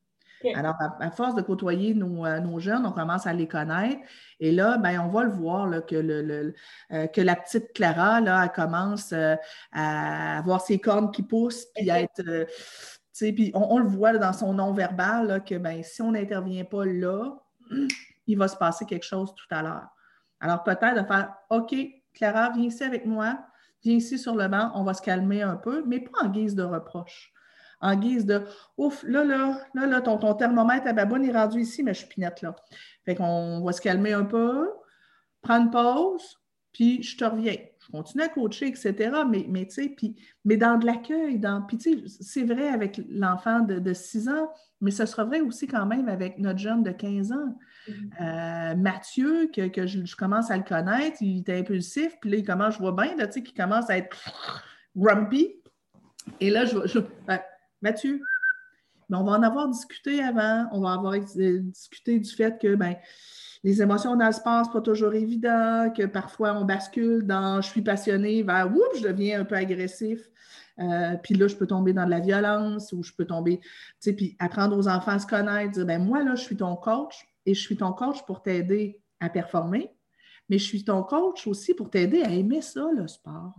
Alors, 0.55 0.75
à, 1.01 1.11
force 1.11 1.35
de 1.35 1.43
côtoyer 1.43 1.93
euh, 1.93 2.41
nos, 2.41 2.59
jeunes, 2.61 2.87
on 2.87 2.93
commence 2.93 3.27
à 3.27 3.33
les 3.33 3.47
connaître. 3.47 4.01
Et 4.39 4.53
là, 4.53 4.79
ben, 4.79 4.99
on 5.01 5.09
va 5.09 5.25
le 5.25 5.31
voir 5.31 5.67
là, 5.67 5.83
que, 5.83 5.97
le, 5.97 6.55
euh, 6.93 7.07
que 7.09 7.21
la 7.21 7.37
petite 7.37 7.73
Clara, 7.75 8.21
là, 8.21 8.45
elle 8.45 8.53
commence 8.53 9.13
euh, 9.13 9.37
à 9.73 10.39
avoir 10.39 10.63
ses 10.63 10.79
cornes 10.79 11.11
qui 11.11 11.23
poussent, 11.23 11.67
puis 11.75 11.91
à 11.91 12.01
être. 12.01 12.47
Puis 13.29 13.53
on, 13.55 13.79
le 13.79 13.87
voit 13.87 14.17
dans 14.17 14.33
son 14.33 14.55
non-verbal 14.55 15.45
que 15.45 15.57
ben, 15.57 15.83
si 15.83 16.03
on 16.03 16.13
n'intervient 16.13 16.65
pas 16.65 16.85
là, 16.85 17.37
il 18.27 18.39
va 18.39 18.49
se 18.49 18.57
passer 18.57 18.85
quelque 18.87 19.07
chose 19.07 19.35
tout 19.35 19.55
à 19.55 19.63
l'heure. 19.63 19.89
Alors 20.41 20.63
peut-être 20.63 21.03
de 21.03 21.07
faire 21.07 21.35
OK, 21.51 21.75
Clara, 22.15 22.51
viens 22.51 22.65
ici 22.65 22.83
avec 22.83 23.07
moi, 23.07 23.39
viens 23.85 23.97
ici 23.97 24.19
sur 24.19 24.35
le 24.35 24.49
banc, 24.49 24.71
on 24.75 24.85
va 24.85 24.95
se 24.95 25.03
calmer 25.03 25.43
un 25.43 25.57
peu, 25.57 25.85
mais 25.87 26.01
pas 26.01 26.25
en 26.25 26.29
guise 26.29 26.55
de 26.55 26.63
reproche. 26.63 27.33
En 27.83 27.95
guise 27.97 28.27
de 28.27 28.43
Ouf, 28.77 29.03
là, 29.05 29.25
là, 29.25 29.59
là, 29.75 29.87
là, 29.87 30.01
ton, 30.01 30.19
ton 30.19 30.35
thermomètre 30.35 30.87
à 30.87 30.93
baboune 30.93 31.25
est 31.25 31.33
rendu 31.33 31.61
ici, 31.61 31.83
mais 31.83 31.95
je 31.95 32.01
suis 32.01 32.09
pinette 32.09 32.43
là. 32.43 32.55
Fait 33.05 33.15
qu'on 33.15 33.63
va 33.63 33.73
se 33.73 33.81
calmer 33.81 34.13
un 34.13 34.25
peu, 34.25 34.69
prendre 35.41 35.71
pause, 35.71 36.39
puis 36.73 37.03
je 37.03 37.17
te 37.17 37.25
reviens. 37.25 37.57
Je 37.91 37.99
continue 37.99 38.23
à 38.23 38.29
coacher, 38.29 38.69
etc. 38.69 38.95
Mais, 39.29 39.47
mais 39.49 39.67
tu 39.67 39.75
sais, 39.75 39.89
puis, 39.89 40.17
mais 40.45 40.57
dans 40.57 40.79
de 40.79 40.87
l'accueil, 40.87 41.39
dans. 41.39 41.63
Puis 41.63 41.79
tu 41.79 42.09
sais, 42.09 42.19
c'est 42.21 42.45
vrai 42.45 42.69
avec 42.69 43.01
l'enfant 43.09 43.61
de, 43.61 43.79
de 43.79 43.93
6 43.93 44.29
ans, 44.29 44.51
mais 44.81 44.91
ce 44.91 45.07
sera 45.07 45.25
vrai 45.25 45.41
aussi 45.41 45.67
quand 45.67 45.87
même 45.87 46.09
avec 46.09 46.39
notre 46.39 46.59
jeune 46.59 46.83
de 46.83 46.91
15 46.91 47.33
ans. 47.33 47.59
Mm-hmm. 47.89 48.11
Euh, 48.21 48.77
Mathieu, 48.77 49.51
que, 49.53 49.87
je, 49.87 50.17
commence 50.17 50.51
à 50.51 50.57
le 50.57 50.63
connaître, 50.63 51.19
il 51.21 51.39
est 51.47 51.59
impulsif, 51.59 52.17
puis 52.21 52.31
là, 52.31 52.37
il 52.37 52.45
commence, 52.45 52.75
je 52.75 52.79
vois 52.79 52.93
bien, 52.93 53.17
tu 53.17 53.33
sais, 53.33 53.43
qu'il 53.43 53.55
commence 53.55 53.91
à 53.91 53.99
être 53.99 54.17
grumpy. 54.97 55.57
Et 56.41 56.51
là, 56.51 56.65
je, 56.65 56.99
ben, 57.27 57.41
Mathieu, 57.83 58.23
mais 59.09 59.17
on 59.17 59.25
va 59.25 59.33
en 59.33 59.43
avoir 59.43 59.69
discuté 59.69 60.23
avant, 60.23 60.67
on 60.73 60.81
va 60.81 60.93
avoir 60.93 61.19
discuté 61.19 62.19
du 62.19 62.31
fait 62.31 62.61
que 62.61 62.75
ben, 62.77 62.95
les 63.63 63.83
émotions 63.83 64.17
dans 64.17 64.27
le 64.27 64.33
sport, 64.33 64.65
ce 64.65 64.71
pas 64.71 64.81
toujours 64.81 65.15
évident, 65.15 65.93
que 65.95 66.07
parfois 66.07 66.55
on 66.55 66.65
bascule 66.65 67.27
dans 67.27 67.61
je 67.61 67.69
suis 67.69 67.83
passionné 67.83 68.43
vers 68.43 68.71
oups, 68.71 68.99
je 68.99 69.09
deviens 69.09 69.41
un 69.41 69.45
peu 69.45 69.55
agressif. 69.55 70.31
Euh, 70.79 71.17
puis 71.23 71.35
là, 71.35 71.47
je 71.47 71.57
peux 71.57 71.67
tomber 71.67 71.93
dans 71.93 72.07
de 72.07 72.11
la 72.11 72.21
violence 72.21 72.93
ou 72.93 73.03
je 73.03 73.13
peux 73.13 73.27
tomber, 73.27 73.59
tu 73.59 73.69
sais, 74.01 74.13
puis 74.15 74.37
apprendre 74.39 74.77
aux 74.79 74.89
enfants 74.89 75.13
à 75.13 75.19
se 75.19 75.27
connaître, 75.27 75.73
dire, 75.73 75.85
ben 75.85 76.03
moi, 76.03 76.23
là, 76.23 76.35
je 76.37 76.43
suis 76.43 76.57
ton 76.57 76.75
coach, 76.75 77.27
et 77.47 77.55
je 77.55 77.61
suis 77.61 77.77
ton 77.77 77.93
coach 77.93 78.23
pour 78.27 78.43
t'aider 78.43 79.01
à 79.21 79.29
performer, 79.29 79.91
mais 80.49 80.59
je 80.59 80.65
suis 80.65 80.85
ton 80.85 81.03
coach 81.03 81.47
aussi 81.47 81.75
pour 81.75 81.91
t'aider 81.91 82.23
à 82.23 82.31
aimer 82.31 82.63
ça, 82.63 82.89
le 82.97 83.07
sport. 83.09 83.55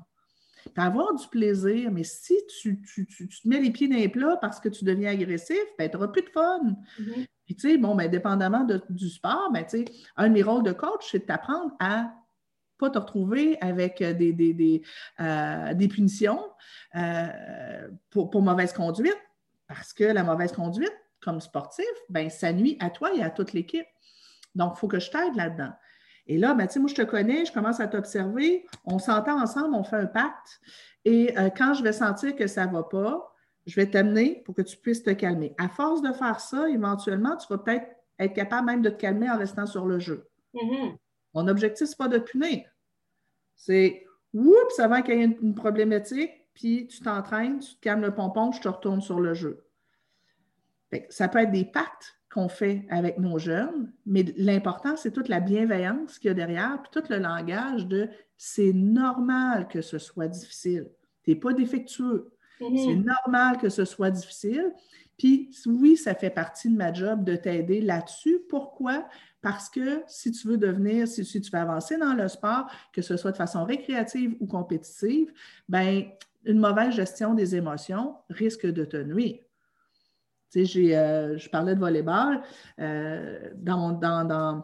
à 0.75 0.85
avoir 0.85 1.15
du 1.15 1.27
plaisir, 1.27 1.91
mais 1.91 2.03
si 2.03 2.35
tu, 2.61 2.81
te 2.81 3.47
mets 3.47 3.59
les 3.59 3.71
pieds 3.71 3.87
dans 3.87 3.95
les 3.95 4.09
plats 4.09 4.37
parce 4.37 4.59
que 4.59 4.69
tu 4.69 4.85
deviens 4.85 5.11
agressif, 5.11 5.63
ben, 5.77 5.89
tu 5.89 5.95
n'auras 5.95 6.09
plus 6.09 6.21
de 6.21 6.29
fun. 6.29 6.75
Mm-hmm. 6.99 7.27
Puis, 7.51 7.57
tu 7.57 7.69
sais, 7.69 7.77
bon, 7.77 7.95
ben, 7.95 8.09
dépendamment 8.09 8.65
du 8.89 9.09
sport, 9.09 9.51
ben, 9.51 9.65
tu 9.65 9.79
sais, 9.79 9.85
un 10.15 10.29
de 10.29 10.33
mes 10.33 10.41
rôles 10.41 10.63
de 10.63 10.71
coach, 10.71 11.05
c'est 11.11 11.19
de 11.19 11.25
t'apprendre 11.25 11.73
à 11.81 12.13
pas 12.77 12.89
te 12.89 12.97
retrouver 12.97 13.57
avec 13.59 14.01
des, 14.01 14.31
des, 14.31 14.53
des, 14.53 14.81
euh, 15.19 15.87
punitions 15.89 16.41
euh, 16.95 17.89
pour, 18.09 18.41
mauvaise 18.41 18.71
conduite, 18.71 19.19
parce 19.67 19.91
que 19.91 20.05
la 20.05 20.23
mauvaise 20.23 20.53
conduite, 20.53 20.95
comme 21.19 21.41
sportif, 21.41 21.83
ben, 22.07 22.29
ça 22.29 22.53
nuit 22.53 22.77
à 22.79 22.89
toi 22.89 23.13
et 23.13 23.21
à 23.21 23.29
toute 23.29 23.51
l'équipe. 23.51 23.85
Donc, 24.55 24.75
il 24.77 24.79
faut 24.79 24.87
que 24.87 24.99
je 24.99 25.11
t'aide 25.11 25.35
là-dedans. 25.35 25.73
Et 26.27 26.37
là, 26.37 26.53
ben, 26.53 26.69
moi, 26.77 26.87
je 26.87 26.95
te 26.95 27.01
connais, 27.01 27.43
je 27.43 27.51
commence 27.51 27.81
à 27.81 27.87
t'observer, 27.87 28.65
on 28.85 28.97
s'entend 28.97 29.41
ensemble, 29.41 29.75
on 29.75 29.83
fait 29.83 29.97
un 29.97 30.05
pacte. 30.05 30.61
Et 31.03 31.37
euh, 31.37 31.49
quand 31.49 31.73
je 31.73 31.83
vais 31.83 31.91
sentir 31.91 32.33
que 32.33 32.47
ça 32.47 32.65
ne 32.65 32.71
va 32.71 32.83
pas, 32.83 33.30
je 33.71 33.77
vais 33.77 33.89
t'amener 33.89 34.41
pour 34.43 34.53
que 34.53 34.61
tu 34.61 34.75
puisses 34.75 35.01
te 35.01 35.11
calmer. 35.11 35.55
À 35.57 35.69
force 35.69 36.01
de 36.01 36.11
faire 36.11 36.41
ça, 36.41 36.69
éventuellement, 36.69 37.37
tu 37.37 37.47
vas 37.49 37.57
peut-être 37.57 37.87
être 38.19 38.33
capable 38.33 38.65
même 38.67 38.81
de 38.81 38.89
te 38.89 38.99
calmer 38.99 39.29
en 39.29 39.37
restant 39.37 39.65
sur 39.65 39.85
le 39.85 39.97
jeu. 39.97 40.27
Mm-hmm. 40.53 40.97
Mon 41.35 41.47
objectif, 41.47 41.87
ce 41.87 41.93
n'est 41.93 41.97
pas 41.97 42.09
de 42.09 42.17
punir. 42.17 42.69
C'est, 43.55 44.05
oups, 44.33 44.79
avant 44.79 45.01
qu'il 45.01 45.17
y 45.17 45.21
ait 45.21 45.37
une 45.41 45.55
problématique, 45.55 46.31
puis 46.53 46.87
tu 46.87 46.99
t'entraînes, 46.99 47.59
tu 47.59 47.75
te 47.75 47.79
calmes 47.79 48.01
le 48.01 48.13
pompon, 48.13 48.51
je 48.51 48.59
te 48.59 48.67
retourne 48.67 49.01
sur 49.01 49.21
le 49.21 49.33
jeu. 49.33 49.65
Ça 51.07 51.29
peut 51.29 51.39
être 51.39 51.51
des 51.51 51.63
pactes 51.63 52.19
qu'on 52.29 52.49
fait 52.49 52.85
avec 52.89 53.19
nos 53.19 53.39
jeunes, 53.39 53.93
mais 54.05 54.25
l'important, 54.35 54.97
c'est 54.97 55.11
toute 55.11 55.29
la 55.29 55.39
bienveillance 55.39 56.19
qu'il 56.19 56.27
y 56.27 56.31
a 56.31 56.33
derrière, 56.33 56.81
puis 56.81 56.91
tout 56.91 57.07
le 57.09 57.19
langage 57.19 57.87
de 57.87 58.09
c'est 58.35 58.73
normal 58.73 59.69
que 59.69 59.81
ce 59.81 59.97
soit 59.97 60.27
difficile. 60.27 60.89
Tu 61.23 61.31
n'es 61.31 61.35
pas 61.37 61.53
défectueux. 61.53 62.33
C'est 62.61 62.95
normal 62.95 63.57
que 63.57 63.69
ce 63.69 63.85
soit 63.85 64.11
difficile. 64.11 64.71
Puis 65.17 65.51
oui, 65.65 65.97
ça 65.97 66.15
fait 66.15 66.29
partie 66.29 66.69
de 66.69 66.75
ma 66.75 66.93
job 66.93 67.23
de 67.23 67.35
t'aider 67.35 67.81
là-dessus. 67.81 68.39
Pourquoi? 68.49 69.07
Parce 69.41 69.69
que 69.69 70.03
si 70.07 70.31
tu 70.31 70.47
veux 70.47 70.57
devenir, 70.57 71.07
si, 71.07 71.23
tu 71.23 71.51
veux 71.51 71.59
avancer 71.59 71.97
dans 71.97 72.13
le 72.13 72.27
sport, 72.27 72.67
que 72.93 73.01
ce 73.01 73.17
soit 73.17 73.31
de 73.31 73.37
façon 73.37 73.63
récréative 73.63 74.35
ou 74.39 74.47
compétitive, 74.47 75.31
ben 75.69 76.05
une 76.45 76.59
mauvaise 76.59 76.95
gestion 76.95 77.33
des 77.33 77.55
émotions 77.55 78.15
risque 78.29 78.65
de 78.65 78.83
te 78.85 78.97
nuire. 78.97 79.39
Euh, 80.55 81.37
je 81.37 81.49
parlais 81.49 81.75
de 81.75 81.79
volleyball. 81.79 82.41
Euh, 82.79 83.51
dans, 83.55 83.93
dans, 83.93 84.63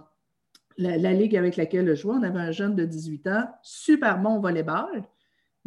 la, 0.78 1.14
ligue 1.14 1.36
avec 1.36 1.56
laquelle 1.56 1.88
je 1.88 1.96
jouais, 1.96 2.16
on 2.16 2.24
avait 2.24 2.40
un 2.40 2.52
jeune 2.52 2.76
de 2.76 2.86
18 2.86 3.28
ans, 3.28 3.50
super 3.64 4.20
bon 4.20 4.40
volleyball, 4.40 5.04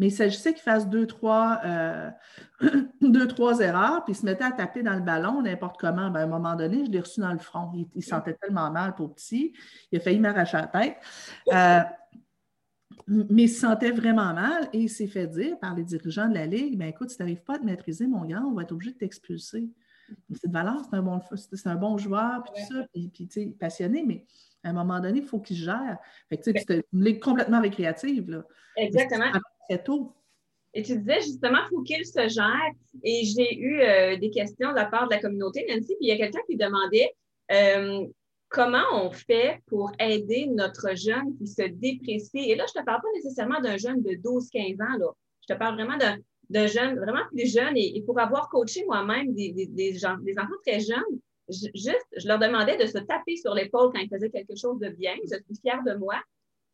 mais 0.00 0.08
il 0.08 0.12
s'agissait 0.12 0.54
qu'il 0.54 0.62
fasse 0.62 0.88
deux 0.88 1.06
trois, 1.06 1.60
euh, 1.64 2.10
deux, 3.02 3.28
trois 3.28 3.60
erreurs, 3.60 4.02
puis 4.02 4.14
il 4.14 4.16
se 4.16 4.24
mettait 4.24 4.44
à 4.44 4.50
taper 4.50 4.82
dans 4.82 4.94
le 4.94 5.02
ballon 5.02 5.42
n'importe 5.42 5.78
comment. 5.78 6.10
Ben, 6.10 6.20
à 6.20 6.22
un 6.24 6.26
moment 6.26 6.56
donné, 6.56 6.86
je 6.86 6.90
l'ai 6.90 7.00
reçu 7.00 7.20
dans 7.20 7.32
le 7.32 7.38
front. 7.38 7.70
Il, 7.94 8.02
sentait 8.02 8.32
tellement 8.34 8.70
mal 8.70 8.94
pour 8.94 9.14
petit. 9.14 9.52
Il 9.92 9.98
a 9.98 10.00
failli 10.00 10.18
m'arracher 10.18 10.56
la 10.56 10.66
tête. 10.68 10.96
mais 13.06 13.42
il 13.42 13.48
se 13.48 13.60
sentait 13.60 13.90
vraiment 13.90 14.32
mal 14.32 14.70
et 14.72 14.80
il 14.80 14.88
s'est 14.88 15.06
fait 15.06 15.26
dire 15.26 15.58
par 15.58 15.74
les 15.74 15.84
dirigeants 15.84 16.28
de 16.28 16.34
la 16.34 16.46
Ligue 16.46 16.78
ben 16.78 16.88
écoute, 16.88 17.10
si 17.10 17.16
tu 17.16 17.22
n'arrives 17.22 17.42
pas 17.42 17.56
à 17.56 17.58
te 17.58 17.64
maîtriser, 17.66 18.06
mon 18.06 18.24
gars, 18.24 18.42
on 18.42 18.52
va 18.52 18.62
être 18.62 18.72
obligé 18.72 18.92
de 18.92 18.98
t'expulser 18.98 19.68
c'est 20.32 20.48
de 20.48 20.52
valeur, 20.52 20.80
c'est 20.84 20.96
un, 20.96 21.02
bon, 21.02 21.20
c'est 21.36 21.66
un 21.66 21.76
bon 21.76 21.96
joueur, 21.96 22.42
puis 22.42 22.52
tout 22.62 22.74
ça, 22.74 22.84
puis, 22.92 23.08
puis 23.08 23.28
tu 23.28 23.42
sais, 23.42 23.46
passionné, 23.58 24.02
mais 24.04 24.24
à 24.64 24.70
un 24.70 24.72
moment 24.72 24.98
donné, 24.98 25.20
il 25.20 25.24
faut 25.24 25.38
qu'il 25.38 25.56
gère. 25.56 25.98
Fait 26.28 26.36
que, 26.36 26.42
tu 26.42 26.52
sais, 26.52 26.64
c'est 26.66 26.86
une 26.92 27.04
ligue 27.04 27.22
complètement 27.22 27.60
récréative, 27.60 28.28
là. 28.30 28.42
Exactement. 28.76 29.30
Et 30.74 30.82
tu 30.82 30.98
disais 30.98 31.20
justement, 31.20 31.58
faut 31.68 31.82
qu'il 31.82 32.04
se 32.04 32.28
gère. 32.28 32.72
Et 33.02 33.24
j'ai 33.24 33.58
eu 33.58 33.80
euh, 33.80 34.16
des 34.16 34.30
questions 34.30 34.70
de 34.70 34.76
la 34.76 34.86
part 34.86 35.08
de 35.08 35.14
la 35.14 35.20
communauté, 35.20 35.66
Nancy, 35.68 35.96
puis 35.96 36.06
il 36.06 36.08
y 36.08 36.12
a 36.12 36.16
quelqu'un 36.16 36.40
qui 36.48 36.56
demandait 36.56 37.12
euh, 37.52 38.06
comment 38.48 38.84
on 38.94 39.10
fait 39.10 39.60
pour 39.66 39.92
aider 39.98 40.46
notre 40.46 40.96
jeune 40.96 41.36
qui 41.38 41.46
se 41.46 41.62
déprécie? 41.62 42.50
Et 42.50 42.54
là, 42.54 42.66
je 42.72 42.78
ne 42.78 42.82
te 42.82 42.86
parle 42.86 43.00
pas 43.00 43.08
nécessairement 43.16 43.60
d'un 43.60 43.76
jeune 43.76 44.02
de 44.02 44.10
12-15 44.10 44.82
ans, 44.82 44.98
là. 44.98 45.10
Je 45.48 45.54
te 45.54 45.58
parle 45.58 45.74
vraiment 45.74 45.98
d'un 46.50 46.66
jeune 46.66 46.96
vraiment 46.96 47.26
plus 47.32 47.52
jeune. 47.52 47.76
Et, 47.76 48.02
pour 48.06 48.18
avoir 48.20 48.48
coaché 48.48 48.84
moi-même 48.84 49.34
des, 49.34 49.52
des, 49.52 49.66
des, 49.66 49.94
gens, 49.94 50.16
des 50.18 50.38
enfants 50.38 50.50
très 50.64 50.78
jeunes, 50.78 51.20
juste, 51.48 52.06
je 52.16 52.28
leur 52.28 52.38
demandais 52.38 52.76
de 52.76 52.86
se 52.86 52.98
taper 52.98 53.36
sur 53.36 53.54
l'épaule 53.54 53.90
quand 53.92 54.00
ils 54.00 54.08
faisaient 54.08 54.30
quelque 54.30 54.56
chose 54.56 54.78
de 54.78 54.90
bien. 54.90 55.14
Je 55.24 55.36
suis 55.36 55.60
fière 55.60 55.82
de 55.84 55.94
moi 55.94 56.16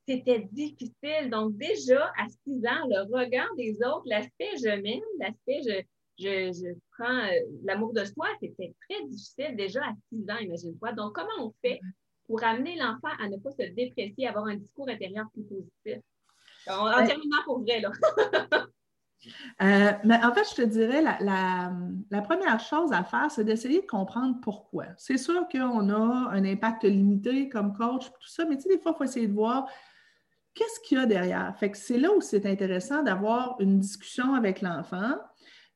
c'était 0.06 0.48
difficile. 0.52 1.30
Donc, 1.30 1.56
déjà, 1.56 2.12
à 2.18 2.28
6 2.44 2.66
ans, 2.66 2.86
le 2.88 3.12
regard 3.12 3.52
des 3.56 3.76
autres, 3.82 4.04
l'aspect 4.06 4.56
je 4.56 4.80
m'aime, 4.80 5.00
l'aspect 5.18 5.84
je, 6.18 6.52
je, 6.52 6.74
prends 6.96 7.24
euh, 7.26 7.30
l'amour 7.64 7.92
de 7.92 8.04
soi, 8.04 8.28
c'était 8.40 8.74
très 8.88 9.04
difficile 9.06 9.56
déjà 9.56 9.80
à 9.84 9.92
6 10.12 10.30
ans, 10.30 10.38
imagine-toi. 10.38 10.92
Donc, 10.92 11.14
comment 11.14 11.46
on 11.48 11.54
fait 11.62 11.80
pour 12.26 12.42
amener 12.42 12.76
l'enfant 12.76 13.14
à 13.20 13.28
ne 13.28 13.36
pas 13.36 13.50
se 13.52 13.62
déprécier, 13.72 14.28
avoir 14.28 14.46
un 14.46 14.56
discours 14.56 14.88
intérieur 14.88 15.26
plus 15.32 15.44
positif? 15.44 16.02
En, 16.68 17.06
terminant 17.06 17.42
pour 17.44 17.60
vrai, 17.60 17.80
là. 17.80 17.90
Euh, 19.60 19.92
mais 20.04 20.22
en 20.22 20.32
fait, 20.32 20.44
je 20.50 20.54
te 20.54 20.62
dirais, 20.62 21.02
la, 21.02 21.72
la, 22.10 22.22
première 22.22 22.60
chose 22.60 22.92
à 22.92 23.02
faire, 23.02 23.28
c'est 23.30 23.42
d'essayer 23.42 23.80
de 23.80 23.86
comprendre 23.86 24.36
pourquoi. 24.40 24.84
C'est 24.98 25.16
sûr 25.16 25.48
qu'on 25.48 25.88
a 25.88 26.30
un 26.30 26.44
impact 26.44 26.84
limité 26.84 27.48
comme 27.48 27.72
coach, 27.72 28.04
tout 28.04 28.28
ça, 28.28 28.44
mais 28.44 28.56
tu 28.56 28.62
sais, 28.62 28.76
des 28.76 28.78
fois, 28.78 28.92
il 28.94 28.98
faut 28.98 29.04
essayer 29.04 29.26
de 29.26 29.32
voir 29.32 29.66
qu'est-ce 30.56 30.80
qu'il 30.80 30.98
y 30.98 31.00
a 31.00 31.06
derrière? 31.06 31.54
Fait 31.56 31.70
que 31.70 31.76
c'est 31.76 31.98
là 31.98 32.10
où 32.12 32.20
c'est 32.20 32.46
intéressant 32.46 33.02
d'avoir 33.02 33.56
une 33.60 33.78
discussion 33.78 34.34
avec 34.34 34.62
l'enfant, 34.62 35.18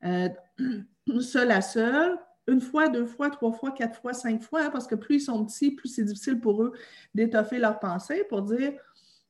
euh, 0.04 0.28
seul 1.20 1.52
à 1.52 1.60
seul, 1.60 2.18
une 2.48 2.60
fois, 2.60 2.88
deux 2.88 3.04
fois, 3.06 3.30
trois 3.30 3.52
fois, 3.52 3.70
quatre 3.70 4.00
fois, 4.00 4.14
cinq 4.14 4.42
fois, 4.42 4.62
hein, 4.62 4.70
parce 4.70 4.86
que 4.86 4.94
plus 4.94 5.16
ils 5.16 5.20
sont 5.20 5.44
petits, 5.44 5.70
plus 5.72 5.88
c'est 5.88 6.02
difficile 6.02 6.40
pour 6.40 6.62
eux 6.62 6.72
d'étoffer 7.14 7.58
leurs 7.58 7.78
pensées 7.78 8.24
pour 8.28 8.42
dire 8.42 8.72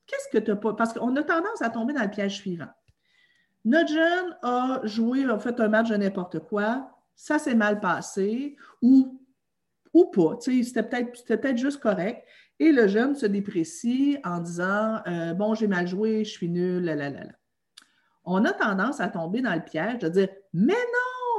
qu'est-ce 0.06 0.28
que 0.32 0.42
tu 0.42 0.52
n'as 0.52 0.56
pas? 0.56 0.72
Parce 0.74 0.92
qu'on 0.92 1.14
a 1.16 1.22
tendance 1.22 1.60
à 1.60 1.68
tomber 1.68 1.92
dans 1.92 2.04
le 2.04 2.10
piège 2.10 2.36
suivant. 2.36 2.68
Notre 3.64 3.92
jeune 3.92 4.36
a 4.42 4.80
joué, 4.84 5.24
a 5.24 5.38
fait 5.38 5.58
un 5.60 5.68
match 5.68 5.90
de 5.90 5.96
n'importe 5.96 6.38
quoi, 6.38 6.96
ça 7.14 7.38
s'est 7.38 7.56
mal 7.56 7.80
passé, 7.80 8.56
ou, 8.80 9.20
ou 9.92 10.06
pas, 10.06 10.38
c'était 10.40 10.82
peut-être 10.84 11.40
peut 11.42 11.56
juste 11.56 11.80
correct. 11.80 12.24
Et 12.60 12.72
le 12.72 12.86
jeune 12.88 13.16
se 13.16 13.24
déprécie 13.24 14.18
en 14.22 14.38
disant 14.38 15.00
euh, 15.06 15.32
Bon, 15.32 15.54
j'ai 15.54 15.66
mal 15.66 15.88
joué, 15.88 16.24
je 16.24 16.30
suis 16.30 16.48
nul, 16.50 16.84
la, 16.84 16.94
la, 16.94 17.08
la, 17.08 17.22
On 18.24 18.44
a 18.44 18.52
tendance 18.52 19.00
à 19.00 19.08
tomber 19.08 19.40
dans 19.40 19.54
le 19.54 19.64
piège 19.64 19.98
de 19.98 20.08
dire 20.10 20.28
Mais 20.52 20.76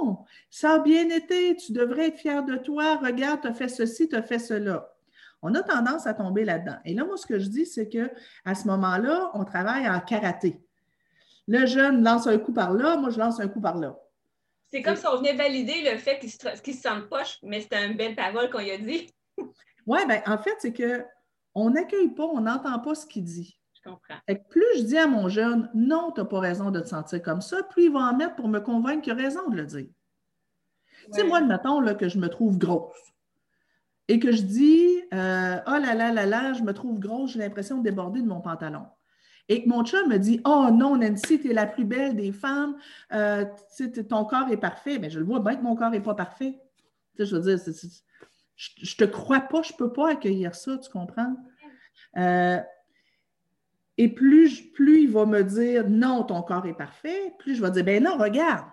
non, 0.01 0.25
ça 0.49 0.73
a 0.73 0.79
bien 0.79 1.07
été, 1.09 1.55
tu 1.55 1.73
devrais 1.73 2.07
être 2.07 2.17
fier 2.17 2.43
de 2.43 2.57
toi, 2.57 2.97
regarde, 2.97 3.41
tu 3.41 3.47
as 3.47 3.53
fait 3.53 3.67
ceci, 3.67 4.09
tu 4.09 4.15
as 4.15 4.23
fait 4.23 4.39
cela. 4.39 4.91
On 5.43 5.53
a 5.53 5.61
tendance 5.61 6.07
à 6.07 6.15
tomber 6.15 6.43
là-dedans. 6.43 6.77
Et 6.85 6.95
là, 6.95 7.05
moi, 7.05 7.17
ce 7.17 7.27
que 7.27 7.39
je 7.39 7.49
dis, 7.49 7.67
c'est 7.67 7.87
qu'à 7.87 8.55
ce 8.55 8.67
moment-là, 8.67 9.29
on 9.35 9.45
travaille 9.45 9.87
en 9.87 9.99
karaté. 9.99 10.59
Le 11.47 11.67
jeune 11.67 12.03
lance 12.03 12.25
un 12.27 12.37
coup 12.39 12.53
par 12.53 12.73
là, 12.73 12.97
moi, 12.97 13.11
je 13.11 13.19
lance 13.19 13.39
un 13.39 13.47
coup 13.47 13.61
par 13.61 13.77
là. 13.77 13.95
C'est 14.71 14.81
comme 14.81 14.95
si 14.95 15.05
on 15.05 15.17
venait 15.17 15.35
valider 15.35 15.81
le 15.91 15.97
fait 15.97 16.17
qu'il 16.19 16.31
se, 16.31 16.37
se 16.39 16.71
sente 16.81 17.09
poche, 17.09 17.39
mais 17.43 17.61
c'était 17.61 17.85
une 17.85 17.97
belle 17.97 18.15
parole 18.15 18.49
qu'on 18.49 18.59
a 18.59 18.77
dit. 18.77 19.13
Oui, 19.87 19.99
bien, 20.07 20.21
en 20.25 20.37
fait, 20.37 20.55
c'est 20.59 20.73
qu'on 20.73 21.69
n'accueille 21.69 22.09
pas, 22.09 22.25
on 22.25 22.41
n'entend 22.41 22.79
pas 22.79 22.95
ce 22.95 23.05
qu'il 23.05 23.23
dit. 23.23 23.57
Je 23.73 23.89
comprends. 23.89 24.19
plus 24.49 24.65
je 24.77 24.83
dis 24.83 24.97
à 24.97 25.07
mon 25.07 25.27
jeune, 25.27 25.69
non, 25.73 26.11
tu 26.13 26.21
n'as 26.21 26.27
pas 26.27 26.39
raison 26.39 26.69
de 26.69 26.79
te 26.79 26.87
sentir 26.87 27.21
comme 27.21 27.41
ça, 27.41 27.63
plus 27.63 27.85
il 27.85 27.91
va 27.91 27.99
en 27.99 28.15
mettre 28.15 28.35
pour 28.35 28.47
me 28.47 28.59
convaincre 28.59 29.01
qu'il 29.01 29.13
a 29.13 29.15
raison 29.15 29.49
de 29.49 29.55
le 29.55 29.65
dire. 29.65 29.87
Tu 31.05 31.13
sais, 31.13 31.23
moi, 31.23 31.39
admettons 31.39 31.79
là, 31.79 31.95
que 31.95 32.07
je 32.07 32.19
me 32.19 32.29
trouve 32.29 32.59
grosse 32.59 33.11
et 34.07 34.19
que 34.19 34.31
je 34.31 34.41
dis, 34.41 35.01
euh, 35.13 35.57
oh 35.67 35.79
là 35.79 35.95
là 35.95 36.11
là 36.11 36.25
là, 36.25 36.53
je 36.53 36.63
me 36.63 36.73
trouve 36.73 36.99
grosse, 36.99 37.31
j'ai 37.31 37.39
l'impression 37.39 37.77
de 37.77 37.83
déborder 37.83 38.21
de 38.21 38.27
mon 38.27 38.41
pantalon. 38.41 38.85
Et 39.47 39.63
que 39.63 39.69
mon 39.69 39.83
chum 39.83 40.09
me 40.09 40.17
dit, 40.17 40.41
oh 40.45 40.69
non, 40.71 40.97
Nancy, 40.97 41.39
tu 41.39 41.49
es 41.49 41.53
la 41.53 41.65
plus 41.65 41.85
belle 41.85 42.15
des 42.15 42.31
femmes, 42.31 42.77
euh, 43.13 43.45
ton 44.09 44.25
corps 44.25 44.49
est 44.49 44.57
parfait. 44.57 44.99
Mais 44.99 45.09
je 45.09 45.19
le 45.19 45.25
vois 45.25 45.39
bien 45.39 45.55
que 45.55 45.63
mon 45.63 45.75
corps 45.75 45.89
n'est 45.89 46.01
pas 46.01 46.13
parfait. 46.13 46.59
Tu 47.15 47.23
sais, 47.23 47.25
je 47.25 47.35
veux 47.35 47.41
dire, 47.41 47.59
c'est 47.59 47.73
je, 48.61 48.95
ne 49.03 49.07
te 49.07 49.11
crois 49.11 49.41
pas, 49.41 49.63
je 49.63 49.73
ne 49.73 49.77
peux 49.77 49.91
pas 49.91 50.11
accueillir 50.11 50.53
ça, 50.53 50.77
tu 50.77 50.89
comprends? 50.89 51.35
Euh, 52.17 52.59
et 53.97 54.07
plus, 54.07 54.71
il 54.77 55.09
va 55.09 55.25
me 55.25 55.43
dire 55.43 55.89
non, 55.89 56.23
ton 56.23 56.41
corps 56.43 56.65
est 56.67 56.77
parfait, 56.77 57.33
plus 57.39 57.55
je 57.55 57.61
vais 57.61 57.71
dire 57.71 57.83
ben 57.83 58.03
non, 58.03 58.17
regarde, 58.17 58.65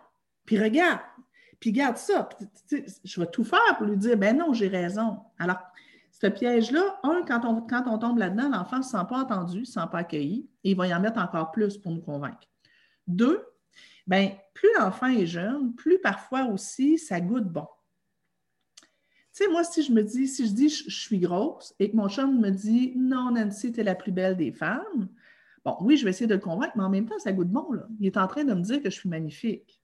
puis 0.45 0.59
regarde, 0.59 1.01
puis 1.59 1.73
garde 1.73 1.97
ça. 1.97 2.29
je 3.05 3.21
vais 3.21 3.27
tout 3.27 3.45
faire 3.45 3.77
pour 3.79 3.87
lui 3.87 3.97
dire 3.97 4.17
ben 4.17 4.37
non, 4.37 4.53
j'ai 4.53 4.69
raison. 4.69 5.19
Alors, 5.39 5.59
ce 6.11 6.27
piège-là, 6.27 7.01
un, 7.03 7.23
quand 7.27 7.45
on, 7.45 7.63
quand 7.63 7.85
on 7.87 7.99
tombe 7.99 8.19
là-dedans, 8.19 8.51
l'enfant 8.51 8.79
ne 8.79 8.83
se 8.83 8.91
sent 8.91 9.05
pas 9.09 9.19
entendu, 9.19 9.61
ne 9.61 9.65
se 9.65 9.73
sent 9.73 9.87
pas 9.91 9.99
accueilli, 9.99 10.49
et 10.65 10.71
il 10.71 10.77
va 10.77 10.87
y 10.87 10.95
en 10.95 11.01
mettre 11.01 11.19
encore 11.19 11.51
plus 11.51 11.79
pour 11.79 11.93
nous 11.93 12.03
convaincre. 12.03 12.47
Deux, 13.07 13.43
ben, 14.07 14.33
plus 14.53 14.69
l'enfant 14.79 15.07
est 15.07 15.27
jeune, 15.27 15.75
plus 15.75 15.99
parfois 16.01 16.45
aussi 16.45 16.99
ça 16.99 17.21
goûte 17.21 17.49
bon. 17.49 17.67
Tu 19.39 19.45
sais, 19.45 19.51
moi, 19.53 19.63
si 19.63 19.85
je 19.85 19.93
me 19.93 20.03
dis, 20.03 20.27
si 20.27 20.49
je 20.49 20.53
dis 20.53 20.69
je, 20.69 20.91
suis 20.91 21.21
grosse 21.21 21.73
et 21.79 21.93
que 21.93 21.97
mon 21.97 22.09
chum 22.09 22.41
me 22.41 22.51
dit 22.51 22.93
non, 22.97 23.31
Nancy, 23.31 23.71
tu 23.71 23.79
es 23.79 23.85
la 23.85 23.95
plus 23.95 24.11
belle 24.11 24.37
des 24.37 24.51
femmes, 24.51 25.09
bon, 25.65 25.77
oui, 25.81 25.97
je 25.97 26.03
vais 26.03 26.11
essayer 26.11 26.27
de 26.27 26.35
le 26.35 26.41
convaincre, 26.41 26.73
mais 26.75 26.83
en 26.83 26.91
même 26.91 27.07
temps, 27.07 27.21
ça 27.21 27.31
goûte 27.31 27.47
bon. 27.47 27.71
Là. 27.71 27.87
Il 28.01 28.07
est 28.07 28.17
en 28.17 28.27
train 28.27 28.43
de 28.43 28.53
me 28.53 28.63
dire 28.63 28.83
que 28.83 28.91
je 28.91 28.97
suis 28.97 29.09
magnifique. 29.09 29.81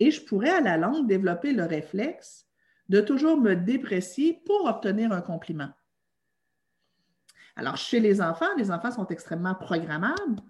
Et 0.00 0.10
je 0.10 0.20
pourrais 0.20 0.50
à 0.50 0.60
la 0.60 0.78
longue 0.78 1.06
développer 1.06 1.52
le 1.52 1.62
réflexe 1.62 2.48
de 2.88 3.00
toujours 3.00 3.36
me 3.36 3.54
déprécier 3.54 4.42
pour 4.44 4.64
obtenir 4.64 5.12
un 5.12 5.20
compliment. 5.20 5.70
Alors, 7.54 7.76
chez 7.76 8.00
les 8.00 8.20
enfants, 8.20 8.52
les 8.56 8.72
enfants 8.72 8.90
sont 8.90 9.06
extrêmement 9.06 9.54
programmables. 9.54 10.42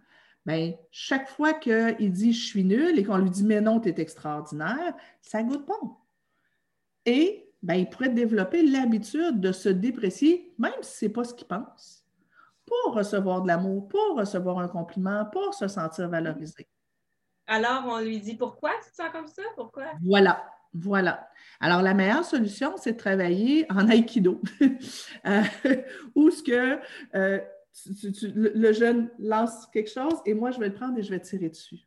Bien, 0.46 0.72
chaque 0.90 1.28
fois 1.28 1.52
qu'il 1.52 2.12
dit 2.12 2.32
je 2.32 2.46
suis 2.46 2.64
nul 2.64 2.98
et 2.98 3.04
qu'on 3.04 3.18
lui 3.18 3.30
dit 3.30 3.44
mais 3.44 3.60
non, 3.60 3.78
tu 3.78 3.90
es 3.90 4.00
extraordinaire, 4.00 4.94
ça 5.20 5.42
goûte 5.42 5.66
bon. 5.66 5.96
Et 7.04 7.45
ben, 7.62 7.74
il 7.74 7.88
pourrait 7.88 8.10
développer 8.10 8.62
l'habitude 8.62 9.40
de 9.40 9.52
se 9.52 9.68
déprécier, 9.68 10.52
même 10.58 10.72
si 10.82 10.98
ce 10.98 11.04
n'est 11.04 11.12
pas 11.12 11.24
ce 11.24 11.34
qu'il 11.34 11.46
pense, 11.46 12.04
pour 12.64 12.94
recevoir 12.94 13.42
de 13.42 13.48
l'amour, 13.48 13.88
pour 13.88 14.16
recevoir 14.16 14.58
un 14.58 14.68
compliment, 14.68 15.24
pour 15.26 15.54
se 15.54 15.68
sentir 15.68 16.08
valorisé. 16.08 16.68
Alors, 17.46 17.84
on 17.86 18.00
lui 18.00 18.20
dit 18.20 18.34
pourquoi? 18.34 18.72
Tu 18.84 18.90
te 18.90 18.96
sens 18.96 19.10
comme 19.12 19.28
ça? 19.28 19.42
Pourquoi? 19.54 19.84
Voilà, 20.04 20.44
voilà. 20.74 21.28
Alors, 21.60 21.80
la 21.80 21.94
meilleure 21.94 22.24
solution, 22.24 22.74
c'est 22.76 22.92
de 22.92 22.98
travailler 22.98 23.66
en 23.70 23.88
aïkido, 23.88 24.40
euh, 25.26 25.42
où 26.14 26.30
ce 26.30 26.42
que 26.42 26.78
euh, 27.14 27.40
le 28.34 28.72
jeune 28.72 29.10
lance 29.18 29.66
quelque 29.72 29.90
chose 29.90 30.20
et 30.24 30.34
moi, 30.34 30.50
je 30.50 30.58
vais 30.58 30.68
le 30.68 30.74
prendre 30.74 30.98
et 30.98 31.02
je 31.02 31.10
vais 31.10 31.20
tirer 31.20 31.48
dessus. 31.48 31.86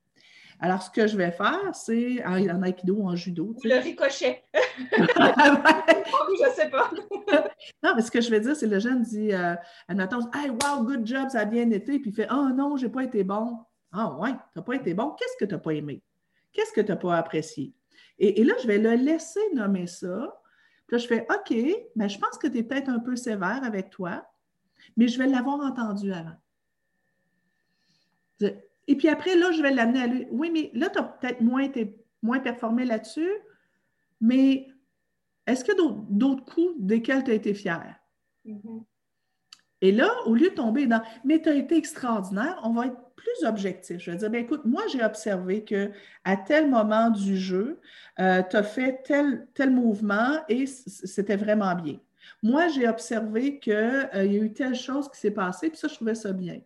Alors, 0.61 0.81
ce 0.83 0.89
que 0.89 1.07
je 1.07 1.15
vais 1.15 1.31
faire, 1.31 1.73
c'est 1.73 2.23
en 2.25 2.61
aïkido 2.61 2.95
ou 2.95 3.07
en 3.07 3.15
judo. 3.15 3.55
le 3.63 3.81
ricochet. 3.81 4.43
je 4.53 6.49
ne 6.49 6.53
sais 6.53 6.69
pas. 6.69 6.91
non, 7.83 7.93
mais 7.95 8.01
ce 8.01 8.11
que 8.11 8.19
je 8.19 8.29
vais 8.29 8.41
dire, 8.41 8.55
c'est 8.55 8.67
le 8.67 8.79
jeune 8.79 9.01
dit, 9.03 9.31
euh, 9.31 9.55
admettons, 9.87 10.29
Hey, 10.33 10.49
wow, 10.49 10.83
good 10.83 11.05
job, 11.05 11.29
ça 11.29 11.41
a 11.41 11.45
bien 11.45 11.69
été. 11.71 11.99
Puis 11.99 12.11
il 12.11 12.13
fait, 12.13 12.27
oh 12.29 12.49
non, 12.53 12.75
j'ai 12.75 12.89
pas 12.89 13.03
été 13.03 13.23
bon. 13.23 13.57
Ah 13.93 14.13
ouais, 14.17 14.31
tu 14.31 14.37
n'as 14.57 14.61
pas 14.61 14.75
été 14.75 14.93
bon. 14.93 15.11
Qu'est-ce 15.11 15.37
que 15.39 15.45
tu 15.45 15.53
n'as 15.53 15.59
pas 15.59 15.71
aimé? 15.71 16.03
Qu'est-ce 16.51 16.73
que 16.73 16.81
tu 16.81 16.89
n'as 16.89 16.97
pas 16.97 17.17
apprécié? 17.17 17.73
Et, 18.17 18.43
là, 18.43 18.53
je 18.61 18.67
vais 18.67 18.77
le 18.77 18.95
laisser 18.95 19.39
nommer 19.53 19.87
ça. 19.87 20.41
Puis 20.87 20.97
là, 20.97 20.97
je 20.97 21.07
fais, 21.07 21.25
OK, 21.29 21.55
mais 21.95 22.09
je 22.09 22.19
pense 22.19 22.37
que 22.37 22.47
tu 22.47 22.57
es 22.57 22.63
peut-être 22.63 22.89
un 22.89 22.99
peu 22.99 23.15
sévère 23.15 23.61
avec 23.63 23.89
toi, 23.91 24.25
mais 24.97 25.07
je 25.07 25.17
vais 25.17 25.27
l'avoir 25.27 25.61
entendu 25.61 26.11
avant. 26.11 26.35
Et 28.89 28.95
puis 28.95 29.07
après, 29.07 29.35
là, 29.35 29.51
je 29.51 29.61
vais 29.61 29.69
l'amener 29.69 30.01
à 30.01 30.07
lui. 30.07 30.27
Oui, 30.31 30.49
mais 30.51 30.71
là, 30.73 30.89
tu 30.89 30.97
as 30.97 31.03
peut-être 31.03 31.41
moins, 31.41 31.69
moins 32.23 32.39
performé 32.39 32.85
là-dessus, 32.85 33.29
mais 34.19 34.67
est-ce 35.45 35.63
qu'il 35.63 35.75
y 35.75 35.79
a 35.79 35.91
d'autres 36.09 36.43
coups 36.43 36.73
desquels 36.79 37.23
tu 37.23 37.29
as 37.29 37.35
été 37.35 37.53
fier? 37.53 37.95
Mm-hmm. 38.47 38.83
Et 39.81 39.91
là, 39.91 40.11
au 40.25 40.33
lieu 40.33 40.49
de 40.49 40.55
tomber 40.55 40.87
dans 40.87 41.03
Mais 41.23 41.39
tu 41.39 41.49
as 41.49 41.53
été 41.53 41.77
extraordinaire, 41.77 42.59
on 42.63 42.71
va 42.71 42.87
être 42.87 42.97
plus 43.15 43.45
objectif. 43.47 43.99
Je 43.99 44.09
vais 44.09 44.17
dire, 44.17 44.29
bien, 44.31 44.41
écoute, 44.41 44.65
moi, 44.65 44.81
j'ai 44.91 45.03
observé 45.03 45.63
qu'à 45.63 46.37
tel 46.47 46.67
moment 46.67 47.11
du 47.11 47.37
jeu, 47.37 47.79
euh, 48.19 48.41
tu 48.49 48.57
as 48.57 48.63
fait 48.63 49.03
tel, 49.03 49.47
tel 49.53 49.69
mouvement 49.69 50.39
et 50.49 50.65
c'était 50.65 51.37
vraiment 51.37 51.75
bien. 51.75 51.99
Moi, 52.41 52.69
j'ai 52.69 52.87
observé 52.87 53.59
qu'il 53.59 53.73
euh, 53.73 54.25
y 54.25 54.39
a 54.39 54.43
eu 54.43 54.51
telle 54.51 54.73
chose 54.73 55.07
qui 55.11 55.19
s'est 55.19 55.29
passée, 55.29 55.69
puis 55.69 55.77
ça, 55.77 55.87
je 55.87 55.93
trouvais 55.93 56.15
ça 56.15 56.33
bien. 56.33 56.59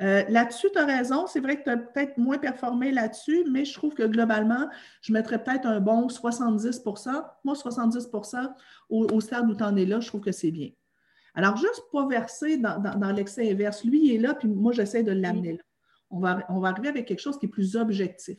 Euh, 0.00 0.24
là-dessus, 0.28 0.68
tu 0.72 0.78
as 0.78 0.86
raison. 0.86 1.26
C'est 1.26 1.40
vrai 1.40 1.58
que 1.58 1.64
tu 1.64 1.70
as 1.70 1.76
peut-être 1.76 2.16
moins 2.16 2.38
performé 2.38 2.90
là-dessus, 2.90 3.44
mais 3.50 3.64
je 3.64 3.74
trouve 3.74 3.94
que 3.94 4.04
globalement, 4.04 4.68
je 5.02 5.12
mettrais 5.12 5.42
peut-être 5.42 5.66
un 5.66 5.80
bon 5.80 6.06
70% 6.06 7.22
Moi, 7.44 7.54
70% 7.54 8.52
au, 8.88 9.20
stade 9.20 9.50
où 9.50 9.54
tu 9.54 9.62
en 9.62 9.76
es 9.76 9.84
là, 9.84 10.00
je 10.00 10.08
trouve 10.08 10.22
que 10.22 10.32
c'est 10.32 10.50
bien. 10.50 10.70
Alors, 11.34 11.56
juste 11.56 11.82
pas 11.92 12.06
verser 12.06 12.56
dans, 12.56 13.12
l'excès 13.14 13.50
inverse. 13.50 13.84
Lui, 13.84 14.06
il 14.06 14.14
est 14.14 14.18
là, 14.18 14.34
puis 14.34 14.48
moi, 14.48 14.72
j'essaie 14.72 15.02
de 15.02 15.12
l'amener 15.12 15.52
là. 15.52 16.44
on 16.48 16.60
va 16.60 16.68
arriver 16.68 16.88
avec 16.88 17.06
quelque 17.06 17.20
chose 17.20 17.38
qui 17.38 17.46
est 17.46 17.50
plus 17.50 17.76
objectif. 17.76 18.38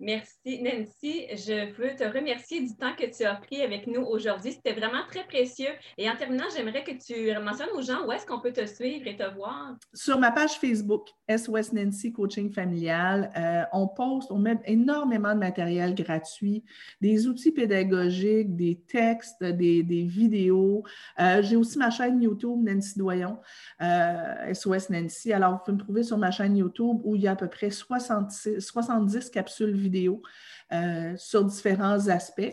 Merci, 0.00 0.62
Nancy. 0.62 1.26
Je 1.32 1.72
veux 1.74 1.96
te 1.96 2.04
remercier 2.04 2.60
du 2.60 2.76
temps 2.76 2.94
que 2.96 3.04
tu 3.04 3.24
as 3.24 3.34
pris 3.34 3.62
avec 3.62 3.88
nous 3.88 4.02
aujourd'hui. 4.02 4.52
C'était 4.52 4.72
vraiment 4.72 5.02
très 5.10 5.24
précieux. 5.24 5.70
Et 5.96 6.08
en 6.08 6.14
terminant, 6.14 6.44
j'aimerais 6.54 6.84
que 6.84 6.92
tu 6.92 7.36
mentionnes 7.44 7.70
aux 7.74 7.82
gens 7.82 8.06
où 8.06 8.12
est-ce 8.12 8.24
qu'on 8.24 8.38
peut 8.38 8.52
te 8.52 8.64
suivre 8.64 9.08
et 9.08 9.16
te 9.16 9.28
voir. 9.34 9.74
Sur 9.92 10.20
ma 10.20 10.30
page 10.30 10.52
Facebook, 10.60 11.08
SOS 11.28 11.72
Nancy 11.72 12.12
Coaching 12.12 12.52
Familial, 12.52 13.32
euh, 13.36 13.64
on 13.72 13.88
poste, 13.88 14.30
on 14.30 14.38
met 14.38 14.60
énormément 14.66 15.34
de 15.34 15.40
matériel 15.40 15.96
gratuit, 15.96 16.62
des 17.00 17.26
outils 17.26 17.50
pédagogiques, 17.50 18.54
des 18.54 18.80
textes, 18.86 19.42
des, 19.42 19.82
vidéos. 19.82 20.84
Euh, 21.18 21.42
j'ai 21.42 21.56
aussi 21.56 21.76
ma 21.76 21.90
chaîne 21.90 22.22
YouTube, 22.22 22.62
Nancy 22.62 22.96
Doyon, 22.96 23.40
SOS 23.80 23.82
euh, 23.82 24.78
Nancy. 24.90 25.32
Alors, 25.32 25.54
vous 25.54 25.58
pouvez 25.58 25.72
me 25.72 25.80
trouver 25.82 26.02
sur 26.04 26.18
ma 26.18 26.30
chaîne 26.30 26.56
YouTube 26.56 27.00
où 27.02 27.16
il 27.16 27.22
y 27.22 27.26
a 27.26 27.32
à 27.32 27.36
peu 27.36 27.48
près 27.48 27.70
70 27.70 29.30
capsules 29.30 29.74
vidéo 29.74 29.87
euh, 30.72 31.14
sur 31.16 31.44
différents 31.44 32.08
aspects. 32.08 32.52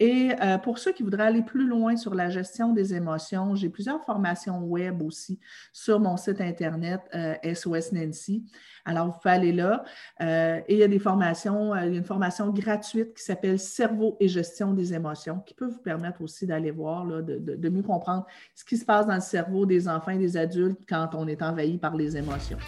Et 0.00 0.30
euh, 0.40 0.58
pour 0.58 0.78
ceux 0.78 0.92
qui 0.92 1.02
voudraient 1.02 1.26
aller 1.26 1.42
plus 1.42 1.66
loin 1.66 1.96
sur 1.96 2.14
la 2.14 2.30
gestion 2.30 2.72
des 2.72 2.94
émotions, 2.94 3.56
j'ai 3.56 3.68
plusieurs 3.68 4.00
formations 4.04 4.60
web 4.60 5.02
aussi 5.02 5.40
sur 5.72 5.98
mon 5.98 6.16
site 6.16 6.40
Internet 6.40 7.00
SOS 7.42 7.92
euh, 7.92 8.04
Nancy. 8.06 8.44
Alors, 8.84 9.06
vous 9.06 9.18
pouvez 9.20 9.34
aller 9.34 9.52
là. 9.52 9.82
et 10.20 10.72
il 10.72 10.78
y 10.78 10.84
a 10.84 10.88
des 10.88 11.00
formations, 11.00 11.74
il 11.74 11.92
y 11.92 11.96
a 11.96 11.98
une 11.98 12.04
formation 12.04 12.48
gratuite 12.50 13.12
qui 13.14 13.24
s'appelle 13.24 13.58
Cerveau 13.58 14.16
et 14.20 14.28
gestion 14.28 14.72
des 14.72 14.94
émotions 14.94 15.40
qui 15.40 15.54
peut 15.54 15.66
vous 15.66 15.82
permettre 15.82 16.22
aussi 16.22 16.46
d'aller 16.46 16.70
voir, 16.70 17.04
de, 17.06 17.38
de 17.38 17.68
mieux 17.68 17.82
comprendre 17.82 18.24
ce 18.54 18.64
qui 18.64 18.76
se 18.76 18.84
passe 18.84 19.08
dans 19.08 19.16
le 19.16 19.20
cerveau 19.20 19.66
des 19.66 19.88
enfants 19.88 20.12
et 20.12 20.18
des 20.18 20.36
adultes 20.36 20.80
quand 20.88 21.10
on 21.14 21.26
est 21.26 21.42
envahi 21.42 21.76
par 21.76 21.96
les 21.96 22.16
émotions. 22.16 22.58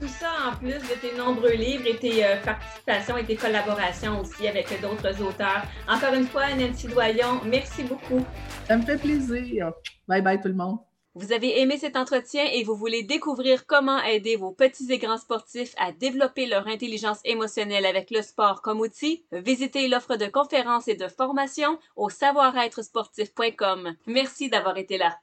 Tout 0.00 0.08
ça 0.08 0.30
en 0.48 0.56
plus 0.56 0.78
de 0.78 0.98
tes 1.00 1.14
nombreux 1.16 1.52
livres 1.52 1.86
et 1.86 1.96
tes 1.96 2.24
euh, 2.24 2.36
participations 2.42 3.18
et 3.18 3.24
tes 3.24 3.36
collaborations 3.36 4.20
aussi 4.20 4.48
avec 4.48 4.68
d'autres 4.80 5.22
auteurs. 5.22 5.62
Encore 5.86 6.14
une 6.14 6.26
fois, 6.26 6.54
Nancy 6.54 6.88
Doyon, 6.88 7.42
merci 7.44 7.84
beaucoup. 7.84 8.24
Ça 8.66 8.78
me 8.78 8.82
fait 8.82 8.96
plaisir. 8.96 9.72
Bye 10.08 10.22
bye 10.22 10.40
tout 10.40 10.48
le 10.48 10.54
monde. 10.54 10.78
Vous 11.14 11.32
avez 11.32 11.60
aimé 11.60 11.76
cet 11.76 11.96
entretien 11.96 12.44
et 12.50 12.64
vous 12.64 12.76
voulez 12.76 13.02
découvrir 13.02 13.66
comment 13.66 14.02
aider 14.04 14.36
vos 14.36 14.52
petits 14.52 14.90
et 14.90 14.96
grands 14.96 15.18
sportifs 15.18 15.74
à 15.76 15.92
développer 15.92 16.46
leur 16.46 16.66
intelligence 16.66 17.20
émotionnelle 17.24 17.84
avec 17.84 18.10
le 18.10 18.22
sport 18.22 18.62
comme 18.62 18.80
outil? 18.80 19.24
Visitez 19.32 19.88
l'offre 19.88 20.16
de 20.16 20.26
conférences 20.26 20.88
et 20.88 20.94
de 20.94 21.08
formations 21.08 21.78
au 21.94 22.08
savoir-être 22.08 22.82
sportif.com. 22.82 23.96
Merci 24.06 24.48
d'avoir 24.48 24.78
été 24.78 24.96
là. 24.96 25.20